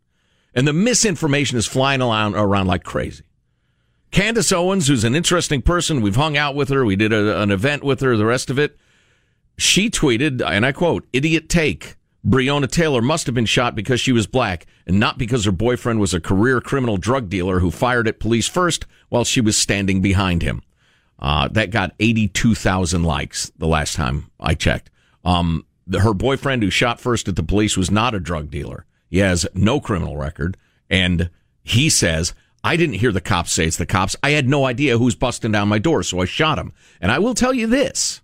And 0.56 0.67
the 0.67 0.73
misinformation 0.73 1.58
is 1.58 1.67
flying 1.67 2.02
around, 2.02 2.36
around 2.36 2.67
like 2.67 2.84
crazy. 2.84 3.23
Candace 4.13 4.52
Owens, 4.52 4.88
who's 4.88 5.04
an 5.04 5.15
interesting 5.15 5.63
person, 5.63 5.99
we've 5.99 6.15
hung 6.15 6.38
out 6.38 6.54
with 6.54 6.69
her, 6.69 6.86
we 6.86 6.95
did 6.95 7.12
a, 7.12 7.41
an 7.41 7.49
event 7.49 7.84
with 7.84 7.99
her, 8.02 8.15
the 8.15 8.28
rest 8.28 8.52
of 8.52 8.60
it. 8.60 8.78
She 9.58 9.89
tweeted, 9.89 10.39
and 10.47 10.67
I 10.67 10.71
quote, 10.71 11.08
idiot 11.12 11.49
take. 11.49 11.95
Breonna 12.23 12.69
Taylor 12.69 13.02
must 13.02 13.26
have 13.26 13.34
been 13.34 13.47
shot 13.47 13.73
because 13.73 13.99
she 13.99 14.12
was 14.12 14.28
black 14.28 14.67
and 14.86 14.99
not 14.99 15.17
because 15.17 15.45
her 15.45 15.52
boyfriend 15.52 15.99
was 15.99 16.13
a 16.13 16.21
career 16.21 16.62
criminal 16.62 16.97
drug 16.97 17.28
dealer 17.28 17.60
who 17.60 17.71
fired 17.71 18.08
at 18.08 18.19
police 18.19 18.47
first 18.47 18.86
while 19.10 19.23
she 19.23 19.41
was 19.41 19.58
standing 19.58 19.99
behind 19.99 20.43
him. 20.43 20.62
Uh, 21.17 21.47
that 21.47 21.71
got 21.71 21.95
82,000 21.99 23.02
likes 23.04 23.52
the 23.58 23.67
last 23.67 23.95
time 23.95 24.30
I 24.39 24.54
checked. 24.54 24.91
Um, 25.26 25.65
the, 25.88 26.02
her 26.02 26.13
boyfriend 26.13 26.62
who 26.62 26.69
shot 26.69 27.02
first 27.02 27.28
at 27.28 27.36
the 27.36 27.41
police 27.41 27.76
was 27.76 27.89
not 27.89 28.13
a 28.13 28.19
drug 28.19 28.52
dealer. 28.52 28.86
He 29.10 29.17
has 29.17 29.47
no 29.56 29.80
criminal 29.80 30.17
record. 30.17 30.56
And 30.88 31.32
he 31.63 31.89
says, 31.89 32.36
I 32.63 32.78
didn't 32.78 32.95
hear 32.95 33.12
the 33.12 33.21
cops 33.21 33.52
say 33.52 33.65
it's 33.65 33.78
the 33.78 33.86
cops. 33.86 34.15
I 34.23 34.32
had 34.32 34.47
no 34.47 34.65
idea 34.65 34.97
who's 34.97 35.15
busting 35.15 35.52
down 35.52 35.67
my 35.67 35.80
door, 35.80 36.02
so 36.04 36.21
I 36.21 36.26
shot 36.26 36.58
him. 36.58 36.71
And 37.02 37.12
I 37.12 37.19
will 37.19 37.34
tell 37.34 37.54
you 37.54 37.67
this, 37.67 38.21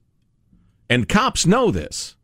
and 0.90 1.10
cops 1.10 1.46
know 1.46 1.72
this. 1.72 2.16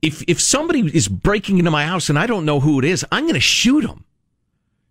If, 0.00 0.22
if 0.28 0.40
somebody 0.40 0.80
is 0.94 1.08
breaking 1.08 1.58
into 1.58 1.72
my 1.72 1.84
house 1.84 2.08
and 2.08 2.16
I 2.16 2.28
don't 2.28 2.44
know 2.44 2.60
who 2.60 2.78
it 2.78 2.84
is, 2.84 3.04
I'm 3.10 3.24
going 3.24 3.34
to 3.34 3.40
shoot 3.40 3.80
them. 3.80 4.04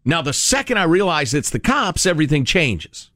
Now, 0.03 0.21
the 0.21 0.33
second 0.33 0.77
I 0.77 0.83
realize 0.83 1.33
it's 1.33 1.49
the 1.49 1.59
cops, 1.59 2.05
everything 2.05 2.43
changes. 2.43 3.09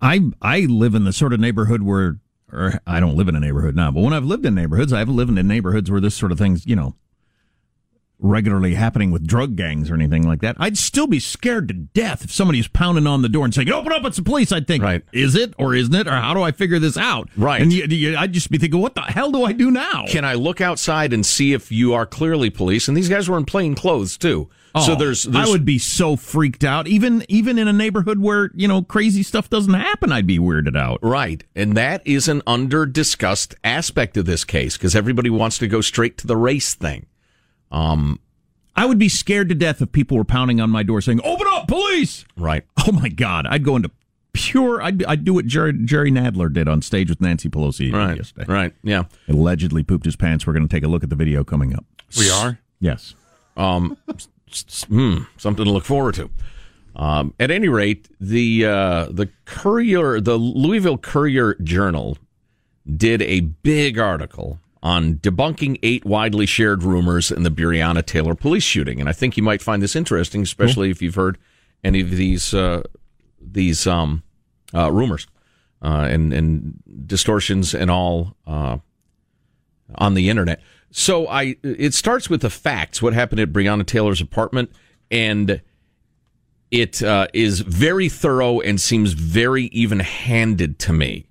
I 0.00 0.20
I 0.40 0.60
live 0.60 0.94
in 0.94 1.04
the 1.04 1.12
sort 1.12 1.32
of 1.32 1.40
neighborhood 1.40 1.82
where, 1.82 2.16
or 2.52 2.80
I 2.86 2.98
don't 2.98 3.16
live 3.16 3.28
in 3.28 3.36
a 3.36 3.40
neighborhood 3.40 3.76
now, 3.76 3.90
but 3.90 4.00
when 4.00 4.12
I've 4.12 4.24
lived 4.24 4.46
in 4.46 4.54
neighborhoods, 4.54 4.92
I've 4.92 5.08
lived 5.08 5.36
in 5.36 5.46
neighborhoods 5.46 5.90
where 5.90 6.00
this 6.00 6.14
sort 6.14 6.32
of 6.32 6.38
thing's, 6.38 6.66
you 6.66 6.74
know, 6.74 6.94
regularly 8.20 8.74
happening 8.74 9.10
with 9.10 9.26
drug 9.26 9.56
gangs 9.56 9.90
or 9.90 9.94
anything 9.94 10.26
like 10.26 10.40
that. 10.40 10.56
I'd 10.58 10.78
still 10.78 11.06
be 11.06 11.20
scared 11.20 11.68
to 11.68 11.74
death 11.74 12.24
if 12.24 12.32
somebody's 12.32 12.68
pounding 12.68 13.06
on 13.06 13.22
the 13.22 13.28
door 13.28 13.44
and 13.44 13.54
saying, 13.54 13.70
"Open 13.70 13.92
up, 13.92 14.04
it's 14.04 14.16
the 14.16 14.22
police." 14.22 14.52
I'd 14.52 14.66
think, 14.66 14.82
right. 14.82 15.02
is 15.12 15.34
it 15.34 15.54
or 15.58 15.74
isn't 15.74 15.94
it, 15.94 16.06
or 16.06 16.12
how 16.12 16.34
do 16.34 16.42
I 16.42 16.52
figure 16.52 16.78
this 16.78 16.96
out? 16.96 17.28
Right. 17.36 17.60
And 17.60 17.72
you, 17.72 17.84
you, 17.84 18.16
I'd 18.16 18.32
just 18.32 18.50
be 18.50 18.58
thinking, 18.58 18.80
what 18.80 18.94
the 18.94 19.02
hell 19.02 19.30
do 19.30 19.44
I 19.44 19.52
do 19.52 19.70
now? 19.70 20.04
Can 20.08 20.24
I 20.24 20.34
look 20.34 20.60
outside 20.60 21.12
and 21.12 21.24
see 21.24 21.52
if 21.52 21.72
you 21.72 21.94
are 21.94 22.06
clearly 22.06 22.50
police? 22.50 22.88
And 22.88 22.96
these 22.96 23.08
guys 23.08 23.28
were 23.28 23.36
in 23.36 23.44
plain 23.44 23.74
clothes 23.74 24.16
too. 24.16 24.48
Oh, 24.74 24.86
so 24.86 24.94
there's, 24.94 25.24
there's, 25.24 25.48
I 25.48 25.50
would 25.50 25.64
be 25.64 25.78
so 25.78 26.14
freaked 26.14 26.62
out, 26.62 26.86
even 26.86 27.24
even 27.28 27.58
in 27.58 27.66
a 27.66 27.72
neighborhood 27.72 28.20
where 28.20 28.50
you 28.54 28.68
know 28.68 28.82
crazy 28.82 29.24
stuff 29.24 29.50
doesn't 29.50 29.74
happen. 29.74 30.12
I'd 30.12 30.28
be 30.28 30.38
weirded 30.38 30.76
out. 30.76 31.00
Right, 31.02 31.42
and 31.56 31.76
that 31.76 32.06
is 32.06 32.28
an 32.28 32.42
under 32.46 32.86
discussed 32.86 33.56
aspect 33.64 34.16
of 34.16 34.26
this 34.26 34.44
case 34.44 34.76
because 34.76 34.94
everybody 34.94 35.28
wants 35.28 35.58
to 35.58 35.66
go 35.66 35.80
straight 35.80 36.18
to 36.18 36.26
the 36.28 36.36
race 36.36 36.74
thing. 36.74 37.06
Um, 37.70 38.20
I 38.76 38.86
would 38.86 38.98
be 38.98 39.08
scared 39.08 39.48
to 39.50 39.54
death 39.54 39.82
if 39.82 39.92
people 39.92 40.16
were 40.16 40.24
pounding 40.24 40.60
on 40.60 40.70
my 40.70 40.82
door 40.82 41.00
saying, 41.00 41.20
"Open 41.24 41.46
up, 41.50 41.68
police!" 41.68 42.24
Right. 42.36 42.64
Oh 42.86 42.92
my 42.92 43.08
God, 43.08 43.46
I'd 43.46 43.62
go 43.62 43.76
into 43.76 43.90
pure. 44.32 44.82
I'd, 44.82 45.04
I'd 45.04 45.24
do 45.24 45.34
what 45.34 45.46
Jerry, 45.46 45.72
Jerry 45.84 46.10
Nadler 46.10 46.52
did 46.52 46.68
on 46.68 46.82
stage 46.82 47.08
with 47.08 47.20
Nancy 47.20 47.48
Pelosi 47.48 47.92
right. 47.92 48.16
yesterday. 48.16 48.52
Right. 48.52 48.74
Yeah. 48.82 49.04
Allegedly 49.28 49.82
pooped 49.82 50.04
his 50.04 50.16
pants. 50.16 50.46
We're 50.46 50.52
going 50.52 50.66
to 50.66 50.74
take 50.74 50.84
a 50.84 50.88
look 50.88 51.02
at 51.04 51.10
the 51.10 51.16
video 51.16 51.44
coming 51.44 51.74
up. 51.74 51.84
We 52.18 52.30
are. 52.30 52.58
Yes. 52.80 53.14
Um, 53.56 53.96
hmm, 54.88 55.18
something 55.36 55.64
to 55.64 55.70
look 55.70 55.84
forward 55.84 56.14
to. 56.14 56.30
Um, 56.96 57.34
at 57.38 57.50
any 57.50 57.68
rate, 57.68 58.08
the 58.20 58.66
uh, 58.66 59.06
the 59.10 59.28
Courier, 59.44 60.20
the 60.20 60.36
Louisville 60.36 60.98
Courier 60.98 61.54
Journal, 61.62 62.18
did 62.96 63.22
a 63.22 63.40
big 63.40 63.98
article 63.98 64.58
on 64.82 65.14
debunking 65.16 65.78
eight 65.82 66.04
widely 66.04 66.46
shared 66.46 66.82
rumors 66.82 67.30
in 67.30 67.42
the 67.42 67.50
Breonna 67.50 68.04
Taylor 68.04 68.34
police 68.34 68.62
shooting, 68.62 69.00
and 69.00 69.08
I 69.08 69.12
think 69.12 69.36
you 69.36 69.42
might 69.42 69.62
find 69.62 69.82
this 69.82 69.94
interesting, 69.94 70.42
especially 70.42 70.88
cool. 70.88 70.92
if 70.92 71.02
you've 71.02 71.14
heard 71.14 71.38
any 71.84 72.00
of 72.00 72.10
these 72.10 72.54
uh, 72.54 72.82
these 73.40 73.86
um, 73.86 74.22
uh, 74.74 74.90
rumors 74.90 75.26
uh, 75.82 76.06
and 76.10 76.32
and 76.32 76.82
distortions 77.06 77.74
and 77.74 77.90
all 77.90 78.36
uh, 78.46 78.78
on 79.96 80.14
the 80.14 80.28
internet. 80.28 80.60
So 80.90 81.28
I, 81.28 81.56
it 81.62 81.94
starts 81.94 82.28
with 82.28 82.42
the 82.42 82.50
facts. 82.50 83.00
What 83.00 83.12
happened 83.12 83.40
at 83.40 83.52
Breonna 83.52 83.86
Taylor's 83.86 84.20
apartment, 84.20 84.72
and 85.10 85.60
it 86.70 87.02
uh, 87.02 87.28
is 87.32 87.60
very 87.60 88.08
thorough 88.08 88.60
and 88.60 88.80
seems 88.80 89.12
very 89.12 89.64
even-handed 89.66 90.78
to 90.80 90.92
me. 90.92 91.26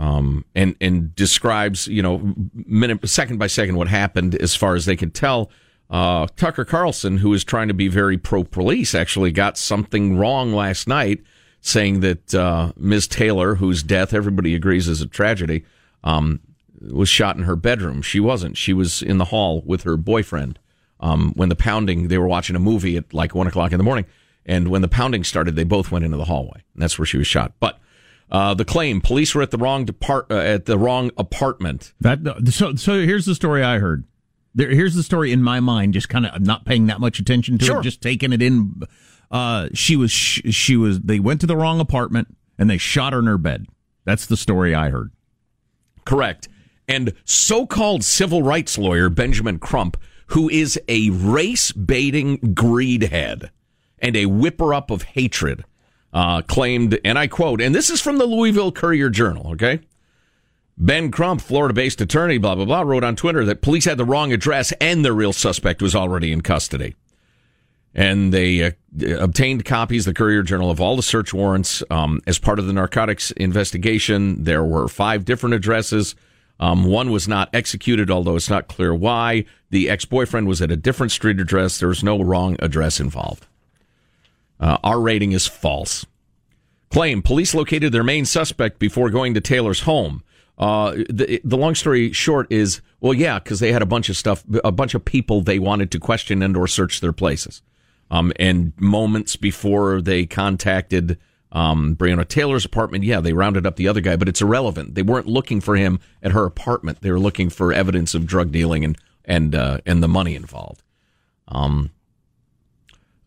Um, 0.00 0.46
and 0.54 0.76
and 0.80 1.14
describes 1.14 1.86
you 1.86 2.00
know 2.00 2.34
minute 2.54 3.06
second 3.06 3.36
by 3.36 3.48
second 3.48 3.76
what 3.76 3.86
happened 3.86 4.34
as 4.36 4.56
far 4.56 4.74
as 4.74 4.86
they 4.86 4.96
could 4.96 5.14
tell. 5.14 5.50
Uh, 5.90 6.26
Tucker 6.36 6.64
Carlson, 6.64 7.18
who 7.18 7.34
is 7.34 7.44
trying 7.44 7.68
to 7.68 7.74
be 7.74 7.88
very 7.88 8.16
pro-police, 8.16 8.94
actually 8.94 9.30
got 9.30 9.58
something 9.58 10.16
wrong 10.16 10.54
last 10.54 10.88
night, 10.88 11.20
saying 11.60 12.00
that 12.00 12.32
uh, 12.34 12.72
Ms. 12.76 13.08
Taylor, 13.08 13.56
whose 13.56 13.82
death 13.82 14.14
everybody 14.14 14.54
agrees 14.54 14.88
is 14.88 15.02
a 15.02 15.06
tragedy, 15.06 15.64
um, 16.02 16.40
was 16.80 17.10
shot 17.10 17.36
in 17.36 17.42
her 17.42 17.56
bedroom. 17.56 18.00
She 18.00 18.20
wasn't. 18.20 18.56
She 18.56 18.72
was 18.72 19.02
in 19.02 19.18
the 19.18 19.26
hall 19.26 19.62
with 19.66 19.82
her 19.82 19.98
boyfriend. 19.98 20.58
Um, 21.00 21.32
when 21.34 21.50
the 21.50 21.56
pounding, 21.56 22.08
they 22.08 22.18
were 22.18 22.28
watching 22.28 22.56
a 22.56 22.60
movie 22.60 22.96
at 22.96 23.12
like 23.12 23.34
one 23.34 23.48
o'clock 23.48 23.72
in 23.72 23.78
the 23.78 23.84
morning, 23.84 24.06
and 24.46 24.68
when 24.68 24.80
the 24.80 24.88
pounding 24.88 25.24
started, 25.24 25.56
they 25.56 25.64
both 25.64 25.90
went 25.90 26.06
into 26.06 26.16
the 26.16 26.24
hallway, 26.24 26.62
and 26.72 26.82
that's 26.82 26.98
where 26.98 27.06
she 27.06 27.18
was 27.18 27.26
shot. 27.26 27.52
But 27.60 27.78
uh, 28.30 28.54
the 28.54 28.64
claim: 28.64 29.00
police 29.00 29.34
were 29.34 29.42
at 29.42 29.50
the 29.50 29.58
wrong 29.58 29.84
depart 29.84 30.26
uh, 30.30 30.36
at 30.36 30.66
the 30.66 30.78
wrong 30.78 31.10
apartment. 31.16 31.92
That 32.00 32.20
so 32.50 32.74
so. 32.76 32.94
Here's 33.00 33.26
the 33.26 33.34
story 33.34 33.62
I 33.62 33.78
heard. 33.78 34.04
There, 34.54 34.70
here's 34.70 34.94
the 34.94 35.02
story 35.02 35.32
in 35.32 35.42
my 35.42 35.60
mind. 35.60 35.94
Just 35.94 36.08
kind 36.08 36.26
of 36.26 36.40
not 36.40 36.64
paying 36.64 36.86
that 36.86 37.00
much 37.00 37.18
attention 37.18 37.58
to 37.58 37.64
sure. 37.64 37.80
it, 37.80 37.82
just 37.82 38.00
taking 38.00 38.32
it 38.32 38.42
in. 38.42 38.82
Uh, 39.30 39.68
she 39.74 39.96
was 39.96 40.10
she 40.12 40.76
was. 40.76 41.00
They 41.00 41.20
went 41.20 41.40
to 41.40 41.46
the 41.46 41.56
wrong 41.56 41.80
apartment 41.80 42.36
and 42.58 42.68
they 42.68 42.78
shot 42.78 43.12
her 43.12 43.18
in 43.18 43.26
her 43.26 43.38
bed. 43.38 43.66
That's 44.04 44.26
the 44.26 44.36
story 44.36 44.74
I 44.74 44.90
heard. 44.90 45.12
Correct. 46.04 46.48
And 46.86 47.14
so-called 47.24 48.02
civil 48.02 48.42
rights 48.42 48.76
lawyer 48.76 49.08
Benjamin 49.08 49.58
Crump, 49.58 49.96
who 50.26 50.48
is 50.48 50.78
a 50.88 51.10
race 51.10 51.70
baiting 51.70 52.38
greedhead 52.38 53.50
and 54.00 54.16
a 54.16 54.26
whipper 54.26 54.74
up 54.74 54.90
of 54.90 55.02
hatred, 55.02 55.64
uh, 56.12 56.42
claimed, 56.42 56.98
and 57.04 57.18
I 57.18 57.26
quote, 57.26 57.60
and 57.60 57.74
this 57.74 57.90
is 57.90 58.00
from 58.00 58.18
the 58.18 58.26
Louisville 58.26 58.72
Courier 58.72 59.10
Journal, 59.10 59.52
okay? 59.52 59.80
Ben 60.76 61.10
Crump, 61.10 61.40
Florida 61.40 61.74
based 61.74 62.00
attorney, 62.00 62.38
blah, 62.38 62.54
blah, 62.54 62.64
blah, 62.64 62.80
wrote 62.80 63.04
on 63.04 63.14
Twitter 63.14 63.44
that 63.44 63.60
police 63.60 63.84
had 63.84 63.98
the 63.98 64.04
wrong 64.04 64.32
address 64.32 64.72
and 64.80 65.04
the 65.04 65.12
real 65.12 65.32
suspect 65.32 65.82
was 65.82 65.94
already 65.94 66.32
in 66.32 66.40
custody. 66.40 66.94
And 67.94 68.32
they 68.32 68.62
uh, 68.62 68.70
obtained 69.18 69.64
copies, 69.64 70.04
the 70.04 70.14
Courier 70.14 70.42
Journal, 70.42 70.70
of 70.70 70.80
all 70.80 70.96
the 70.96 71.02
search 71.02 71.34
warrants 71.34 71.82
um, 71.90 72.20
as 72.26 72.38
part 72.38 72.58
of 72.58 72.66
the 72.66 72.72
narcotics 72.72 73.30
investigation. 73.32 74.44
There 74.44 74.64
were 74.64 74.88
five 74.88 75.24
different 75.24 75.54
addresses. 75.54 76.14
Um, 76.60 76.84
one 76.84 77.10
was 77.10 77.26
not 77.26 77.50
executed, 77.52 78.10
although 78.10 78.36
it's 78.36 78.50
not 78.50 78.68
clear 78.68 78.94
why. 78.94 79.44
The 79.70 79.90
ex 79.90 80.04
boyfriend 80.04 80.46
was 80.46 80.62
at 80.62 80.70
a 80.70 80.76
different 80.76 81.10
street 81.12 81.40
address. 81.40 81.78
There 81.78 81.88
was 81.88 82.04
no 82.04 82.22
wrong 82.22 82.56
address 82.60 83.00
involved. 83.00 83.46
Uh, 84.60 84.76
our 84.84 85.00
rating 85.00 85.32
is 85.32 85.46
false. 85.46 86.06
Claim 86.90 87.22
police 87.22 87.54
located 87.54 87.92
their 87.92 88.04
main 88.04 88.24
suspect 88.24 88.78
before 88.78 89.10
going 89.10 89.34
to 89.34 89.40
Taylor's 89.40 89.80
home. 89.80 90.22
Uh, 90.58 90.92
the, 91.08 91.40
the 91.42 91.56
long 91.56 91.74
story 91.74 92.12
short 92.12 92.46
is, 92.50 92.82
well, 93.00 93.14
yeah, 93.14 93.38
because 93.38 93.60
they 93.60 93.72
had 93.72 93.80
a 93.80 93.86
bunch 93.86 94.10
of 94.10 94.16
stuff, 94.16 94.44
a 94.62 94.70
bunch 94.72 94.94
of 94.94 95.04
people 95.04 95.40
they 95.40 95.58
wanted 95.58 95.90
to 95.92 95.98
question 95.98 96.42
and 96.42 96.56
or 96.56 96.66
search 96.66 97.00
their 97.00 97.12
places. 97.12 97.62
Um, 98.10 98.32
and 98.36 98.72
moments 98.78 99.36
before 99.36 100.02
they 100.02 100.26
contacted 100.26 101.16
um, 101.52 101.96
Breonna 101.96 102.26
Taylor's 102.28 102.64
apartment, 102.64 103.04
yeah, 103.04 103.20
they 103.20 103.32
rounded 103.32 103.66
up 103.66 103.76
the 103.76 103.88
other 103.88 104.00
guy, 104.00 104.16
but 104.16 104.28
it's 104.28 104.42
irrelevant. 104.42 104.94
They 104.94 105.02
weren't 105.02 105.26
looking 105.26 105.60
for 105.60 105.76
him 105.76 106.00
at 106.22 106.32
her 106.32 106.44
apartment. 106.44 107.00
They 107.00 107.10
were 107.10 107.20
looking 107.20 107.50
for 107.50 107.72
evidence 107.72 108.14
of 108.14 108.26
drug 108.26 108.52
dealing 108.52 108.84
and 108.84 108.98
and 109.24 109.54
uh, 109.54 109.78
and 109.86 110.02
the 110.02 110.08
money 110.08 110.34
involved. 110.34 110.82
Um, 111.48 111.90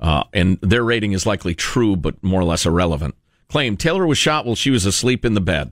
uh, 0.03 0.23
and 0.33 0.59
their 0.61 0.83
rating 0.83 1.13
is 1.13 1.25
likely 1.25 1.55
true, 1.55 1.95
but 1.95 2.21
more 2.23 2.41
or 2.41 2.45
less 2.45 2.65
irrelevant. 2.67 3.15
Claim 3.49 3.77
Taylor 3.77 4.05
was 4.05 4.17
shot 4.19 4.45
while 4.45 4.55
she 4.55 4.69
was 4.69 4.85
asleep 4.85 5.25
in 5.25 5.33
the 5.33 5.41
bed. 5.41 5.71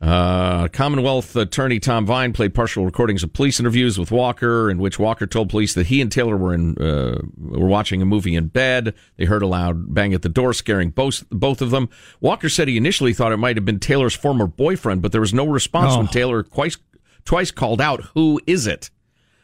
Uh, 0.00 0.68
Commonwealth 0.68 1.34
attorney 1.34 1.80
Tom 1.80 2.06
Wine 2.06 2.32
played 2.32 2.54
partial 2.54 2.84
recordings 2.84 3.24
of 3.24 3.32
police 3.32 3.58
interviews 3.58 3.98
with 3.98 4.12
Walker, 4.12 4.70
in 4.70 4.78
which 4.78 4.96
Walker 4.96 5.26
told 5.26 5.48
police 5.50 5.74
that 5.74 5.88
he 5.88 6.00
and 6.00 6.12
Taylor 6.12 6.36
were 6.36 6.54
in 6.54 6.78
uh, 6.78 7.20
were 7.36 7.66
watching 7.66 8.00
a 8.00 8.04
movie 8.06 8.36
in 8.36 8.46
bed. 8.46 8.94
They 9.16 9.24
heard 9.24 9.42
a 9.42 9.48
loud 9.48 9.92
bang 9.92 10.14
at 10.14 10.22
the 10.22 10.28
door, 10.28 10.52
scaring 10.52 10.90
both 10.90 11.28
both 11.30 11.60
of 11.60 11.70
them. 11.72 11.88
Walker 12.20 12.48
said 12.48 12.68
he 12.68 12.76
initially 12.76 13.12
thought 13.12 13.32
it 13.32 13.38
might 13.38 13.56
have 13.56 13.64
been 13.64 13.80
Taylor's 13.80 14.14
former 14.14 14.46
boyfriend, 14.46 15.02
but 15.02 15.10
there 15.10 15.20
was 15.20 15.34
no 15.34 15.46
response 15.48 15.94
Oh. 15.94 15.98
when 15.98 16.06
Taylor 16.06 16.44
twice 16.44 16.76
twice 17.24 17.50
called 17.50 17.80
out, 17.80 18.00
"Who 18.14 18.40
is 18.46 18.68
it?" 18.68 18.90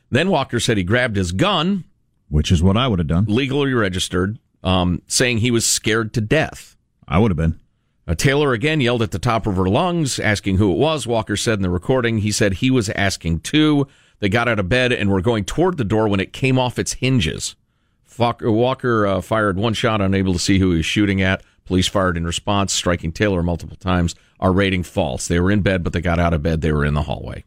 Then 0.08 0.30
Walker 0.30 0.60
said 0.60 0.76
he 0.76 0.84
grabbed 0.84 1.16
his 1.16 1.32
gun, 1.32 1.82
which 2.28 2.50
is 2.50 2.62
what 2.62 2.76
I 2.76 2.88
would 2.88 2.98
have 2.98 3.08
done, 3.08 3.26
legally 3.28 3.72
registered, 3.72 4.38
um, 4.62 5.02
saying 5.06 5.38
he 5.38 5.50
was 5.50 5.66
scared 5.66 6.12
to 6.14 6.20
death. 6.20 6.76
I 7.06 7.18
would 7.18 7.30
have 7.30 7.36
been. 7.36 7.60
Uh, 8.06 8.14
Taylor 8.14 8.52
again 8.52 8.80
yelled 8.80 9.02
at 9.02 9.12
the 9.12 9.18
top 9.18 9.46
of 9.46 9.56
her 9.56 9.68
lungs, 9.68 10.18
asking 10.18 10.58
who 10.58 10.72
it 10.72 10.78
was. 10.78 11.06
Walker 11.06 11.36
said 11.36 11.58
in 11.58 11.62
the 11.62 11.70
recording, 11.70 12.18
he 12.18 12.32
said 12.32 12.54
he 12.54 12.70
was 12.70 12.90
asking 12.90 13.40
too. 13.40 13.86
They 14.20 14.28
got 14.28 14.48
out 14.48 14.58
of 14.58 14.68
bed 14.68 14.92
and 14.92 15.10
were 15.10 15.20
going 15.20 15.44
toward 15.44 15.76
the 15.76 15.84
door 15.84 16.08
when 16.08 16.20
it 16.20 16.32
came 16.32 16.58
off 16.58 16.78
its 16.78 16.94
hinges. 16.94 17.56
Walker 18.18 19.06
uh, 19.06 19.20
fired 19.20 19.56
one 19.56 19.74
shot, 19.74 20.00
unable 20.00 20.34
to 20.34 20.38
see 20.38 20.58
who 20.58 20.70
he 20.70 20.76
was 20.78 20.86
shooting 20.86 21.20
at. 21.20 21.42
Police 21.64 21.88
fired 21.88 22.16
in 22.16 22.26
response, 22.26 22.72
striking 22.72 23.10
Taylor 23.10 23.42
multiple 23.42 23.76
times. 23.76 24.14
Our 24.38 24.52
rating 24.52 24.82
false. 24.82 25.26
They 25.26 25.40
were 25.40 25.50
in 25.50 25.62
bed, 25.62 25.82
but 25.82 25.92
they 25.92 26.00
got 26.00 26.20
out 26.20 26.34
of 26.34 26.42
bed. 26.42 26.60
They 26.60 26.72
were 26.72 26.84
in 26.84 26.94
the 26.94 27.02
hallway. 27.02 27.44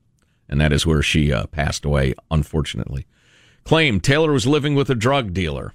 And 0.50 0.60
that 0.60 0.74
is 0.74 0.86
where 0.86 1.02
she 1.02 1.32
uh, 1.32 1.46
passed 1.48 1.86
away, 1.86 2.16
unfortunately. 2.32 3.06
Claim 3.68 4.00
Taylor 4.00 4.32
was 4.32 4.48
living 4.48 4.76
with 4.76 4.90
a 4.90 4.96
drug 4.96 5.34
dealer. 5.34 5.74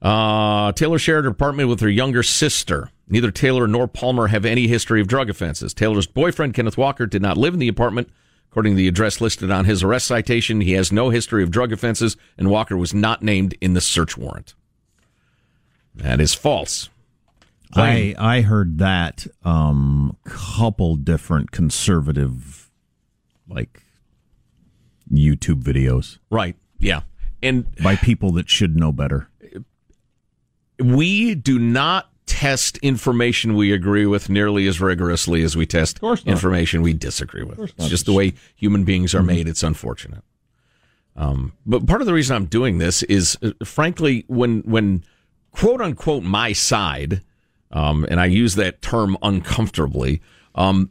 Uh, 0.00 0.72
Taylor 0.72 0.98
shared 0.98 1.24
her 1.24 1.30
apartment 1.30 1.68
with 1.68 1.80
her 1.80 1.88
younger 1.88 2.22
sister. 2.22 2.90
Neither 3.06 3.30
Taylor 3.30 3.68
nor 3.68 3.86
Palmer 3.86 4.28
have 4.28 4.46
any 4.46 4.68
history 4.68 4.98
of 5.02 5.06
drug 5.06 5.28
offenses. 5.28 5.74
Taylor's 5.74 6.06
boyfriend, 6.06 6.54
Kenneth 6.54 6.78
Walker, 6.78 7.04
did 7.04 7.20
not 7.20 7.36
live 7.36 7.52
in 7.52 7.60
the 7.60 7.68
apartment. 7.68 8.08
According 8.50 8.72
to 8.72 8.76
the 8.78 8.88
address 8.88 9.20
listed 9.20 9.50
on 9.50 9.66
his 9.66 9.82
arrest 9.82 10.06
citation, 10.06 10.62
he 10.62 10.72
has 10.72 10.90
no 10.90 11.10
history 11.10 11.42
of 11.42 11.50
drug 11.50 11.74
offenses, 11.74 12.16
and 12.38 12.48
Walker 12.48 12.74
was 12.74 12.94
not 12.94 13.22
named 13.22 13.54
in 13.60 13.74
the 13.74 13.82
search 13.82 14.16
warrant. 14.16 14.54
That 15.94 16.22
is 16.22 16.32
false. 16.32 16.88
I 17.74 18.14
I 18.18 18.40
heard 18.40 18.78
that 18.78 19.26
um 19.44 20.16
couple 20.24 20.96
different 20.96 21.50
conservative 21.50 22.70
like 23.46 23.81
YouTube 25.12 25.62
videos. 25.62 26.18
Right. 26.30 26.56
Yeah. 26.78 27.02
And 27.42 27.66
by 27.82 27.96
people 27.96 28.32
that 28.32 28.48
should 28.48 28.76
know 28.76 28.92
better. 28.92 29.28
We 30.78 31.34
do 31.34 31.58
not 31.58 32.08
test 32.26 32.78
information 32.78 33.54
we 33.54 33.72
agree 33.72 34.06
with 34.06 34.28
nearly 34.28 34.66
as 34.66 34.80
rigorously 34.80 35.42
as 35.42 35.56
we 35.56 35.66
test 35.66 36.00
information 36.24 36.82
we 36.82 36.92
disagree 36.92 37.42
with. 37.42 37.58
It's 37.76 37.88
just 37.88 38.06
the 38.06 38.12
way 38.12 38.34
human 38.54 38.84
beings 38.84 39.14
are 39.14 39.18
mm-hmm. 39.18 39.26
made. 39.26 39.48
It's 39.48 39.62
unfortunate. 39.62 40.22
Um, 41.14 41.52
but 41.66 41.86
part 41.86 42.00
of 42.00 42.06
the 42.06 42.14
reason 42.14 42.34
I'm 42.36 42.46
doing 42.46 42.78
this 42.78 43.02
is, 43.02 43.36
uh, 43.42 43.50
frankly, 43.64 44.24
when 44.28 44.60
when 44.60 45.04
quote 45.50 45.80
unquote 45.80 46.22
my 46.22 46.52
side, 46.52 47.20
um, 47.70 48.06
and 48.08 48.18
I 48.18 48.26
use 48.26 48.54
that 48.54 48.80
term 48.80 49.16
uncomfortably, 49.22 50.22
um, 50.54 50.90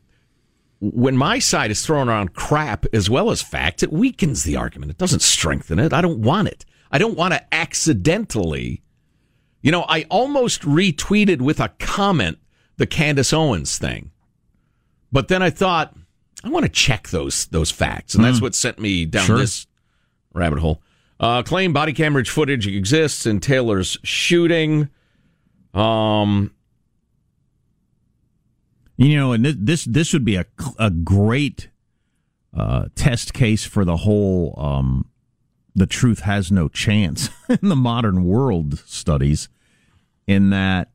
when 0.81 1.15
my 1.15 1.39
side 1.39 1.71
is 1.71 1.85
throwing 1.85 2.09
around 2.09 2.33
crap 2.33 2.85
as 2.91 3.09
well 3.09 3.31
as 3.31 3.41
facts, 3.41 3.83
it 3.83 3.93
weakens 3.93 4.43
the 4.43 4.57
argument. 4.57 4.91
It 4.91 4.97
doesn't 4.97 5.21
strengthen 5.21 5.79
it. 5.79 5.93
I 5.93 6.01
don't 6.01 6.19
want 6.19 6.49
it. 6.49 6.65
I 6.91 6.97
don't 6.97 7.15
want 7.15 7.33
to 7.33 7.53
accidentally 7.53 8.83
you 9.61 9.71
know, 9.71 9.85
I 9.87 10.03
almost 10.09 10.61
retweeted 10.61 11.41
with 11.41 11.59
a 11.59 11.69
comment 11.79 12.39
the 12.77 12.87
Candace 12.87 13.31
Owens 13.31 13.77
thing. 13.77 14.11
But 15.11 15.27
then 15.27 15.43
I 15.43 15.49
thought, 15.49 15.95
I 16.43 16.49
want 16.49 16.63
to 16.63 16.71
check 16.71 17.09
those 17.09 17.45
those 17.47 17.69
facts. 17.69 18.15
And 18.15 18.23
mm. 18.23 18.27
that's 18.27 18.41
what 18.41 18.55
sent 18.55 18.79
me 18.79 19.05
down 19.05 19.25
sure. 19.25 19.37
this 19.37 19.67
rabbit 20.33 20.59
hole. 20.59 20.81
Uh, 21.19 21.43
claim 21.43 21.71
body 21.73 21.93
camera 21.93 22.25
footage 22.25 22.65
exists 22.65 23.27
in 23.27 23.39
Taylor's 23.39 23.97
shooting. 24.03 24.89
Um, 25.73 26.51
you 29.01 29.17
know, 29.17 29.31
and 29.33 29.43
this 29.45 29.85
this 29.85 30.13
would 30.13 30.25
be 30.25 30.35
a 30.35 30.45
a 30.77 30.89
great 30.89 31.69
uh, 32.55 32.85
test 32.95 33.33
case 33.33 33.63
for 33.65 33.83
the 33.83 33.97
whole 33.97 34.53
um, 34.57 35.05
the 35.73 35.87
truth 35.87 36.19
has 36.19 36.51
no 36.51 36.67
chance 36.67 37.29
in 37.49 37.69
the 37.69 37.75
modern 37.75 38.25
world 38.25 38.79
studies, 38.79 39.49
in 40.27 40.49
that 40.51 40.91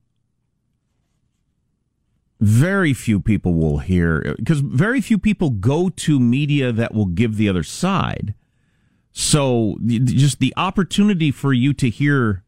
very 2.38 2.92
few 2.92 3.18
people 3.18 3.54
will 3.54 3.78
hear, 3.78 4.34
because 4.36 4.60
very 4.60 5.00
few 5.00 5.18
people 5.18 5.50
go 5.50 5.88
to 5.88 6.20
media 6.20 6.70
that 6.70 6.94
will 6.94 7.06
give 7.06 7.36
the 7.36 7.48
other 7.48 7.62
side. 7.62 8.34
So 9.10 9.78
just 9.82 10.38
the 10.38 10.52
opportunity 10.58 11.30
for 11.30 11.54
you 11.54 11.72
to 11.74 11.88
hear 11.88 12.44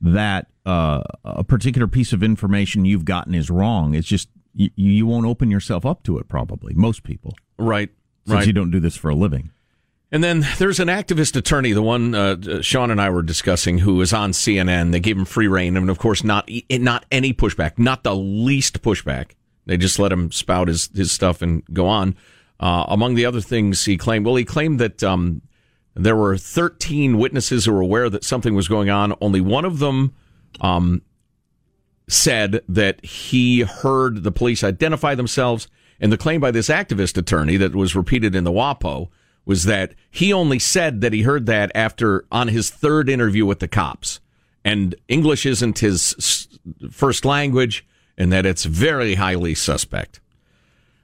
that 0.00 0.46
uh, 0.64 1.02
a 1.24 1.44
particular 1.44 1.86
piece 1.86 2.14
of 2.14 2.22
information 2.22 2.86
you've 2.86 3.04
gotten 3.04 3.34
is 3.34 3.50
wrong, 3.50 3.94
it's 3.94 4.08
just 4.08 4.28
you, 4.54 4.70
you 4.76 5.06
won't 5.06 5.26
open 5.26 5.50
yourself 5.50 5.84
up 5.86 6.02
to 6.04 6.18
it. 6.18 6.28
Probably 6.28 6.74
most 6.74 7.02
people, 7.02 7.34
right? 7.58 7.90
Since 8.26 8.34
right. 8.34 8.46
you 8.46 8.52
don't 8.52 8.70
do 8.70 8.80
this 8.80 8.96
for 8.96 9.10
a 9.10 9.14
living. 9.14 9.50
And 10.12 10.22
then 10.22 10.46
there's 10.58 10.78
an 10.78 10.88
activist 10.88 11.36
attorney, 11.36 11.72
the 11.72 11.82
one 11.82 12.14
uh, 12.14 12.60
Sean 12.60 12.90
and 12.90 13.00
I 13.00 13.08
were 13.08 13.22
discussing, 13.22 13.78
who 13.78 13.98
is 14.02 14.12
on 14.12 14.32
CNN. 14.32 14.92
They 14.92 15.00
gave 15.00 15.16
him 15.16 15.24
free 15.24 15.48
rein, 15.48 15.74
and 15.74 15.88
of 15.88 15.98
course, 15.98 16.22
not 16.22 16.50
not 16.70 17.06
any 17.10 17.32
pushback, 17.32 17.78
not 17.78 18.04
the 18.04 18.14
least 18.14 18.82
pushback. 18.82 19.30
They 19.64 19.78
just 19.78 19.98
let 19.98 20.12
him 20.12 20.30
spout 20.30 20.68
his 20.68 20.90
his 20.94 21.10
stuff 21.10 21.40
and 21.40 21.64
go 21.72 21.86
on. 21.86 22.14
Uh, 22.60 22.84
among 22.88 23.14
the 23.14 23.24
other 23.24 23.40
things, 23.40 23.86
he 23.86 23.96
claimed. 23.96 24.26
Well, 24.26 24.36
he 24.36 24.44
claimed 24.44 24.78
that 24.80 25.02
um, 25.02 25.40
there 25.94 26.14
were 26.14 26.36
13 26.36 27.16
witnesses 27.16 27.64
who 27.64 27.72
were 27.72 27.80
aware 27.80 28.10
that 28.10 28.22
something 28.22 28.54
was 28.54 28.68
going 28.68 28.90
on. 28.90 29.14
Only 29.22 29.40
one 29.40 29.64
of 29.64 29.78
them 29.78 30.14
um, 30.60 31.00
said 32.12 32.62
that 32.68 33.04
he 33.04 33.60
heard 33.60 34.22
the 34.22 34.32
police 34.32 34.62
identify 34.62 35.14
themselves. 35.14 35.68
And 36.00 36.12
the 36.12 36.18
claim 36.18 36.40
by 36.40 36.50
this 36.50 36.68
activist 36.68 37.16
attorney 37.16 37.56
that 37.56 37.74
was 37.74 37.96
repeated 37.96 38.34
in 38.34 38.44
the 38.44 38.52
WAPO 38.52 39.08
was 39.44 39.64
that 39.64 39.94
he 40.10 40.32
only 40.32 40.58
said 40.58 41.00
that 41.00 41.12
he 41.12 41.22
heard 41.22 41.46
that 41.46 41.72
after 41.74 42.24
on 42.30 42.48
his 42.48 42.70
third 42.70 43.08
interview 43.08 43.46
with 43.46 43.60
the 43.60 43.68
cops. 43.68 44.20
And 44.64 44.94
English 45.08 45.46
isn't 45.46 45.80
his 45.80 46.48
first 46.90 47.24
language, 47.24 47.84
and 48.16 48.32
that 48.32 48.46
it's 48.46 48.64
very 48.64 49.14
highly 49.14 49.54
suspect. 49.54 50.20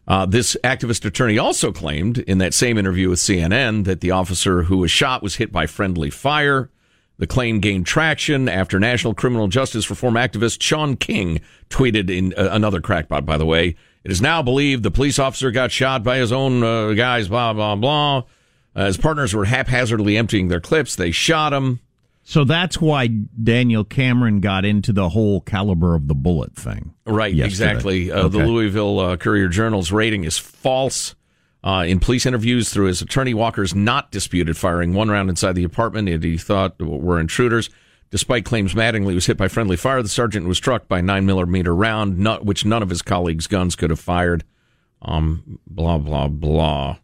Uh, 0.07 0.25
this 0.25 0.57
activist 0.62 1.05
attorney 1.05 1.38
also 1.38 1.73
claimed 1.73 2.18
in 2.18 2.38
that 2.38 2.55
same 2.55 2.79
interview 2.79 3.11
with 3.11 3.18
CNN 3.18 3.85
that 3.85 4.01
the 4.01 4.11
officer 4.11 4.64
who 4.64 4.79
was 4.79 4.90
shot 4.90 5.23
was 5.23 5.37
hit 5.37 5.53
by 5.53 5.66
friendly 5.66 6.11
fire. 6.11 6.71
The 7.18 7.26
claim 7.26 7.59
gained 7.59 7.87
traction 7.87 8.48
after 8.48 8.78
national 8.78 9.14
criminal 9.14 9.48
justice 9.48 9.90
reform 9.90 10.14
activist 10.14 10.62
Shaun 10.62 10.96
King 10.96 11.40
tweeted 11.68 12.11
in 12.11 12.33
uh, 12.35 12.48
another 12.52 12.81
crackpot, 12.81 13.26
by 13.26 13.37
the 13.37 13.46
way, 13.46 13.76
it 14.04 14.11
is 14.11 14.22
now 14.22 14.40
believed 14.40 14.85
the 14.85 14.90
police 14.90 15.18
officer 15.18 15.50
got 15.50 15.72
shot 15.72 16.04
by 16.04 16.18
his 16.18 16.33
own 16.33 16.62
uh, 16.62 16.92
guys, 16.92 17.28
blah, 17.28 17.52
blah, 17.52 17.74
blah. 17.74 18.22
Uh, 18.74 18.87
his 18.87 18.96
partners 18.96 19.35
were 19.35 19.44
haphazardly 19.44 20.16
emptying 20.16 20.48
their 20.48 20.61
clips. 20.61 20.94
They 20.94 21.11
shot 21.11 21.52
him. 21.52 21.81
So 22.22 22.44
that's 22.44 22.81
why 22.81 23.07
Daniel 23.07 23.85
Cameron 23.85 24.40
got 24.40 24.64
into 24.64 24.92
the 24.92 25.09
whole 25.09 25.40
caliber 25.40 25.94
of 25.94 26.09
the 26.09 26.14
bullet 26.14 26.54
thing. 26.54 26.94
Right, 27.07 27.35
yesterday. 27.35 27.70
exactly. 27.70 28.12
Uh, 28.12 28.24
okay. 28.24 28.38
The 28.38 28.46
Louisville 28.46 29.00
uh, 29.00 29.16
Courier 29.16 29.48
Journal's 29.48 29.90
rating 29.90 30.24
is 30.24 30.38
false. 30.38 31.14
Uh, 31.62 31.85
in 31.87 31.99
police 31.99 32.25
interviews 32.25 32.71
through 32.71 32.87
his 32.87 33.03
attorney, 33.03 33.35
Walker's 33.35 33.75
not 33.75 34.11
disputed 34.11 34.57
firing 34.57 34.94
one 34.94 35.11
round 35.11 35.29
inside 35.29 35.55
the 35.55 35.64
apartment 35.64 36.09
that 36.09 36.23
he 36.23 36.38
thought 36.38 36.81
were 36.81 37.18
intruders. 37.18 37.68
Despite 38.11 38.44
claims 38.44 38.75
Mattingly 38.75 39.14
was 39.14 39.27
hit 39.27 39.37
by 39.37 39.49
friendly 39.49 39.77
fire, 39.77 40.03
the 40.03 40.09
sergeant 40.09 40.47
was 40.47 40.57
struck 40.57 40.88
by 40.88 41.01
a 41.01 41.03
9 41.03 41.27
millimeter 41.27 41.75
round, 41.75 42.18
not, 42.18 42.44
which 42.44 42.64
none 42.64 42.83
of 42.83 42.88
his 42.88 43.03
colleagues' 43.03 43.47
guns 43.47 43.77
could 43.77 43.90
have 43.90 44.01
fired. 44.01 44.44
Um, 45.03 45.59
blah, 45.66 45.99
blah, 45.99 46.29
blah. 46.29 46.97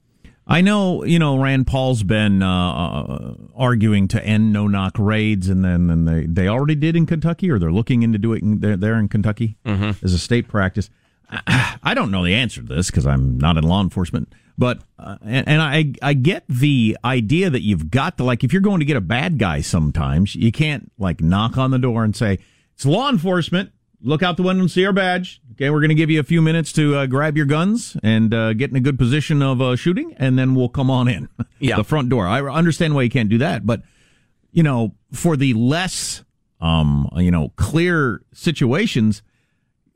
I 0.47 0.61
know, 0.61 1.05
you 1.05 1.19
know, 1.19 1.39
Rand 1.39 1.67
Paul's 1.67 2.03
been 2.03 2.43
uh, 2.43 2.73
uh 2.73 3.35
arguing 3.57 4.09
to 4.09 4.23
end 4.23 4.53
no 4.53 4.67
knock 4.67 4.95
raids, 4.99 5.49
and 5.49 5.65
then 5.65 5.89
and 5.89 6.07
they, 6.07 6.27
they 6.27 6.49
already 6.49 6.75
did 6.75 6.97
in 6.97 7.07
Kentucky, 7.07 7.51
or 7.51 7.59
they're 7.59 7.73
looking 7.73 8.03
into 8.03 8.19
doing 8.19 8.59
there, 8.59 8.77
there 8.77 8.95
in 8.97 9.09
Kentucky 9.09 9.57
mm-hmm. 9.65 10.05
as 10.05 10.13
a 10.13 10.19
state 10.19 10.49
practice. 10.49 10.91
I 11.31 11.95
don't 11.95 12.11
know 12.11 12.25
the 12.25 12.35
answer 12.35 12.61
to 12.61 12.75
this 12.75 12.91
because 12.91 13.07
I'm 13.07 13.39
not 13.39 13.57
in 13.57 13.65
law 13.65 13.81
enforcement. 13.81 14.35
But 14.57 14.81
uh, 14.99 15.17
and, 15.23 15.49
and, 15.49 15.63
I 15.63 15.93
I 16.01 16.15
get 16.15 16.45
the 16.49 16.97
idea 17.05 17.51
that 17.51 17.63
you've 17.63 17.91
got 17.91 18.19
to 18.19 18.25
like 18.25 18.45
if 18.45 18.53
you're 18.53 18.63
going 18.63 18.79
to 18.79 18.85
get 18.85 18.97
a 18.97 19.01
bad 19.01 19.39
guy 19.39 19.61
sometimes 19.61 20.35
you 20.37 20.53
can't 20.53 20.93
like 20.97 21.21
knock 21.21 21.59
on 21.59 21.73
the 21.73 21.79
door 21.79 22.05
and 22.05 22.15
say 22.15 22.39
it's 22.75 22.87
law 22.87 23.09
enforcement. 23.09 23.73
Look 24.01 24.23
out 24.23 24.37
the 24.37 24.43
window 24.43 24.61
and 24.61 24.71
see 24.71 24.85
our 24.87 24.93
badge. 24.93 25.41
Okay 25.53 25.71
we're 25.71 25.81
going 25.81 25.89
to 25.89 25.95
give 25.97 26.11
you 26.11 26.21
a 26.21 26.25
few 26.25 26.41
minutes 26.41 26.73
to 26.75 26.95
uh, 26.95 27.07
grab 27.07 27.37
your 27.37 27.47
guns 27.47 27.97
and 28.03 28.33
uh, 28.33 28.53
get 28.53 28.71
in 28.71 28.77
a 28.77 28.81
good 28.81 28.99
position 28.99 29.43
of 29.43 29.61
uh, 29.61 29.75
shooting 29.77 30.15
and 30.19 30.39
then 30.39 30.55
we'll 30.55 30.69
come 30.69 30.91
on 30.91 31.09
in. 31.09 31.29
Yeah. 31.61 31.77
The 31.77 31.85
front 31.85 32.11
door. 32.11 32.27
I 32.27 32.43
understand 32.43 32.95
why 32.95 33.03
you 33.03 33.11
can't 33.11 33.31
do 33.31 33.39
that 33.39 33.65
but 33.65 33.81
you 34.53 34.63
know 34.63 34.95
for 35.13 35.35
the 35.35 35.55
less 35.55 36.23
um 36.61 37.09
you 37.17 37.31
know 37.31 37.53
clear 37.57 38.21
situations 38.35 39.23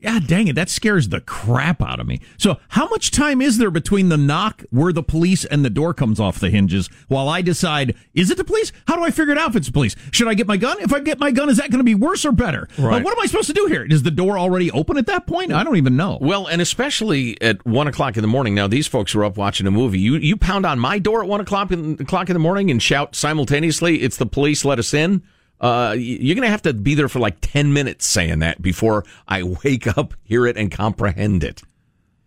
God 0.01 0.27
dang 0.27 0.47
it, 0.47 0.55
that 0.55 0.69
scares 0.69 1.09
the 1.09 1.19
crap 1.19 1.81
out 1.81 1.99
of 1.99 2.07
me. 2.07 2.21
So, 2.37 2.57
how 2.69 2.87
much 2.87 3.11
time 3.11 3.41
is 3.41 3.57
there 3.57 3.69
between 3.69 4.07
the 4.07 4.15
knock 4.15 4.63
where 4.69 4.93
the 4.93 5.03
police 5.03 5.43
and 5.43 5.65
the 5.65 5.69
door 5.69 5.93
comes 5.93 6.21
off 6.21 6.39
the 6.39 6.49
hinges 6.49 6.89
while 7.09 7.27
I 7.27 7.41
decide, 7.41 7.95
is 8.13 8.31
it 8.31 8.37
the 8.37 8.45
police? 8.45 8.71
How 8.87 8.95
do 8.95 9.03
I 9.03 9.11
figure 9.11 9.33
it 9.33 9.37
out 9.37 9.49
if 9.49 9.55
it's 9.57 9.67
the 9.67 9.73
police? 9.73 9.97
Should 10.11 10.29
I 10.29 10.35
get 10.35 10.47
my 10.47 10.55
gun? 10.55 10.79
If 10.79 10.93
I 10.93 11.01
get 11.01 11.19
my 11.19 11.31
gun, 11.31 11.49
is 11.49 11.57
that 11.57 11.69
going 11.69 11.79
to 11.79 11.83
be 11.83 11.95
worse 11.95 12.23
or 12.23 12.31
better? 12.31 12.69
Right. 12.77 13.03
what 13.03 13.11
am 13.11 13.21
I 13.21 13.25
supposed 13.25 13.47
to 13.47 13.53
do 13.53 13.65
here? 13.65 13.83
Is 13.83 14.03
the 14.03 14.11
door 14.11 14.39
already 14.39 14.71
open 14.71 14.97
at 14.97 15.07
that 15.07 15.27
point? 15.27 15.51
I 15.51 15.65
don't 15.65 15.75
even 15.75 15.97
know. 15.97 16.17
Well, 16.21 16.47
and 16.47 16.61
especially 16.61 17.39
at 17.41 17.65
one 17.65 17.87
o'clock 17.87 18.15
in 18.15 18.21
the 18.21 18.27
morning. 18.29 18.55
Now, 18.55 18.67
these 18.67 18.87
folks 18.87 19.13
are 19.15 19.25
up 19.25 19.35
watching 19.35 19.67
a 19.67 19.71
movie. 19.71 19.99
You 19.99 20.15
you 20.15 20.37
pound 20.37 20.65
on 20.65 20.79
my 20.79 20.99
door 20.99 21.23
at 21.23 21.27
one 21.27 21.41
o'clock 21.41 21.71
in, 21.71 21.93
o'clock 21.99 22.29
in 22.29 22.35
the 22.35 22.39
morning 22.39 22.71
and 22.71 22.81
shout 22.81 23.15
simultaneously, 23.15 24.01
"It's 24.01 24.15
the 24.15 24.25
police! 24.25 24.63
Let 24.63 24.79
us 24.79 24.93
in!" 24.93 25.23
Uh, 25.59 25.93
you're 25.97 26.35
going 26.35 26.45
to 26.45 26.51
have 26.51 26.61
to 26.61 26.73
be 26.73 26.95
there 26.95 27.09
for 27.09 27.19
like 27.19 27.37
10 27.41 27.73
minutes 27.73 28.05
saying 28.05 28.39
that 28.39 28.61
before 28.61 29.03
I 29.27 29.43
wake 29.43 29.97
up, 29.97 30.13
hear 30.23 30.45
it, 30.45 30.57
and 30.57 30.71
comprehend 30.71 31.43
it. 31.43 31.61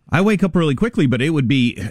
I 0.09 0.21
wake 0.21 0.43
up 0.43 0.55
really 0.55 0.75
quickly, 0.75 1.07
but 1.07 1.21
it 1.21 1.31
would 1.31 1.47
be 1.47 1.81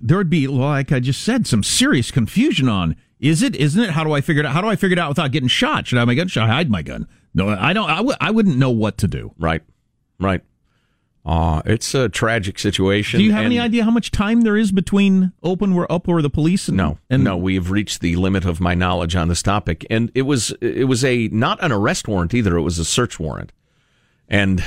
there 0.00 0.16
would 0.16 0.30
be 0.30 0.46
like 0.46 0.92
I 0.92 1.00
just 1.00 1.22
said 1.22 1.46
some 1.46 1.64
serious 1.64 2.12
confusion 2.12 2.68
on 2.68 2.94
is 3.18 3.42
it 3.42 3.56
isn't 3.56 3.82
it? 3.82 3.90
How 3.90 4.04
do 4.04 4.12
I 4.12 4.20
figure 4.20 4.44
it 4.44 4.46
out? 4.46 4.52
How 4.52 4.60
do 4.60 4.68
I 4.68 4.76
figure 4.76 4.92
it 4.92 4.98
out 5.00 5.08
without 5.08 5.32
getting 5.32 5.48
shot? 5.48 5.88
Should 5.88 5.98
I 5.98 6.02
have 6.02 6.06
my 6.06 6.14
gun? 6.14 6.28
Should 6.28 6.44
I 6.44 6.46
hide 6.46 6.70
my 6.70 6.82
gun? 6.82 7.08
No 7.34 7.48
I 7.48 7.72
don't 7.72 7.90
I 7.90 7.96
w- 7.96 8.16
I 8.20 8.30
wouldn't 8.30 8.58
know 8.58 8.70
what 8.70 8.98
to 8.98 9.08
do. 9.08 9.32
Right. 9.38 9.62
Right 10.20 10.42
uh, 11.24 11.62
it's 11.64 11.94
a 11.94 12.08
tragic 12.08 12.58
situation. 12.58 13.18
Do 13.18 13.24
you 13.24 13.32
have 13.32 13.44
any 13.44 13.58
idea 13.58 13.84
how 13.84 13.90
much 13.90 14.10
time 14.10 14.42
there 14.42 14.56
is 14.56 14.72
between 14.72 15.32
open 15.42 15.74
where 15.74 15.90
up 15.90 16.06
or 16.06 16.20
the 16.20 16.30
police? 16.30 16.68
And, 16.68 16.76
no, 16.76 16.98
and 17.08 17.24
no, 17.24 17.36
we 17.36 17.54
have 17.54 17.70
reached 17.70 18.00
the 18.00 18.16
limit 18.16 18.44
of 18.44 18.60
my 18.60 18.74
knowledge 18.74 19.16
on 19.16 19.28
this 19.28 19.42
topic, 19.42 19.86
and 19.88 20.10
it 20.14 20.22
was 20.22 20.54
it 20.60 20.86
was 20.86 21.04
a 21.04 21.28
not 21.28 21.62
an 21.62 21.72
arrest 21.72 22.08
warrant 22.08 22.34
either; 22.34 22.56
it 22.56 22.62
was 22.62 22.78
a 22.78 22.84
search 22.84 23.18
warrant, 23.18 23.52
and 24.28 24.62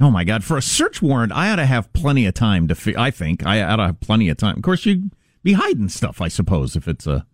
Oh 0.00 0.10
my 0.10 0.24
God! 0.24 0.42
For 0.42 0.56
a 0.56 0.62
search 0.62 1.00
warrant, 1.00 1.32
I 1.32 1.50
ought 1.50 1.56
to 1.56 1.66
have 1.66 1.92
plenty 1.92 2.26
of 2.26 2.34
time 2.34 2.66
to. 2.68 2.74
Fi- 2.74 2.96
I 2.96 3.10
think 3.10 3.46
I 3.46 3.62
ought 3.62 3.76
to 3.76 3.86
have 3.86 4.00
plenty 4.00 4.28
of 4.28 4.36
time. 4.36 4.56
Of 4.56 4.62
course, 4.62 4.84
you'd 4.84 5.12
be 5.42 5.52
hiding 5.52 5.88
stuff. 5.88 6.20
I 6.20 6.28
suppose 6.28 6.74
if 6.74 6.88
it's 6.88 7.06
a, 7.06 7.26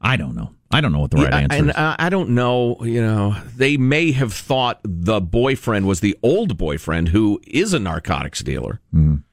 I 0.00 0.16
don't 0.16 0.34
know. 0.34 0.54
I 0.70 0.80
don't 0.80 0.92
know 0.92 1.00
what 1.00 1.10
the 1.10 1.16
right 1.18 1.30
yeah, 1.30 1.38
answer 1.40 1.58
and 1.58 1.70
is. 1.70 1.76
uh, 1.76 1.96
I 1.98 2.08
don't 2.10 2.30
know. 2.30 2.76
You 2.82 3.02
know, 3.02 3.36
they 3.56 3.76
may 3.76 4.12
have 4.12 4.32
thought 4.32 4.80
the 4.84 5.20
boyfriend 5.20 5.86
was 5.86 6.00
the 6.00 6.16
old 6.22 6.56
boyfriend 6.56 7.08
who 7.08 7.40
is 7.46 7.74
a 7.74 7.80
narcotics 7.80 8.40
dealer. 8.40 8.80
Mm. 8.94 9.24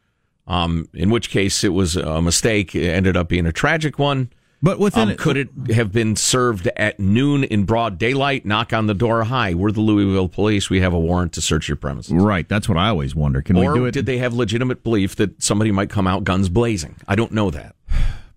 Um, 0.47 0.89
in 0.93 1.09
which 1.09 1.30
case, 1.30 1.63
it 1.63 1.70
was 1.70 1.95
a 1.95 2.22
mistake. 2.22 2.74
It 2.74 2.89
ended 2.89 3.15
up 3.15 3.30
being 3.30 3.45
a 3.45 3.51
tragic 3.51 3.99
one. 3.99 4.32
But 4.61 4.80
within 4.80 5.03
um, 5.03 5.09
it, 5.11 5.20
could 5.20 5.38
it 5.38 5.49
have 5.76 5.91
been 5.91 6.15
served 6.15 6.68
at 6.78 6.99
noon 6.99 7.43
in 7.43 7.65
broad 7.65 7.99
daylight? 7.99 8.43
Knock 8.43 8.74
on 8.74 8.88
the 8.88 8.95
door. 8.95 9.24
Hi, 9.26 9.53
we're 9.53 9.72
the 9.72 9.82
Louisville 9.82 10.30
police. 10.30 10.70
We 10.70 10.80
have 10.80 10.93
a 10.93 10.99
warrant 10.99 11.34
to 11.34 11.41
search 11.41 11.68
your 11.68 11.76
premises. 11.76 12.13
Right. 12.13 12.49
That's 12.49 12.68
what 12.68 12.78
I 12.78 12.89
always 12.89 13.13
wonder. 13.13 13.43
Can 13.43 13.55
or 13.55 13.74
we 13.74 13.80
do 13.80 13.86
it? 13.86 13.91
did 13.91 14.07
they 14.07 14.18
have 14.18 14.34
legitimate 14.34 14.84
belief 14.84 15.15
that 15.18 15.43
somebody 15.43 15.72
might 15.72 15.91
come 15.91 16.07
out 16.07 16.24
guns 16.24 16.49
blazing? 16.49 16.95
I 17.07 17.15
don't 17.15 17.34
know 17.34 17.51
that. 17.51 17.76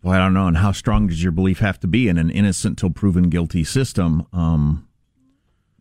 Well, 0.03 0.15
I 0.15 0.19
don't 0.19 0.35
know. 0.35 0.47
And 0.47 0.57
how 0.57 0.73
strong 0.73 1.09
does 1.09 1.23
your 1.23 1.33
belief 1.33 1.59
have 1.59 1.79
to 1.81 1.87
be 1.87 2.09
in 2.09 2.19
an 2.19 2.31
innocent 2.31 2.79
till 2.79 2.91
proven 2.91 3.29
guilty 3.29 3.65
system? 3.65 4.27
Um, 4.33 4.89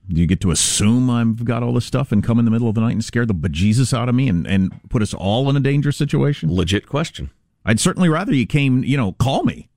do 0.10 0.20
you 0.20 0.28
get 0.28 0.42
to 0.42 0.52
assume 0.52 1.10
I've 1.10 1.46
got 1.46 1.64
all 1.64 1.74
this 1.74 1.86
stuff 1.86 2.12
and 2.12 2.24
come 2.24 2.40
in 2.40 2.46
the 2.46 2.52
middle 2.52 2.68
of 2.68 2.76
the 2.76 2.82
night 2.82 2.94
and 2.94 3.06
scare 3.06 3.26
the 3.26 3.34
bejesus 3.34 3.94
out 3.94 4.10
of 4.10 4.16
me 4.16 4.28
and, 4.28 4.48
and 4.48 4.72
put 4.90 5.02
us 5.02 5.14
all 5.14 5.50
in 5.50 5.56
a 5.56 5.60
dangerous 5.60 5.98
situation? 5.98 6.54
Legit 6.54 6.88
question. 6.88 7.30
I'd 7.64 7.80
certainly 7.80 8.10
rather 8.10 8.34
you 8.34 8.48
came, 8.48 8.84
you 8.84 8.98
know, 8.98 9.12
call 9.14 9.44
me. 9.44 9.70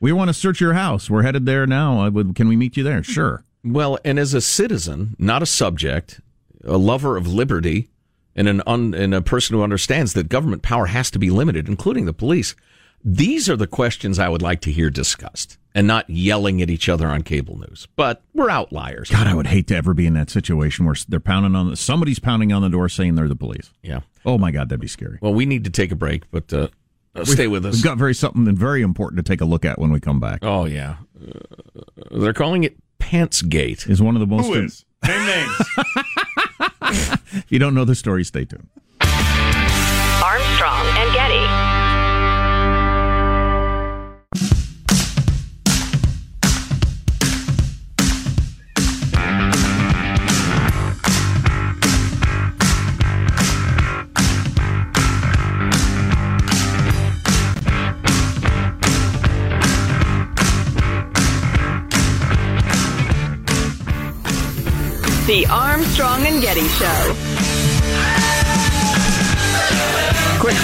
We 0.00 0.12
want 0.12 0.28
to 0.28 0.34
search 0.34 0.60
your 0.60 0.74
house. 0.74 1.08
We're 1.08 1.22
headed 1.22 1.46
there 1.46 1.66
now. 1.66 2.08
Would, 2.10 2.34
can 2.34 2.48
we 2.48 2.56
meet 2.56 2.76
you 2.76 2.82
there? 2.82 3.02
Sure. 3.02 3.44
Well, 3.64 3.98
and 4.04 4.18
as 4.18 4.34
a 4.34 4.40
citizen, 4.40 5.16
not 5.18 5.42
a 5.42 5.46
subject, 5.46 6.20
a 6.64 6.76
lover 6.76 7.16
of 7.16 7.26
liberty, 7.26 7.88
and 8.34 8.48
an 8.48 8.62
un, 8.66 8.92
and 8.92 9.14
a 9.14 9.22
person 9.22 9.56
who 9.56 9.62
understands 9.62 10.12
that 10.12 10.28
government 10.28 10.62
power 10.62 10.86
has 10.86 11.10
to 11.12 11.18
be 11.18 11.30
limited, 11.30 11.68
including 11.68 12.04
the 12.04 12.12
police. 12.12 12.54
These 13.08 13.48
are 13.48 13.54
the 13.56 13.68
questions 13.68 14.18
I 14.18 14.28
would 14.28 14.42
like 14.42 14.60
to 14.62 14.72
hear 14.72 14.90
discussed, 14.90 15.58
and 15.76 15.86
not 15.86 16.10
yelling 16.10 16.60
at 16.60 16.68
each 16.68 16.88
other 16.88 17.06
on 17.06 17.22
cable 17.22 17.56
news. 17.56 17.86
But 17.94 18.20
we're 18.34 18.50
outliers. 18.50 19.10
God, 19.10 19.28
I 19.28 19.34
would 19.34 19.46
hate 19.46 19.68
to 19.68 19.76
ever 19.76 19.94
be 19.94 20.06
in 20.06 20.14
that 20.14 20.28
situation 20.28 20.86
where 20.86 20.96
they're 21.08 21.20
pounding 21.20 21.54
on 21.54 21.70
the, 21.70 21.76
somebody's 21.76 22.18
pounding 22.18 22.52
on 22.52 22.62
the 22.62 22.68
door 22.68 22.88
saying 22.88 23.14
they're 23.14 23.28
the 23.28 23.36
police. 23.36 23.70
Yeah. 23.80 24.00
Oh 24.24 24.38
my 24.38 24.50
God, 24.50 24.70
that'd 24.70 24.80
be 24.80 24.88
scary. 24.88 25.18
Well, 25.22 25.32
we 25.32 25.46
need 25.46 25.62
to 25.62 25.70
take 25.70 25.92
a 25.92 25.94
break, 25.94 26.28
but 26.32 26.52
uh, 26.52 26.66
uh, 27.14 27.24
stay 27.24 27.46
with 27.46 27.64
us. 27.64 27.74
We've 27.76 27.84
got 27.84 27.96
very 27.96 28.12
something 28.12 28.52
very 28.56 28.82
important 28.82 29.24
to 29.24 29.30
take 29.30 29.40
a 29.40 29.44
look 29.44 29.64
at 29.64 29.78
when 29.78 29.92
we 29.92 30.00
come 30.00 30.18
back. 30.18 30.40
Oh 30.42 30.64
yeah, 30.64 30.96
uh, 31.16 31.38
they're 32.10 32.32
calling 32.32 32.64
it 32.64 32.76
Pantsgate. 32.98 33.88
Is 33.88 34.02
one 34.02 34.16
of 34.16 34.20
the 34.20 34.26
most. 34.26 34.46
Who 34.46 34.54
is? 34.54 34.84
Name 35.06 35.26
names. 35.26 35.54
if 37.34 37.46
you 37.50 37.60
don't 37.60 37.74
know 37.74 37.84
the 37.84 37.94
story, 37.94 38.24
stay 38.24 38.46
tuned. 38.46 38.66
Armstrong 39.00 40.86
and 40.98 41.14
Getty. 41.14 41.75
The 65.26 65.44
Armstrong 65.46 66.24
and 66.24 66.40
Getty 66.40 66.68
Show. 66.68 67.16
Quick, 70.38 70.56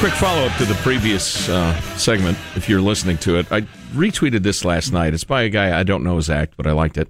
quick 0.00 0.12
follow 0.12 0.44
up 0.44 0.54
to 0.58 0.66
the 0.66 0.78
previous 0.82 1.48
uh, 1.48 1.74
segment. 1.96 2.36
If 2.56 2.68
you're 2.68 2.82
listening 2.82 3.16
to 3.18 3.38
it, 3.38 3.50
I 3.50 3.62
retweeted 3.94 4.42
this 4.42 4.66
last 4.66 4.92
night. 4.92 5.14
It's 5.14 5.24
by 5.24 5.44
a 5.44 5.48
guy 5.48 5.80
I 5.80 5.82
don't 5.82 6.04
know 6.04 6.16
his 6.16 6.28
act, 6.28 6.58
but 6.58 6.66
I 6.66 6.72
liked 6.72 6.98
it. 6.98 7.08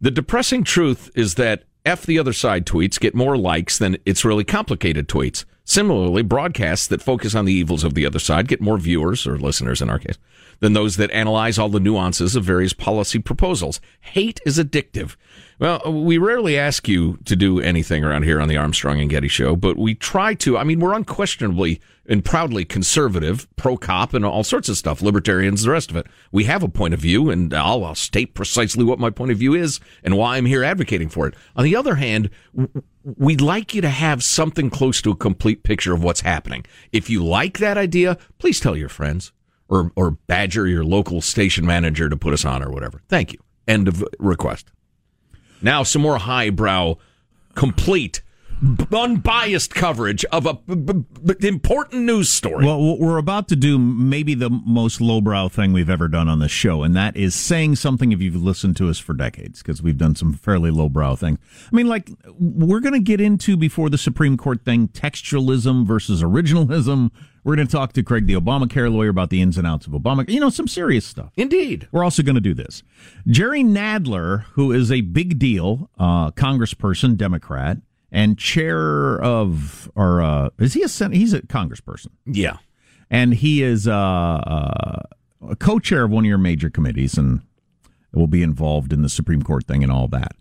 The 0.00 0.10
depressing 0.10 0.64
truth 0.64 1.10
is 1.14 1.34
that 1.34 1.64
F 1.84 2.06
the 2.06 2.18
other 2.18 2.32
side 2.32 2.64
tweets 2.64 2.98
get 2.98 3.14
more 3.14 3.36
likes 3.36 3.76
than 3.76 3.98
it's 4.06 4.24
really 4.24 4.44
complicated 4.44 5.06
tweets. 5.06 5.44
Similarly, 5.64 6.22
broadcasts 6.22 6.86
that 6.88 7.02
focus 7.02 7.34
on 7.34 7.44
the 7.44 7.52
evils 7.52 7.84
of 7.84 7.94
the 7.94 8.06
other 8.06 8.18
side 8.18 8.48
get 8.48 8.60
more 8.60 8.78
viewers, 8.78 9.26
or 9.26 9.38
listeners 9.38 9.80
in 9.80 9.88
our 9.90 9.98
case, 9.98 10.18
than 10.60 10.72
those 10.72 10.96
that 10.96 11.10
analyze 11.12 11.58
all 11.58 11.68
the 11.68 11.78
nuances 11.78 12.34
of 12.34 12.42
various 12.42 12.72
policy 12.72 13.18
proposals. 13.18 13.80
Hate 14.00 14.40
is 14.44 14.58
addictive. 14.58 15.14
Well, 15.60 15.92
we 15.92 16.16
rarely 16.16 16.58
ask 16.58 16.88
you 16.88 17.18
to 17.26 17.36
do 17.36 17.60
anything 17.60 18.02
around 18.02 18.22
here 18.22 18.40
on 18.40 18.48
the 18.48 18.56
Armstrong 18.56 18.98
and 18.98 19.10
Getty 19.10 19.28
show, 19.28 19.54
but 19.54 19.76
we 19.76 19.94
try 19.94 20.32
to. 20.36 20.56
I 20.56 20.64
mean, 20.64 20.80
we're 20.80 20.94
unquestionably 20.94 21.82
and 22.06 22.24
proudly 22.24 22.64
conservative, 22.64 23.46
pro 23.56 23.76
cop, 23.76 24.14
and 24.14 24.24
all 24.24 24.42
sorts 24.42 24.70
of 24.70 24.78
stuff, 24.78 25.02
libertarians, 25.02 25.62
the 25.62 25.70
rest 25.70 25.90
of 25.90 25.98
it. 25.98 26.06
We 26.32 26.44
have 26.44 26.62
a 26.62 26.68
point 26.68 26.94
of 26.94 27.00
view, 27.00 27.28
and 27.28 27.52
I'll, 27.52 27.84
I'll 27.84 27.94
state 27.94 28.32
precisely 28.32 28.84
what 28.84 28.98
my 28.98 29.10
point 29.10 29.32
of 29.32 29.38
view 29.38 29.52
is 29.52 29.80
and 30.02 30.16
why 30.16 30.38
I'm 30.38 30.46
here 30.46 30.64
advocating 30.64 31.10
for 31.10 31.28
it. 31.28 31.34
On 31.54 31.62
the 31.62 31.76
other 31.76 31.96
hand, 31.96 32.30
we'd 33.04 33.42
like 33.42 33.74
you 33.74 33.82
to 33.82 33.90
have 33.90 34.24
something 34.24 34.70
close 34.70 35.02
to 35.02 35.10
a 35.10 35.16
complete 35.16 35.62
picture 35.62 35.92
of 35.92 36.02
what's 36.02 36.22
happening. 36.22 36.64
If 36.90 37.10
you 37.10 37.22
like 37.22 37.58
that 37.58 37.76
idea, 37.76 38.16
please 38.38 38.60
tell 38.60 38.78
your 38.78 38.88
friends 38.88 39.30
or, 39.68 39.92
or 39.94 40.12
badger 40.12 40.66
your 40.66 40.84
local 40.84 41.20
station 41.20 41.66
manager 41.66 42.08
to 42.08 42.16
put 42.16 42.32
us 42.32 42.46
on 42.46 42.62
or 42.62 42.70
whatever. 42.70 43.02
Thank 43.10 43.34
you. 43.34 43.40
End 43.68 43.88
of 43.88 44.02
request. 44.18 44.72
Now, 45.62 45.82
some 45.82 46.02
more 46.02 46.18
highbrow, 46.18 46.96
complete, 47.54 48.22
unbiased 48.92 49.74
coverage 49.74 50.24
of 50.26 50.44
a 50.44 50.54
b- 50.54 51.04
b- 51.24 51.48
important 51.48 52.04
news 52.04 52.28
story. 52.28 52.66
Well, 52.66 52.98
we're 52.98 53.16
about 53.16 53.48
to 53.48 53.56
do 53.56 53.78
maybe 53.78 54.34
the 54.34 54.50
most 54.50 55.00
lowbrow 55.00 55.48
thing 55.48 55.72
we've 55.72 55.88
ever 55.88 56.08
done 56.08 56.28
on 56.28 56.40
this 56.40 56.50
show, 56.50 56.82
and 56.82 56.94
that 56.94 57.16
is 57.16 57.34
saying 57.34 57.76
something 57.76 58.12
if 58.12 58.20
you've 58.20 58.36
listened 58.36 58.76
to 58.76 58.90
us 58.90 58.98
for 58.98 59.14
decades, 59.14 59.62
because 59.62 59.82
we've 59.82 59.96
done 59.96 60.14
some 60.14 60.34
fairly 60.34 60.70
lowbrow 60.70 61.16
things. 61.16 61.38
I 61.72 61.74
mean, 61.74 61.86
like, 61.88 62.10
we're 62.38 62.80
going 62.80 62.92
to 62.92 63.00
get 63.00 63.20
into 63.20 63.56
before 63.56 63.88
the 63.88 63.98
Supreme 63.98 64.36
Court 64.36 64.62
thing 64.62 64.88
textualism 64.88 65.86
versus 65.86 66.22
originalism. 66.22 67.10
We're 67.42 67.56
going 67.56 67.66
to 67.66 67.72
talk 67.72 67.94
to 67.94 68.02
Craig, 68.02 68.26
the 68.26 68.34
Obamacare 68.34 68.92
lawyer, 68.92 69.08
about 69.08 69.30
the 69.30 69.40
ins 69.40 69.56
and 69.56 69.66
outs 69.66 69.86
of 69.86 69.92
Obama. 69.92 70.28
You 70.28 70.40
know, 70.40 70.50
some 70.50 70.68
serious 70.68 71.06
stuff. 71.06 71.32
Indeed. 71.36 71.88
We're 71.90 72.04
also 72.04 72.22
going 72.22 72.34
to 72.34 72.40
do 72.40 72.54
this. 72.54 72.82
Jerry 73.26 73.62
Nadler, 73.62 74.44
who 74.52 74.72
is 74.72 74.92
a 74.92 75.00
big 75.00 75.38
deal 75.38 75.90
uh, 75.98 76.32
congressperson, 76.32 77.16
Democrat, 77.16 77.78
and 78.12 78.38
chair 78.38 79.20
of, 79.22 79.90
or 79.94 80.20
uh, 80.20 80.50
is 80.58 80.74
he 80.74 80.82
a 80.82 80.88
sen- 80.88 81.12
He's 81.12 81.32
a 81.32 81.40
congressperson. 81.42 82.08
Yeah. 82.26 82.58
And 83.10 83.34
he 83.34 83.62
is 83.62 83.88
uh, 83.88 83.94
uh, 83.94 85.02
a 85.48 85.56
co 85.56 85.78
chair 85.78 86.04
of 86.04 86.10
one 86.10 86.24
of 86.24 86.28
your 86.28 86.38
major 86.38 86.70
committees 86.70 87.16
and 87.16 87.40
will 88.12 88.26
be 88.26 88.42
involved 88.42 88.92
in 88.92 89.02
the 89.02 89.08
Supreme 89.08 89.42
Court 89.42 89.66
thing 89.66 89.82
and 89.82 89.90
all 89.90 90.08
that. 90.08 90.32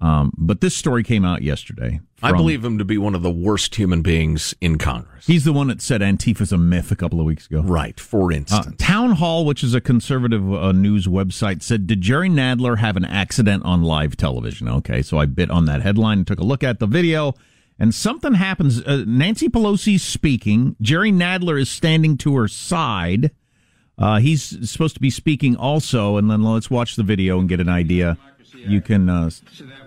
Um, 0.00 0.32
but 0.36 0.60
this 0.60 0.76
story 0.76 1.02
came 1.02 1.24
out 1.24 1.42
yesterday. 1.42 2.00
I 2.22 2.30
believe 2.32 2.64
him 2.64 2.78
to 2.78 2.84
be 2.84 2.98
one 2.98 3.14
of 3.16 3.22
the 3.22 3.30
worst 3.32 3.74
human 3.74 4.00
beings 4.02 4.54
in 4.60 4.78
Congress. 4.78 5.26
He's 5.26 5.44
the 5.44 5.52
one 5.52 5.66
that 5.68 5.80
said 5.80 6.02
Antifa's 6.02 6.52
a 6.52 6.58
myth 6.58 6.92
a 6.92 6.96
couple 6.96 7.18
of 7.20 7.26
weeks 7.26 7.46
ago. 7.46 7.62
Right, 7.62 7.98
for 7.98 8.32
Uh, 8.32 8.36
instance. 8.36 8.76
Town 8.78 9.12
Hall, 9.12 9.44
which 9.44 9.64
is 9.64 9.74
a 9.74 9.80
conservative 9.80 10.52
uh, 10.52 10.70
news 10.72 11.06
website, 11.08 11.62
said, 11.62 11.86
Did 11.88 12.00
Jerry 12.00 12.28
Nadler 12.30 12.78
have 12.78 12.96
an 12.96 13.04
accident 13.04 13.64
on 13.64 13.82
live 13.82 14.16
television? 14.16 14.68
Okay, 14.68 15.02
so 15.02 15.18
I 15.18 15.26
bit 15.26 15.50
on 15.50 15.64
that 15.66 15.82
headline 15.82 16.18
and 16.18 16.26
took 16.26 16.38
a 16.40 16.44
look 16.44 16.62
at 16.62 16.78
the 16.78 16.86
video, 16.86 17.34
and 17.78 17.92
something 17.94 18.34
happens. 18.34 18.80
Uh, 18.82 19.04
Nancy 19.06 19.48
Pelosi's 19.48 20.02
speaking. 20.02 20.76
Jerry 20.80 21.10
Nadler 21.12 21.60
is 21.60 21.68
standing 21.70 22.16
to 22.18 22.36
her 22.36 22.46
side. 22.48 23.30
Uh, 23.96 24.18
he's 24.18 24.70
supposed 24.70 24.94
to 24.94 25.00
be 25.00 25.10
speaking 25.10 25.56
also, 25.56 26.16
and 26.18 26.30
then 26.30 26.42
let's 26.44 26.70
watch 26.70 26.94
the 26.94 27.02
video 27.02 27.38
and 27.40 27.48
get 27.48 27.58
an 27.60 27.68
idea. 27.68 28.16
You 28.54 28.80
can 28.80 29.08
uh, 29.08 29.30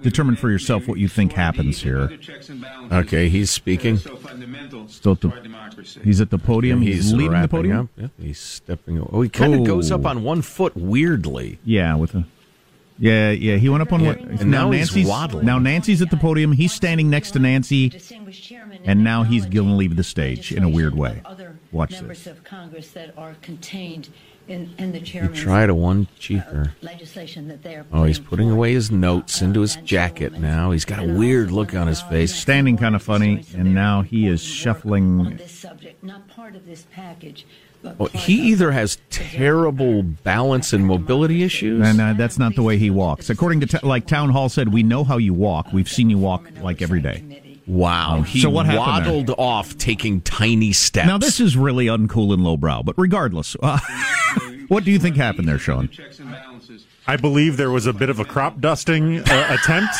determine 0.01 0.35
for 0.35 0.49
yourself 0.49 0.87
what 0.87 0.99
you 0.99 1.07
think 1.07 1.33
happens 1.33 1.81
here. 1.81 2.11
Okay, 2.91 3.29
he's 3.29 3.49
speaking. 3.51 3.97
Still 3.97 5.13
at 5.13 5.21
the, 5.21 5.99
he's 6.03 6.21
at 6.21 6.29
the 6.29 6.37
podium. 6.37 6.81
He's, 6.81 6.95
He's 6.95 7.13
leading 7.13 7.41
the 7.41 7.47
podium. 7.47 7.77
up. 7.79 7.87
Yeah, 7.97 8.07
he's 8.19 8.39
stepping. 8.39 8.99
Oh, 9.11 9.21
he 9.21 9.29
kind 9.29 9.53
of 9.53 9.61
Oh. 9.61 9.65
goes 9.65 9.91
up 9.91 10.05
on 10.05 10.23
one 10.23 10.41
foot 10.41 10.75
weirdly. 10.75 11.59
Yeah, 11.63 11.95
with 11.95 12.15
a 12.15 12.25
Yeah, 12.99 13.31
yeah. 13.31 13.55
He 13.57 13.69
went 13.69 13.81
up 13.81 13.91
on 13.93 14.05
what? 14.05 14.19
and 14.19 14.51
now 14.51 14.71
he's 14.71 14.93
Nancy's 14.93 15.07
waddling. 15.07 15.45
now 15.45 15.57
Nancy's 15.59 16.01
at 16.01 16.09
the 16.11 16.17
podium. 16.17 16.51
He's 16.51 16.71
standing 16.73 17.09
next 17.09 17.31
to 17.31 17.39
Nancy, 17.39 17.91
and 18.83 19.03
now 19.03 19.23
he's 19.23 19.45
going 19.45 19.67
to 19.69 19.73
leave 19.75 19.95
the 19.95 20.03
stage 20.03 20.51
in 20.51 20.63
a 20.63 20.69
weird 20.69 20.95
way. 20.95 21.21
Watch 21.71 21.91
members 21.93 22.25
this. 22.25 22.27
of 22.27 22.43
Congress 22.43 22.91
that 22.91 23.13
are 23.17 23.35
contained 23.41 24.09
in, 24.47 24.73
in 24.77 24.91
the 24.91 24.99
You 24.99 25.05
chairman's 25.05 25.39
try 25.39 25.65
to 25.65 25.73
one 25.75 26.07
cheaper. 26.19 26.73
legislation 26.81 27.47
that 27.47 27.63
they 27.63 27.75
are 27.75 27.85
Oh, 27.93 28.03
he's 28.03 28.19
putting 28.19 28.49
away 28.51 28.73
his 28.73 28.91
notes 28.91 29.41
into 29.41 29.61
his 29.61 29.75
jacket 29.77 30.33
now. 30.39 30.71
He's 30.71 30.85
got 30.85 30.99
a 30.99 31.07
weird 31.13 31.51
look 31.51 31.73
on 31.75 31.87
his 31.87 32.01
face. 32.01 32.33
Standing 32.35 32.77
kind 32.77 32.95
of 32.95 33.03
funny, 33.03 33.45
and 33.55 33.73
now 33.73 34.01
he 34.01 34.27
is 34.27 34.41
shuffling. 34.43 35.37
this 35.37 35.51
subject, 35.51 36.03
not 36.03 36.27
part 36.27 36.55
of 36.55 36.65
this 36.65 36.85
package, 36.91 37.45
Well, 37.83 38.09
he 38.09 38.33
either 38.51 38.71
has 38.71 38.97
terrible 39.09 40.03
balance 40.03 40.73
and 40.73 40.85
mobility 40.85 41.43
issues. 41.43 41.85
And 41.87 41.99
uh, 42.01 42.13
that's 42.13 42.37
not 42.37 42.55
the 42.55 42.63
way 42.63 42.77
he 42.77 42.89
walks. 42.89 43.29
According 43.29 43.61
to 43.61 43.65
t- 43.67 43.79
like 43.87 44.05
town 44.07 44.29
hall 44.29 44.49
said, 44.49 44.73
we 44.73 44.83
know 44.83 45.03
how 45.03 45.17
you 45.17 45.33
walk. 45.33 45.71
We've 45.73 45.89
seen 45.89 46.09
you 46.09 46.17
walk 46.17 46.47
like 46.61 46.81
every 46.81 46.99
day. 47.01 47.40
Wow, 47.67 48.23
he 48.23 48.39
so 48.41 48.49
what 48.49 48.65
happened 48.65 49.05
there? 49.05 49.13
waddled 49.13 49.39
off, 49.39 49.77
taking 49.77 50.21
tiny 50.21 50.73
steps. 50.73 51.07
Now 51.07 51.17
this 51.17 51.39
is 51.39 51.55
really 51.55 51.85
uncool 51.85 52.33
and 52.33 52.43
lowbrow, 52.43 52.83
but 52.83 52.95
regardless, 52.97 53.55
uh, 53.61 53.79
what 54.67 54.83
do 54.83 54.91
you 54.91 54.99
think 54.99 55.15
happened 55.15 55.47
there, 55.47 55.59
Sean? 55.59 55.89
I 57.07 57.17
believe 57.17 57.57
there 57.57 57.71
was 57.71 57.87
a 57.87 57.93
bit 57.93 58.09
of 58.09 58.19
a 58.19 58.25
crop 58.25 58.59
dusting 58.61 59.19
uh, 59.19 59.57
attempt, 59.59 59.95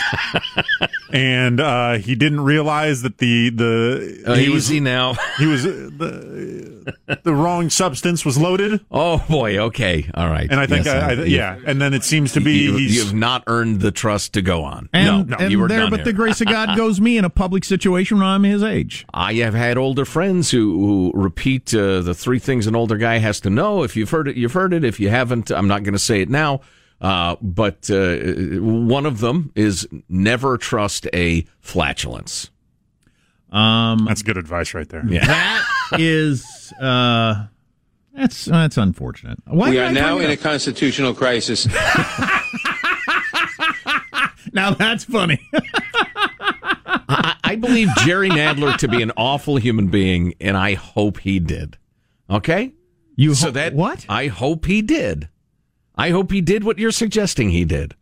and 1.12 1.60
uh, 1.60 1.94
he 1.98 2.16
didn't 2.16 2.42
realize 2.42 3.02
that 3.02 3.18
the 3.18 3.50
the 3.50 4.24
Uh, 4.26 4.36
he 4.36 4.50
was 4.50 4.66
easy 4.72 4.80
now. 4.80 5.16
he 5.38 5.46
was 5.48 5.66
uh, 5.66 5.90
the 5.98 7.18
the 7.24 7.34
wrong 7.34 7.70
substance 7.70 8.24
was 8.26 8.38
loaded, 8.38 8.82
Oh 8.92 9.24
boy, 9.30 9.58
okay, 9.58 10.10
all 10.14 10.30
right. 10.30 10.50
and 10.50 10.60
I 10.60 10.68
think 10.68 10.86
Yes, 10.86 10.96
I, 11.04 11.10
I, 11.10 11.14
you- 11.14 11.26
yeah, 11.38 11.58
and 11.66 11.82
then 11.82 11.94
it 11.94 12.04
seems 12.04 12.34
to 12.34 12.42
be 12.42 12.54
you, 12.64 12.78
he's 12.78 12.96
you 12.96 13.04
have 13.06 13.14
not 13.14 13.44
earned 13.48 13.82
the 13.82 13.92
trust 13.92 14.34
to 14.34 14.42
go 14.42 14.64
on. 14.64 14.90
And, 14.94 15.30
no, 15.30 15.38
no, 15.38 15.44
and 15.44 15.52
you 15.52 15.60
were 15.60 15.68
there, 15.68 15.82
done 15.82 15.90
but 15.90 16.00
here. 16.02 16.06
the 16.06 16.14
grace 16.14 16.40
of 16.42 16.48
God 16.48 16.76
goes 16.78 17.00
me 17.02 17.18
in 17.18 17.26
a 17.26 17.30
public 17.30 17.64
situation 17.66 18.18
when 18.18 18.28
I'm 18.28 18.44
his 18.44 18.64
age. 18.64 19.06
I 19.14 19.34
have 19.36 19.54
had 19.54 19.78
older 19.78 20.06
friends 20.06 20.52
who, 20.52 21.12
who 21.12 21.12
repeat 21.16 21.74
uh, 21.74 22.02
the 22.02 22.14
three 22.14 22.40
things 22.40 22.68
an 22.68 22.76
older 22.76 22.98
guy 22.98 23.18
has 23.18 23.40
to 23.42 23.50
know. 23.50 23.84
If 23.84 23.96
you've 23.96 24.10
heard 24.10 24.28
it, 24.28 24.36
you've 24.38 24.54
heard 24.54 24.74
it. 24.74 24.84
If 24.84 25.00
you 25.00 25.10
haven't, 25.10 25.52
I'm 25.52 25.68
not 25.68 25.84
going 25.84 25.94
to 25.94 26.00
say 26.00 26.22
it 26.22 26.30
now. 26.30 26.62
Uh, 27.02 27.36
but 27.42 27.90
uh, 27.90 28.16
one 28.62 29.08
of 29.08 29.20
them 29.20 29.52
is 29.56 29.88
never 30.08 30.58
trust 30.58 31.08
a 31.14 31.46
flatulence. 31.60 32.52
Um, 33.52 34.06
that's 34.06 34.22
good 34.22 34.38
advice 34.38 34.74
right 34.74 34.88
there. 34.88 35.04
Yeah. 35.06 35.26
That 35.26 35.66
is 36.00 36.72
uh, 36.80 37.48
that's 38.14 38.46
that's 38.46 38.78
unfortunate. 38.78 39.40
Why 39.46 39.72
we 39.72 39.80
are 39.80 39.92
now 39.92 40.20
in 40.20 40.30
it 40.30 40.34
a 40.34 40.38
constitutional 40.38 41.14
crisis. 41.14 41.66
now 44.54 44.72
that's 44.74 45.04
funny. 45.04 45.42
I, 46.86 47.36
I 47.44 47.56
believe 47.56 47.90
Jerry 48.06 48.30
Nadler 48.30 48.78
to 48.78 48.88
be 48.88 49.02
an 49.02 49.12
awful 49.18 49.58
human 49.58 49.88
being, 49.88 50.36
and 50.40 50.56
I 50.56 50.76
hope 50.76 51.20
he 51.20 51.40
did. 51.40 51.78
Okay, 52.30 52.74
you 53.16 53.34
so 53.34 53.50
that 53.52 53.74
what? 53.74 54.06
I 54.08 54.28
hope 54.28 54.66
he 54.66 54.82
did. 54.82 55.28
I 56.02 56.10
hope 56.10 56.32
he 56.32 56.42
did 56.42 56.64
what 56.64 56.80
you're 56.80 56.92
suggesting 56.92 57.50
he 57.52 57.64
did. 57.64 57.94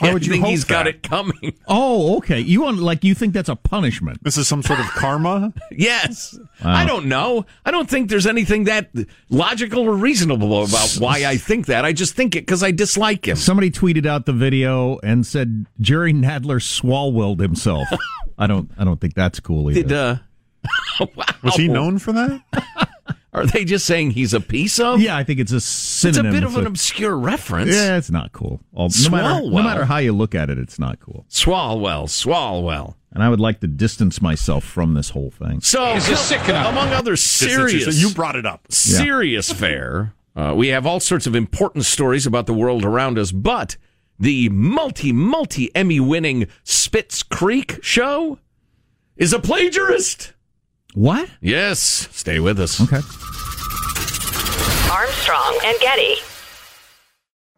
Why 0.00 0.12
would 0.12 0.26
you 0.26 0.32
I 0.32 0.34
think 0.34 0.44
hope 0.44 0.50
he's 0.50 0.64
got 0.64 0.88
it 0.88 1.04
coming. 1.04 1.54
Oh, 1.68 2.16
okay. 2.16 2.40
You 2.40 2.62
want 2.62 2.78
like 2.78 3.04
you 3.04 3.14
think 3.14 3.32
that's 3.32 3.48
a 3.48 3.54
punishment? 3.54 4.24
This 4.24 4.36
is 4.36 4.48
some 4.48 4.60
sort 4.62 4.80
of 4.80 4.86
karma. 4.86 5.52
Yes. 5.70 6.36
Wow. 6.64 6.74
I 6.74 6.84
don't 6.84 7.06
know. 7.06 7.46
I 7.64 7.70
don't 7.70 7.88
think 7.88 8.10
there's 8.10 8.26
anything 8.26 8.64
that 8.64 8.90
logical 9.30 9.80
or 9.88 9.94
reasonable 9.94 10.64
about 10.64 10.94
why 10.98 11.24
I 11.24 11.36
think 11.36 11.66
that. 11.66 11.84
I 11.84 11.92
just 11.92 12.14
think 12.14 12.34
it 12.36 12.40
because 12.40 12.62
I 12.62 12.72
dislike 12.72 13.26
him. 13.26 13.36
Somebody 13.36 13.70
tweeted 13.70 14.04
out 14.04 14.26
the 14.26 14.32
video 14.32 14.98
and 15.04 15.24
said 15.24 15.66
Jerry 15.80 16.12
Nadler 16.12 16.60
swalwelled 16.60 17.40
himself. 17.40 17.88
I 18.38 18.46
don't. 18.48 18.70
I 18.76 18.84
don't 18.84 19.00
think 19.00 19.14
that's 19.14 19.38
cool 19.40 19.70
either. 19.70 19.82
Did 19.82 19.92
uh, 19.92 20.16
wow. 21.14 21.24
Was 21.42 21.54
he 21.54 21.68
known 21.68 21.98
for 21.98 22.12
that? 22.12 22.88
Are 23.34 23.46
they 23.46 23.64
just 23.64 23.86
saying 23.86 24.10
he's 24.10 24.34
a 24.34 24.40
piece 24.40 24.78
of? 24.78 25.00
yeah, 25.00 25.16
I 25.16 25.24
think 25.24 25.40
it's 25.40 25.52
a 25.52 25.60
synonym. 25.60 26.26
It's 26.26 26.34
a 26.36 26.40
bit 26.40 26.44
of 26.44 26.56
an 26.58 26.66
obscure 26.66 27.16
reference. 27.16 27.74
Yeah, 27.74 27.96
it's 27.96 28.10
not 28.10 28.32
cool. 28.32 28.60
All- 28.74 28.90
no, 29.04 29.10
matter, 29.10 29.40
no 29.50 29.62
matter 29.62 29.84
how 29.86 29.96
you 29.98 30.12
look 30.12 30.34
at 30.34 30.50
it, 30.50 30.58
it's 30.58 30.78
not 30.78 31.00
cool. 31.00 31.24
Swalwell, 31.30 32.04
Swalwell. 32.08 32.94
And 33.10 33.22
I 33.22 33.28
would 33.30 33.40
like 33.40 33.60
to 33.60 33.66
distance 33.66 34.20
myself 34.22 34.64
from 34.64 34.94
this 34.94 35.10
whole 35.10 35.30
thing. 35.30 35.60
So, 35.60 35.94
Is 35.94 36.06
this 36.06 36.20
sick 36.20 36.46
enough? 36.48 36.68
among 36.72 36.88
other 36.94 37.16
serious, 37.16 38.00
You 38.00 38.10
brought 38.10 38.36
it 38.36 38.44
up. 38.46 38.66
serious 38.70 39.50
fare, 39.52 40.14
uh, 40.36 40.54
we 40.56 40.68
have 40.68 40.86
all 40.86 41.00
sorts 41.00 41.26
of 41.26 41.34
important 41.34 41.84
stories 41.84 42.26
about 42.26 42.46
the 42.46 42.54
world 42.54 42.84
around 42.84 43.18
us, 43.18 43.32
but 43.32 43.76
the 44.18 44.48
multi, 44.50 45.12
multi 45.12 45.74
Emmy 45.74 46.00
winning 46.00 46.46
Schitt's 46.64 47.22
Creek 47.22 47.78
show 47.82 48.38
is 49.16 49.32
a 49.32 49.38
plagiarist. 49.38 50.32
What? 50.94 51.28
Yes, 51.40 52.08
stay 52.12 52.38
with 52.38 52.60
us. 52.60 52.80
Okay. 52.80 53.00
Armstrong 54.92 55.58
and 55.64 55.78
Getty. 55.80 56.16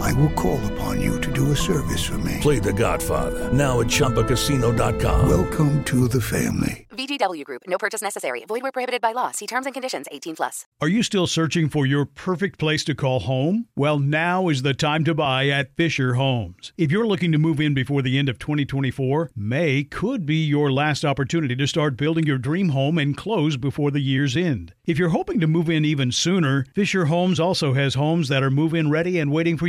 I 0.00 0.12
will 0.12 0.30
call 0.30 0.60
upon 0.72 1.00
you 1.00 1.20
to 1.20 1.32
do 1.32 1.52
a 1.52 1.56
service 1.56 2.04
for 2.04 2.18
me. 2.18 2.38
Play 2.40 2.58
The 2.58 2.72
Godfather 2.72 3.52
now 3.52 3.80
at 3.80 3.86
ChumbaCasino.com. 3.86 5.28
Welcome 5.28 5.84
to 5.84 6.08
the 6.08 6.20
family. 6.20 6.86
VGW 6.90 7.44
Group. 7.44 7.62
No 7.68 7.78
purchase 7.78 8.02
necessary. 8.02 8.44
Void 8.46 8.62
where 8.62 8.72
prohibited 8.72 9.00
by 9.00 9.12
law. 9.12 9.30
See 9.30 9.46
terms 9.46 9.66
and 9.66 9.74
conditions. 9.74 10.06
18 10.10 10.34
plus. 10.36 10.66
Are 10.80 10.88
you 10.88 11.04
still 11.04 11.28
searching 11.28 11.68
for 11.68 11.86
your 11.86 12.04
perfect 12.04 12.58
place 12.58 12.82
to 12.84 12.94
call 12.94 13.20
home? 13.20 13.66
Well, 13.76 14.00
now 14.00 14.48
is 14.48 14.62
the 14.62 14.74
time 14.74 15.04
to 15.04 15.14
buy 15.14 15.48
at 15.48 15.76
Fisher 15.76 16.14
Homes. 16.14 16.72
If 16.76 16.90
you're 16.90 17.06
looking 17.06 17.30
to 17.32 17.38
move 17.38 17.60
in 17.60 17.72
before 17.72 18.02
the 18.02 18.18
end 18.18 18.28
of 18.28 18.40
2024, 18.40 19.30
May 19.36 19.84
could 19.84 20.26
be 20.26 20.44
your 20.44 20.72
last 20.72 21.04
opportunity 21.04 21.54
to 21.54 21.66
start 21.68 21.96
building 21.96 22.26
your 22.26 22.38
dream 22.38 22.70
home 22.70 22.98
and 22.98 23.16
close 23.16 23.56
before 23.56 23.92
the 23.92 24.00
year's 24.00 24.36
end. 24.36 24.74
If 24.84 24.98
you're 24.98 25.10
hoping 25.10 25.38
to 25.40 25.46
move 25.46 25.70
in 25.70 25.84
even 25.84 26.10
sooner, 26.10 26.66
Fisher 26.74 27.04
Homes 27.04 27.38
also 27.38 27.74
has 27.74 27.94
homes 27.94 28.28
that 28.28 28.42
are 28.42 28.50
move 28.50 28.74
in 28.74 28.90
ready 28.90 29.20
and 29.20 29.30
waiting 29.30 29.56
for 29.56 29.68